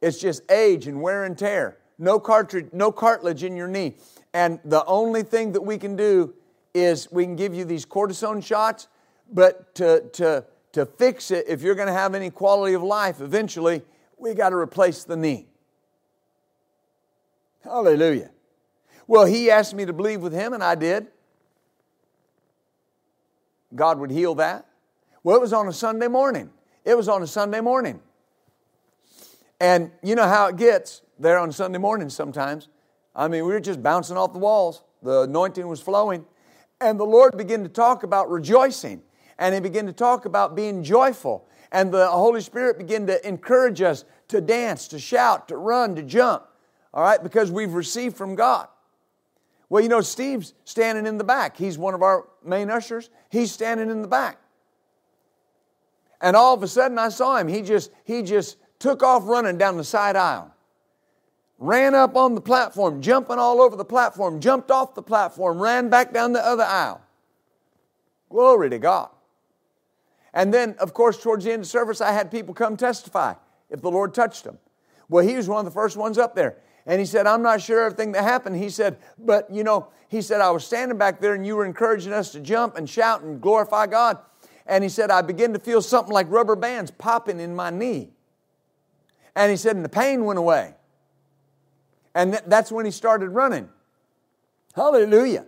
It's 0.00 0.18
just 0.18 0.50
age 0.50 0.86
and 0.86 1.00
wear 1.00 1.24
and 1.24 1.38
tear. 1.38 1.78
No 1.98 2.18
cartridge, 2.18 2.68
no 2.72 2.90
cartilage 2.92 3.44
in 3.44 3.56
your 3.56 3.68
knee. 3.68 3.96
And 4.34 4.60
the 4.64 4.84
only 4.84 5.22
thing 5.22 5.52
that 5.52 5.60
we 5.60 5.78
can 5.78 5.96
do 5.96 6.34
is 6.74 7.10
we 7.10 7.24
can 7.24 7.36
give 7.36 7.54
you 7.54 7.64
these 7.64 7.86
cortisone 7.86 8.44
shots, 8.44 8.88
but 9.32 9.74
to, 9.76 10.08
to, 10.12 10.44
to 10.72 10.86
fix 10.86 11.30
it, 11.30 11.46
if 11.48 11.62
you're 11.62 11.74
going 11.74 11.88
to 11.88 11.94
have 11.94 12.14
any 12.14 12.30
quality 12.30 12.74
of 12.74 12.82
life, 12.82 13.20
eventually, 13.20 13.82
we 14.16 14.34
got 14.34 14.50
to 14.50 14.56
replace 14.56 15.04
the 15.04 15.16
knee. 15.16 15.46
Hallelujah. 17.64 18.30
Well, 19.06 19.24
he 19.24 19.50
asked 19.50 19.74
me 19.74 19.86
to 19.86 19.92
believe 19.92 20.20
with 20.20 20.32
him, 20.32 20.52
and 20.52 20.62
I 20.62 20.74
did. 20.74 21.08
God 23.74 23.98
would 23.98 24.10
heal 24.10 24.34
that. 24.36 24.66
Well, 25.22 25.36
it 25.36 25.40
was 25.40 25.52
on 25.52 25.68
a 25.68 25.72
Sunday 25.72 26.08
morning. 26.08 26.50
It 26.84 26.96
was 26.96 27.08
on 27.08 27.22
a 27.22 27.26
Sunday 27.26 27.60
morning. 27.60 28.00
And 29.60 29.90
you 30.02 30.14
know 30.14 30.28
how 30.28 30.46
it 30.46 30.56
gets 30.56 31.02
there 31.18 31.38
on 31.38 31.52
Sunday 31.52 31.78
morning 31.78 32.08
sometimes. 32.08 32.68
I 33.14 33.28
mean, 33.28 33.44
we 33.44 33.52
were 33.52 33.60
just 33.60 33.82
bouncing 33.82 34.16
off 34.16 34.32
the 34.32 34.38
walls. 34.38 34.82
The 35.02 35.22
anointing 35.22 35.66
was 35.66 35.80
flowing. 35.80 36.24
And 36.80 36.98
the 36.98 37.04
Lord 37.04 37.36
began 37.36 37.62
to 37.64 37.68
talk 37.68 38.04
about 38.04 38.30
rejoicing. 38.30 39.02
And 39.38 39.54
He 39.54 39.60
began 39.60 39.86
to 39.86 39.92
talk 39.92 40.24
about 40.24 40.54
being 40.54 40.82
joyful. 40.82 41.48
And 41.72 41.92
the 41.92 42.06
Holy 42.08 42.40
Spirit 42.40 42.78
began 42.78 43.06
to 43.08 43.26
encourage 43.26 43.82
us 43.82 44.04
to 44.28 44.40
dance, 44.40 44.88
to 44.88 44.98
shout, 44.98 45.48
to 45.48 45.56
run, 45.56 45.96
to 45.96 46.02
jump. 46.02 46.44
All 46.94 47.02
right, 47.02 47.22
because 47.22 47.50
we've 47.50 47.74
received 47.74 48.16
from 48.16 48.34
God. 48.34 48.68
Well, 49.70 49.82
you 49.82 49.88
know, 49.88 50.00
Steve's 50.00 50.54
standing 50.64 51.06
in 51.06 51.18
the 51.18 51.24
back. 51.24 51.56
He's 51.56 51.76
one 51.76 51.94
of 51.94 52.02
our 52.02 52.26
main 52.44 52.70
ushers. 52.70 53.10
He's 53.30 53.52
standing 53.52 53.90
in 53.90 54.02
the 54.02 54.08
back. 54.08 54.38
And 56.20 56.34
all 56.34 56.54
of 56.54 56.62
a 56.62 56.68
sudden 56.68 56.98
I 56.98 57.10
saw 57.10 57.36
him. 57.36 57.48
He 57.48 57.62
just 57.62 57.90
he 58.04 58.22
just 58.22 58.56
took 58.78 59.02
off 59.02 59.26
running 59.26 59.58
down 59.58 59.76
the 59.76 59.84
side 59.84 60.16
aisle. 60.16 60.54
Ran 61.58 61.94
up 61.94 62.16
on 62.16 62.34
the 62.34 62.40
platform, 62.40 63.02
jumping 63.02 63.38
all 63.38 63.60
over 63.60 63.76
the 63.76 63.84
platform, 63.84 64.40
jumped 64.40 64.70
off 64.70 64.94
the 64.94 65.02
platform, 65.02 65.58
ran 65.58 65.88
back 65.88 66.12
down 66.12 66.32
the 66.32 66.44
other 66.44 66.62
aisle. 66.62 67.00
Glory 68.30 68.70
to 68.70 68.78
God. 68.78 69.10
And 70.32 70.54
then, 70.54 70.76
of 70.78 70.94
course, 70.94 71.20
towards 71.20 71.44
the 71.44 71.52
end 71.52 71.62
of 71.62 71.66
service, 71.66 72.00
I 72.00 72.12
had 72.12 72.30
people 72.30 72.54
come 72.54 72.76
testify 72.76 73.34
if 73.70 73.80
the 73.80 73.90
Lord 73.90 74.14
touched 74.14 74.44
them. 74.44 74.58
Well, 75.08 75.26
he 75.26 75.34
was 75.34 75.48
one 75.48 75.58
of 75.58 75.64
the 75.64 75.74
first 75.74 75.96
ones 75.96 76.18
up 76.18 76.34
there. 76.34 76.58
And 76.88 76.98
he 76.98 77.06
said, 77.06 77.26
I'm 77.26 77.42
not 77.42 77.60
sure 77.60 77.84
everything 77.84 78.12
that 78.12 78.24
happened. 78.24 78.56
He 78.56 78.70
said, 78.70 78.96
but 79.18 79.48
you 79.52 79.62
know, 79.62 79.88
he 80.08 80.22
said, 80.22 80.40
I 80.40 80.50
was 80.50 80.64
standing 80.64 80.96
back 80.96 81.20
there 81.20 81.34
and 81.34 81.46
you 81.46 81.54
were 81.54 81.66
encouraging 81.66 82.14
us 82.14 82.32
to 82.32 82.40
jump 82.40 82.76
and 82.78 82.88
shout 82.88 83.20
and 83.20 83.42
glorify 83.42 83.86
God. 83.86 84.16
And 84.66 84.82
he 84.82 84.88
said, 84.88 85.10
I 85.10 85.20
began 85.20 85.52
to 85.52 85.58
feel 85.58 85.82
something 85.82 86.12
like 86.12 86.30
rubber 86.30 86.56
bands 86.56 86.90
popping 86.90 87.40
in 87.40 87.54
my 87.54 87.68
knee. 87.68 88.08
And 89.36 89.50
he 89.50 89.56
said, 89.58 89.76
and 89.76 89.84
the 89.84 89.90
pain 89.90 90.24
went 90.24 90.38
away. 90.38 90.74
And 92.14 92.32
th- 92.32 92.44
that's 92.46 92.72
when 92.72 92.86
he 92.86 92.90
started 92.90 93.28
running. 93.30 93.68
Hallelujah. 94.74 95.44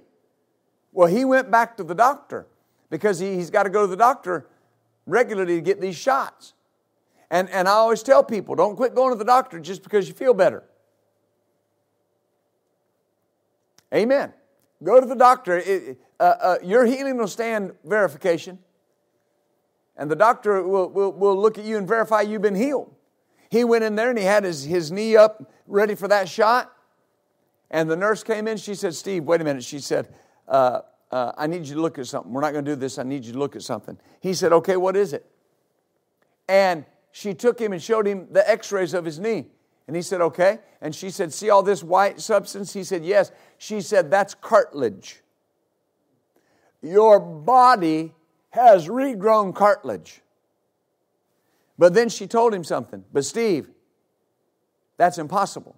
Well, 0.92 1.08
he 1.08 1.24
went 1.24 1.50
back 1.50 1.78
to 1.78 1.84
the 1.84 1.94
doctor 1.94 2.46
because 2.90 3.18
he, 3.18 3.36
he's 3.36 3.50
got 3.50 3.62
to 3.62 3.70
go 3.70 3.82
to 3.82 3.86
the 3.86 3.96
doctor 3.96 4.46
regularly 5.06 5.56
to 5.56 5.62
get 5.62 5.80
these 5.80 5.96
shots. 5.96 6.52
And, 7.30 7.48
and 7.48 7.66
I 7.66 7.72
always 7.72 8.02
tell 8.02 8.22
people 8.22 8.54
don't 8.56 8.76
quit 8.76 8.94
going 8.94 9.12
to 9.12 9.18
the 9.18 9.24
doctor 9.24 9.58
just 9.58 9.82
because 9.82 10.06
you 10.06 10.14
feel 10.14 10.34
better. 10.34 10.64
Amen. 13.94 14.32
Go 14.82 15.00
to 15.00 15.06
the 15.06 15.14
doctor. 15.14 15.58
It, 15.58 16.00
uh, 16.18 16.22
uh, 16.22 16.56
your 16.62 16.86
healing 16.86 17.16
will 17.16 17.28
stand 17.28 17.72
verification. 17.84 18.58
And 19.96 20.10
the 20.10 20.16
doctor 20.16 20.62
will, 20.62 20.88
will, 20.88 21.12
will 21.12 21.36
look 21.36 21.58
at 21.58 21.64
you 21.64 21.76
and 21.76 21.86
verify 21.86 22.22
you've 22.22 22.42
been 22.42 22.54
healed. 22.54 22.94
He 23.50 23.64
went 23.64 23.84
in 23.84 23.96
there 23.96 24.10
and 24.10 24.18
he 24.18 24.24
had 24.24 24.44
his, 24.44 24.64
his 24.64 24.92
knee 24.92 25.16
up, 25.16 25.52
ready 25.66 25.94
for 25.94 26.08
that 26.08 26.28
shot. 26.28 26.72
And 27.70 27.90
the 27.90 27.96
nurse 27.96 28.22
came 28.22 28.48
in. 28.48 28.56
She 28.56 28.74
said, 28.74 28.94
Steve, 28.94 29.24
wait 29.24 29.40
a 29.40 29.44
minute. 29.44 29.64
She 29.64 29.80
said, 29.80 30.08
uh, 30.48 30.80
uh, 31.10 31.32
I 31.36 31.46
need 31.46 31.66
you 31.66 31.74
to 31.74 31.80
look 31.80 31.98
at 31.98 32.06
something. 32.06 32.32
We're 32.32 32.40
not 32.40 32.52
going 32.52 32.64
to 32.64 32.70
do 32.70 32.76
this. 32.76 32.98
I 32.98 33.02
need 33.02 33.24
you 33.24 33.32
to 33.32 33.38
look 33.38 33.56
at 33.56 33.62
something. 33.62 33.98
He 34.20 34.34
said, 34.34 34.52
Okay, 34.52 34.76
what 34.76 34.96
is 34.96 35.12
it? 35.12 35.26
And 36.48 36.84
she 37.12 37.34
took 37.34 37.58
him 37.58 37.72
and 37.72 37.82
showed 37.82 38.06
him 38.06 38.28
the 38.30 38.48
x 38.48 38.70
rays 38.72 38.94
of 38.94 39.04
his 39.04 39.18
knee. 39.18 39.46
And 39.90 39.96
he 39.96 40.02
said, 40.02 40.20
Okay. 40.20 40.60
And 40.80 40.94
she 40.94 41.10
said, 41.10 41.32
See 41.32 41.50
all 41.50 41.64
this 41.64 41.82
white 41.82 42.20
substance? 42.20 42.72
He 42.72 42.84
said, 42.84 43.04
Yes. 43.04 43.32
She 43.58 43.80
said, 43.80 44.08
That's 44.08 44.36
cartilage. 44.36 45.20
Your 46.80 47.18
body 47.18 48.14
has 48.50 48.86
regrown 48.86 49.52
cartilage. 49.52 50.22
But 51.76 51.92
then 51.92 52.08
she 52.08 52.28
told 52.28 52.54
him 52.54 52.62
something. 52.62 53.04
But 53.12 53.24
Steve, 53.24 53.68
that's 54.96 55.18
impossible. 55.18 55.74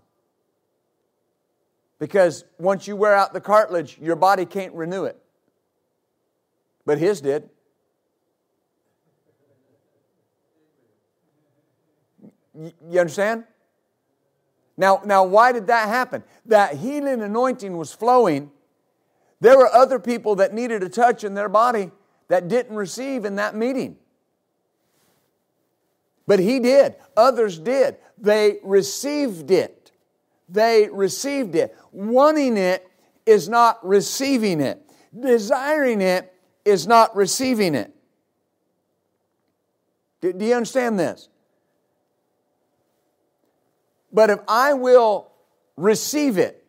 Because 1.98 2.44
once 2.58 2.86
you 2.86 2.96
wear 2.96 3.14
out 3.14 3.32
the 3.32 3.40
cartilage, 3.40 3.96
your 3.98 4.16
body 4.16 4.44
can't 4.44 4.74
renew 4.74 5.04
it. 5.04 5.16
But 6.84 6.98
his 6.98 7.22
did. 7.22 7.48
You 12.54 13.00
understand? 13.00 13.44
Now, 14.76 15.02
now, 15.04 15.24
why 15.24 15.52
did 15.52 15.66
that 15.66 15.88
happen? 15.88 16.24
That 16.46 16.76
healing 16.76 17.20
anointing 17.22 17.76
was 17.76 17.92
flowing. 17.92 18.50
There 19.40 19.58
were 19.58 19.72
other 19.72 19.98
people 19.98 20.36
that 20.36 20.54
needed 20.54 20.82
a 20.82 20.88
touch 20.88 21.24
in 21.24 21.34
their 21.34 21.48
body 21.48 21.90
that 22.28 22.48
didn't 22.48 22.74
receive 22.74 23.24
in 23.24 23.36
that 23.36 23.54
meeting. 23.54 23.96
But 26.26 26.38
he 26.38 26.60
did. 26.60 26.94
Others 27.16 27.58
did. 27.58 27.96
They 28.16 28.58
received 28.62 29.50
it. 29.50 29.92
They 30.48 30.88
received 30.90 31.54
it. 31.54 31.76
Wanting 31.90 32.56
it 32.56 32.88
is 33.26 33.48
not 33.48 33.84
receiving 33.86 34.60
it. 34.60 34.82
Desiring 35.18 36.00
it 36.00 36.32
is 36.64 36.86
not 36.86 37.14
receiving 37.14 37.74
it. 37.74 37.92
Do, 40.20 40.32
do 40.32 40.44
you 40.44 40.54
understand 40.54 40.98
this? 40.98 41.28
But 44.12 44.30
if 44.30 44.40
I 44.46 44.74
will 44.74 45.30
receive 45.76 46.38
it, 46.38 46.64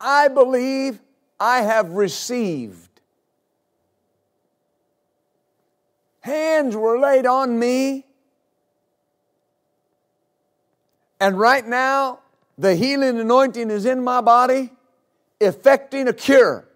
I 0.00 0.28
believe 0.28 1.00
I 1.40 1.62
have 1.62 1.90
received. 1.90 2.88
Hands 6.20 6.74
were 6.74 6.98
laid 6.98 7.24
on 7.24 7.58
me, 7.58 8.04
and 11.20 11.38
right 11.38 11.66
now, 11.66 12.20
the 12.58 12.74
healing 12.74 13.18
anointing 13.18 13.70
is 13.70 13.86
in 13.86 14.02
my 14.02 14.20
body, 14.20 14.70
effecting 15.40 16.08
a 16.08 16.12
cure. 16.12 16.66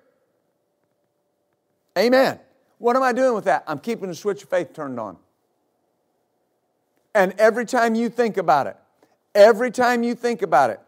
Amen. 1.99 2.39
What 2.79 2.97
am 2.97 3.03
I 3.03 3.13
doing 3.13 3.35
with 3.35 3.45
that? 3.45 3.65
I'm 3.67 3.79
keeping 3.79 4.09
the 4.09 4.15
switch 4.15 4.43
of 4.43 4.49
faith 4.49 4.73
turned 4.73 4.99
on. 4.99 5.17
And 7.15 7.35
every 7.39 7.67
time 7.67 7.95
you 7.95 8.09
think 8.09 8.37
about 8.37 8.67
it, 8.67 8.77
every 9.35 9.70
time 9.70 10.03
you 10.03 10.14
think 10.14 10.43
about 10.43 10.70
it, 10.70 10.81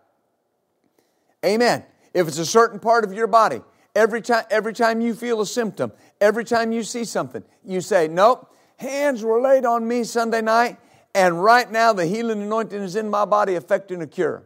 amen. 1.45 1.85
If 2.15 2.29
it's 2.29 2.39
a 2.39 2.47
certain 2.47 2.79
part 2.79 3.05
of 3.05 3.13
your 3.13 3.27
body, 3.27 3.63
every 3.95 4.23
time, 4.23 4.45
every 4.51 4.73
time 4.73 5.01
you 5.01 5.15
feel 5.15 5.41
a 5.41 5.47
symptom, 5.47 5.93
every 6.21 6.45
time 6.45 6.73
you 6.73 6.83
see 6.83 7.05
something, 7.05 7.43
you 7.65 7.81
say, 7.81 8.09
Nope, 8.09 8.55
hands 8.77 9.23
were 9.23 9.41
laid 9.41 9.65
on 9.65 9.87
me 9.87 10.05
Sunday 10.05 10.43
night, 10.43 10.79
and 11.15 11.43
right 11.43 11.71
now 11.71 11.93
the 11.93 12.07
healing 12.07 12.43
anointing 12.43 12.81
is 12.81 12.97
in 12.97 13.09
my 13.09 13.25
body, 13.25 13.55
affecting 13.55 14.03
a 14.03 14.07
cure. 14.07 14.45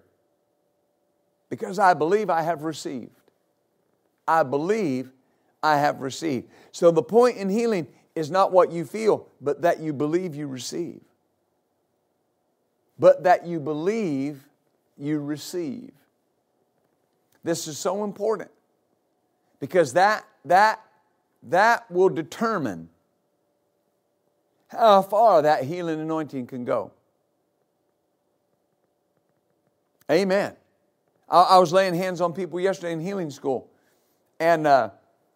Because 1.49 1.79
I 1.79 1.95
believe 1.95 2.29
I 2.29 2.43
have 2.43 2.63
received. 2.63 3.11
I 4.27 4.43
believe 4.43 5.13
I 5.63 5.79
have 5.79 6.01
received. 6.01 6.49
So 6.73 6.91
the 6.91 7.03
point 7.03 7.37
in 7.37 7.49
healing 7.49 7.87
is 8.15 8.31
not 8.31 8.51
what 8.51 8.73
you 8.73 8.85
feel, 8.85 9.29
but 9.41 9.63
that 9.63 9.81
you 9.81 9.93
believe 9.93 10.35
you 10.35 10.47
receive. 10.47 11.01
But 12.99 13.25
that 13.25 13.47
you 13.47 13.61
believe 13.61 14.45
you 14.97 15.21
receive. 15.21 15.93
This 17.45 17.69
is 17.69 17.79
so 17.79 18.05
important 18.05 18.51
because 19.61 19.93
that, 19.93 20.25
that, 20.45 20.83
that 21.45 21.91
will 21.91 22.09
determine 22.09 22.89
how 24.69 25.03
far 25.03 25.43
that 25.43 25.65
healing 25.65 26.01
anointing 26.01 26.47
can 26.47 26.65
go. 26.65 26.91
Amen. 30.11 30.55
I, 31.29 31.43
I 31.43 31.59
was 31.59 31.73
laying 31.73 31.95
hands 31.95 32.21
on 32.21 32.33
people 32.33 32.61
yesterday 32.61 32.93
in 32.93 33.01
healing 33.01 33.31
school, 33.31 33.69
and 34.41 34.67
uh, 34.67 34.91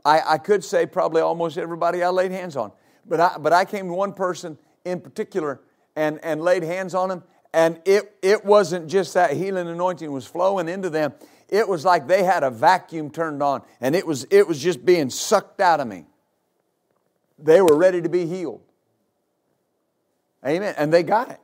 I, 0.05 0.21
I 0.27 0.39
could 0.39 0.65
say 0.65 0.87
probably 0.87 1.23
almost 1.23 1.59
everybody 1.59 2.03
I 2.03 2.11
laid 2.11 2.31
hands 2.31 2.57
on. 2.57 2.73
But 3.07 3.21
I, 3.21 3.37
but 3.39 3.53
I 3.53 3.65
came 3.65 3.89
to 3.89 3.95
one 3.95 4.13
person 4.13 4.59
in 4.85 5.01
particular 5.01 5.61
and, 5.97 6.21
and 6.23 6.41
laid 6.41 6.63
hands 6.63 6.95
on 6.95 7.11
him, 7.11 7.23
and 7.53 7.81
it, 7.85 8.17
it 8.23 8.45
wasn't 8.45 8.89
just 8.89 9.15
that 9.15 9.33
healing 9.33 9.69
anointing 9.69 10.11
was 10.11 10.27
flowing 10.27 10.69
into 10.69 10.91
them. 10.91 11.13
It 11.49 11.69
was 11.69 11.85
like 11.85 12.07
they 12.07 12.23
had 12.23 12.45
a 12.45 12.51
vacuum 12.51 13.11
turned 13.11 13.43
on, 13.43 13.63
and 13.81 13.97
it 13.97 14.07
was, 14.07 14.27
it 14.31 14.47
was 14.47 14.61
just 14.61 14.85
being 14.85 15.11
sucked 15.11 15.61
out 15.61 15.81
of 15.81 15.89
me. 15.89 16.07
They 17.39 17.61
were 17.61 17.77
ready 17.77 18.01
to 18.03 18.09
be 18.09 18.27
healed. 18.27 18.61
Amen. 20.47 20.75
And 20.79 20.93
they 20.93 21.03
got 21.03 21.31
it. 21.31 21.41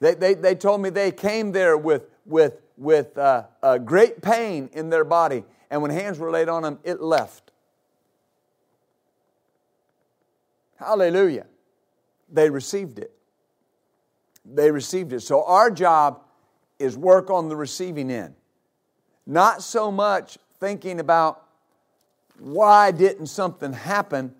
They, 0.00 0.14
they, 0.14 0.34
they 0.34 0.54
told 0.54 0.80
me 0.80 0.90
they 0.90 1.12
came 1.12 1.52
there 1.52 1.76
with, 1.76 2.02
with, 2.24 2.60
with 2.76 3.16
uh, 3.18 3.44
great 3.84 4.22
pain 4.22 4.70
in 4.72 4.90
their 4.90 5.04
body, 5.04 5.44
and 5.70 5.82
when 5.82 5.90
hands 5.90 6.18
were 6.18 6.30
laid 6.30 6.48
on 6.48 6.62
them, 6.62 6.78
it 6.82 7.00
left. 7.00 7.50
Hallelujah. 10.76 11.46
They 12.32 12.50
received 12.50 12.98
it. 12.98 13.12
They 14.44 14.70
received 14.70 15.12
it. 15.12 15.20
So 15.20 15.44
our 15.44 15.70
job 15.70 16.20
is 16.78 16.96
work 16.96 17.30
on 17.30 17.48
the 17.48 17.56
receiving 17.56 18.10
end. 18.10 18.34
Not 19.26 19.62
so 19.62 19.90
much 19.90 20.38
thinking 20.60 21.00
about 21.00 21.44
why 22.38 22.90
didn't 22.90 23.26
something 23.26 23.72
happen 23.72 24.34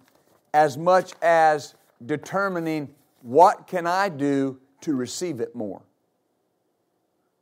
as 0.52 0.76
much 0.76 1.12
as 1.22 1.74
determining 2.04 2.88
what 3.22 3.66
can 3.66 3.86
I 3.86 4.08
do 4.08 4.58
to 4.82 4.94
receive 4.94 5.40
it 5.40 5.54
more? 5.54 5.82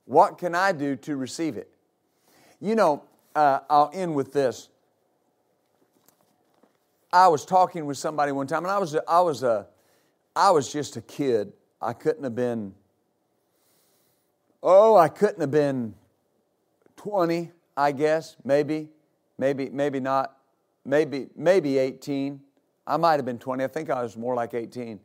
What 0.04 0.38
can 0.38 0.54
I 0.54 0.72
do 0.72 0.96
to 0.96 1.16
receive 1.16 1.56
it? 1.56 1.68
You 2.60 2.76
know, 2.76 3.04
uh, 3.34 3.60
I'll 3.68 3.90
end 3.92 4.14
with 4.14 4.32
this. 4.32 4.68
I 7.12 7.28
was 7.28 7.44
talking 7.44 7.84
with 7.86 7.98
somebody 7.98 8.32
one 8.32 8.46
time, 8.46 8.64
and 8.64 8.70
I 8.70 8.78
was 8.78 8.96
I 9.06 9.20
was 9.20 9.42
a 9.42 9.66
I 10.34 10.50
was 10.50 10.72
just 10.72 10.96
a 10.96 11.02
kid. 11.02 11.52
I 11.82 11.92
couldn't 11.92 12.22
have 12.22 12.36
been. 12.36 12.74
Oh, 14.62 14.96
I 14.96 15.08
couldn't 15.08 15.40
have 15.40 15.50
been 15.50 15.94
twenty. 16.96 17.50
I 17.76 17.90
guess 17.90 18.36
maybe, 18.44 18.88
maybe, 19.36 19.68
maybe 19.70 19.98
not. 19.98 20.36
Maybe 20.84 21.28
maybe 21.34 21.78
eighteen. 21.78 22.40
I 22.86 22.96
might 22.96 23.14
have 23.16 23.24
been 23.24 23.38
twenty. 23.38 23.64
I 23.64 23.66
think 23.66 23.90
I 23.90 24.02
was 24.02 24.16
more 24.16 24.36
like 24.36 24.54
eighteen. 24.54 25.00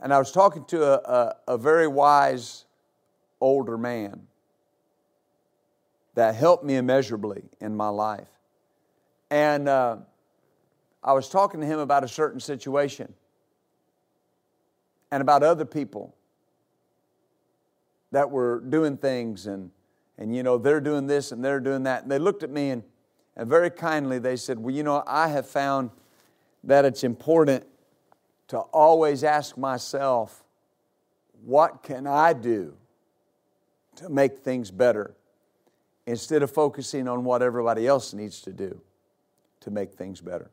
And 0.00 0.12
I 0.12 0.18
was 0.18 0.32
talking 0.32 0.64
to 0.66 0.82
a, 0.84 0.94
a, 0.94 1.36
a 1.54 1.58
very 1.58 1.86
wise 1.86 2.64
older 3.40 3.76
man 3.76 4.26
that 6.14 6.34
helped 6.34 6.64
me 6.64 6.76
immeasurably 6.76 7.44
in 7.60 7.76
my 7.76 7.88
life. 7.88 8.28
And 9.30 9.68
uh, 9.68 9.98
I 11.04 11.12
was 11.12 11.28
talking 11.28 11.60
to 11.60 11.66
him 11.66 11.78
about 11.78 12.04
a 12.04 12.08
certain 12.08 12.40
situation 12.40 13.14
and 15.12 15.20
about 15.20 15.42
other 15.42 15.66
people 15.66 16.16
that 18.12 18.30
were 18.30 18.60
doing 18.60 18.96
things 18.96 19.46
and, 19.46 19.70
and 20.16 20.34
you 20.34 20.42
know, 20.42 20.56
they're 20.56 20.80
doing 20.80 21.06
this 21.06 21.32
and 21.32 21.44
they're 21.44 21.60
doing 21.60 21.82
that. 21.82 22.02
And 22.02 22.10
they 22.10 22.18
looked 22.18 22.42
at 22.42 22.50
me 22.50 22.70
and, 22.70 22.82
and 23.36 23.48
very 23.48 23.70
kindly 23.70 24.18
they 24.18 24.36
said, 24.36 24.58
Well, 24.58 24.74
you 24.74 24.82
know, 24.82 25.04
I 25.06 25.28
have 25.28 25.46
found 25.46 25.90
that 26.64 26.86
it's 26.86 27.04
important 27.04 27.64
to 28.48 28.58
always 28.58 29.22
ask 29.22 29.58
myself, 29.58 30.44
what 31.44 31.82
can 31.82 32.06
I 32.06 32.32
do 32.32 32.74
to 33.96 34.08
make 34.08 34.38
things 34.38 34.70
better 34.70 35.14
instead 36.06 36.42
of 36.42 36.50
focusing 36.50 37.06
on 37.06 37.22
what 37.22 37.42
everybody 37.42 37.86
else 37.86 38.14
needs 38.14 38.40
to 38.42 38.52
do 38.52 38.80
to 39.60 39.70
make 39.70 39.92
things 39.92 40.22
better? 40.22 40.50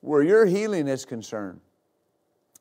Where 0.00 0.22
your 0.22 0.46
healing 0.46 0.88
is 0.88 1.04
concerned, 1.04 1.60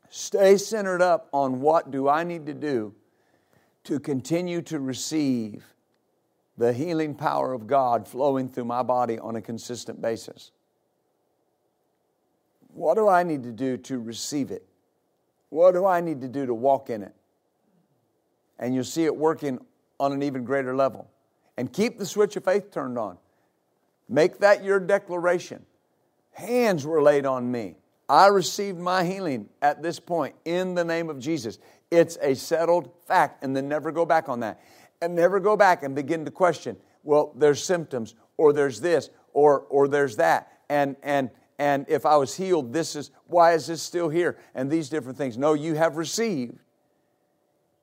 stay 0.10 0.58
centered 0.58 1.02
up 1.02 1.30
on 1.32 1.62
what 1.62 1.92
do 1.92 2.08
I 2.08 2.24
need 2.24 2.46
to 2.46 2.54
do 2.54 2.94
to 3.86 4.00
continue 4.00 4.62
to 4.64 4.80
receive 4.80 5.64
the 6.58 6.74
healing 6.74 7.16
power 7.16 7.54
of 7.54 7.68
God 7.68 8.08
flowing 8.08 8.48
through 8.48 8.66
my 8.66 8.82
body 8.84 9.20
on 9.20 9.36
a 9.36 9.42
consistent 9.42 10.02
basis. 10.02 10.52
What 12.74 12.96
do 12.96 13.08
I 13.08 13.24
need 13.24 13.44
to 13.44 13.52
do 13.52 13.78
to 13.78 14.00
receive 14.00 14.52
it? 14.52 14.66
What 15.50 15.74
do 15.74 15.86
I 15.86 16.02
need 16.02 16.22
to 16.22 16.28
do 16.28 16.46
to 16.46 16.54
walk 16.54 16.90
in 16.90 17.04
it? 17.04 17.14
And 18.60 18.74
you'll 18.74 18.84
see 18.84 19.06
it 19.06 19.16
working 19.16 19.60
on 20.00 20.12
an 20.12 20.24
even 20.24 20.44
greater 20.44 20.76
level. 20.76 21.10
And 21.58 21.72
keep 21.72 21.98
the 21.98 22.06
switch 22.06 22.36
of 22.36 22.44
faith 22.44 22.72
turned 22.72 22.98
on. 22.98 23.18
Make 24.10 24.40
that 24.40 24.64
your 24.64 24.80
declaration. 24.80 25.66
Hands 26.34 26.86
were 26.86 27.02
laid 27.02 27.26
on 27.26 27.50
me. 27.50 27.76
I 28.08 28.28
received 28.28 28.78
my 28.78 29.04
healing 29.04 29.50
at 29.62 29.82
this 29.82 30.00
point 30.00 30.36
in 30.46 30.76
the 30.76 30.86
name 30.86 31.10
of 31.10 31.20
Jesus. 31.20 31.60
It's 31.92 32.18
a 32.22 32.36
settled 32.36 32.92
fact, 33.08 33.44
and 33.44 33.56
then 33.56 33.68
never 33.68 33.92
go 33.92 34.06
back 34.06 34.30
on 34.30 34.42
that. 34.42 34.62
And 35.02 35.16
never 35.16 35.40
go 35.40 35.58
back 35.58 35.84
and 35.84 35.96
begin 35.96 36.26
to 36.26 36.32
question, 36.32 36.78
well, 37.04 37.34
there's 37.36 37.64
symptoms, 37.64 38.16
or 38.38 38.54
there's 38.54 38.80
this, 38.82 39.10
or, 39.34 39.62
or 39.70 39.88
there's 39.88 40.16
that. 40.18 40.52
And, 40.70 40.96
and, 41.04 41.30
and 41.60 41.86
if 41.88 42.06
I 42.06 42.16
was 42.18 42.36
healed, 42.36 42.74
this 42.74 42.96
is 42.96 43.12
why 43.28 43.54
is 43.54 43.68
this 43.68 43.82
still 43.82 44.10
here? 44.10 44.38
And 44.54 44.70
these 44.70 44.90
different 44.90 45.18
things. 45.18 45.38
No, 45.38 45.54
you 45.54 45.76
have 45.76 45.98
received 45.98 46.58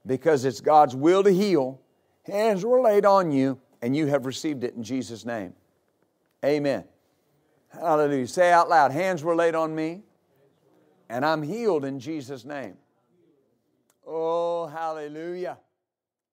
because 0.07 0.45
it's 0.45 0.61
God's 0.61 0.97
will 0.97 1.23
to 1.23 1.33
heal. 1.33 1.81
Hands 2.25 2.65
were 2.65 2.81
laid 2.81 3.05
on 3.05 3.33
you, 3.33 3.61
and 3.81 3.97
you 3.97 4.07
have 4.07 4.27
received 4.27 4.65
it 4.65 4.75
in 4.75 4.83
Jesus' 4.83 5.25
name. 5.25 5.55
Amen. 6.45 6.85
Hallelujah. 7.73 8.27
Say 8.27 8.53
out 8.53 8.69
loud, 8.69 8.93
hands 8.93 9.23
were 9.23 9.35
laid 9.35 9.55
on 9.55 9.75
me, 9.75 10.03
and 11.13 11.27
I'm 11.27 11.43
healed 11.43 11.85
in 11.85 12.01
Jesus' 12.01 12.43
name. 12.43 12.79
Oh, 14.07 14.67
hallelujah. 14.67 15.59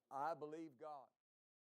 I 0.10 0.34
believe. 0.40 0.70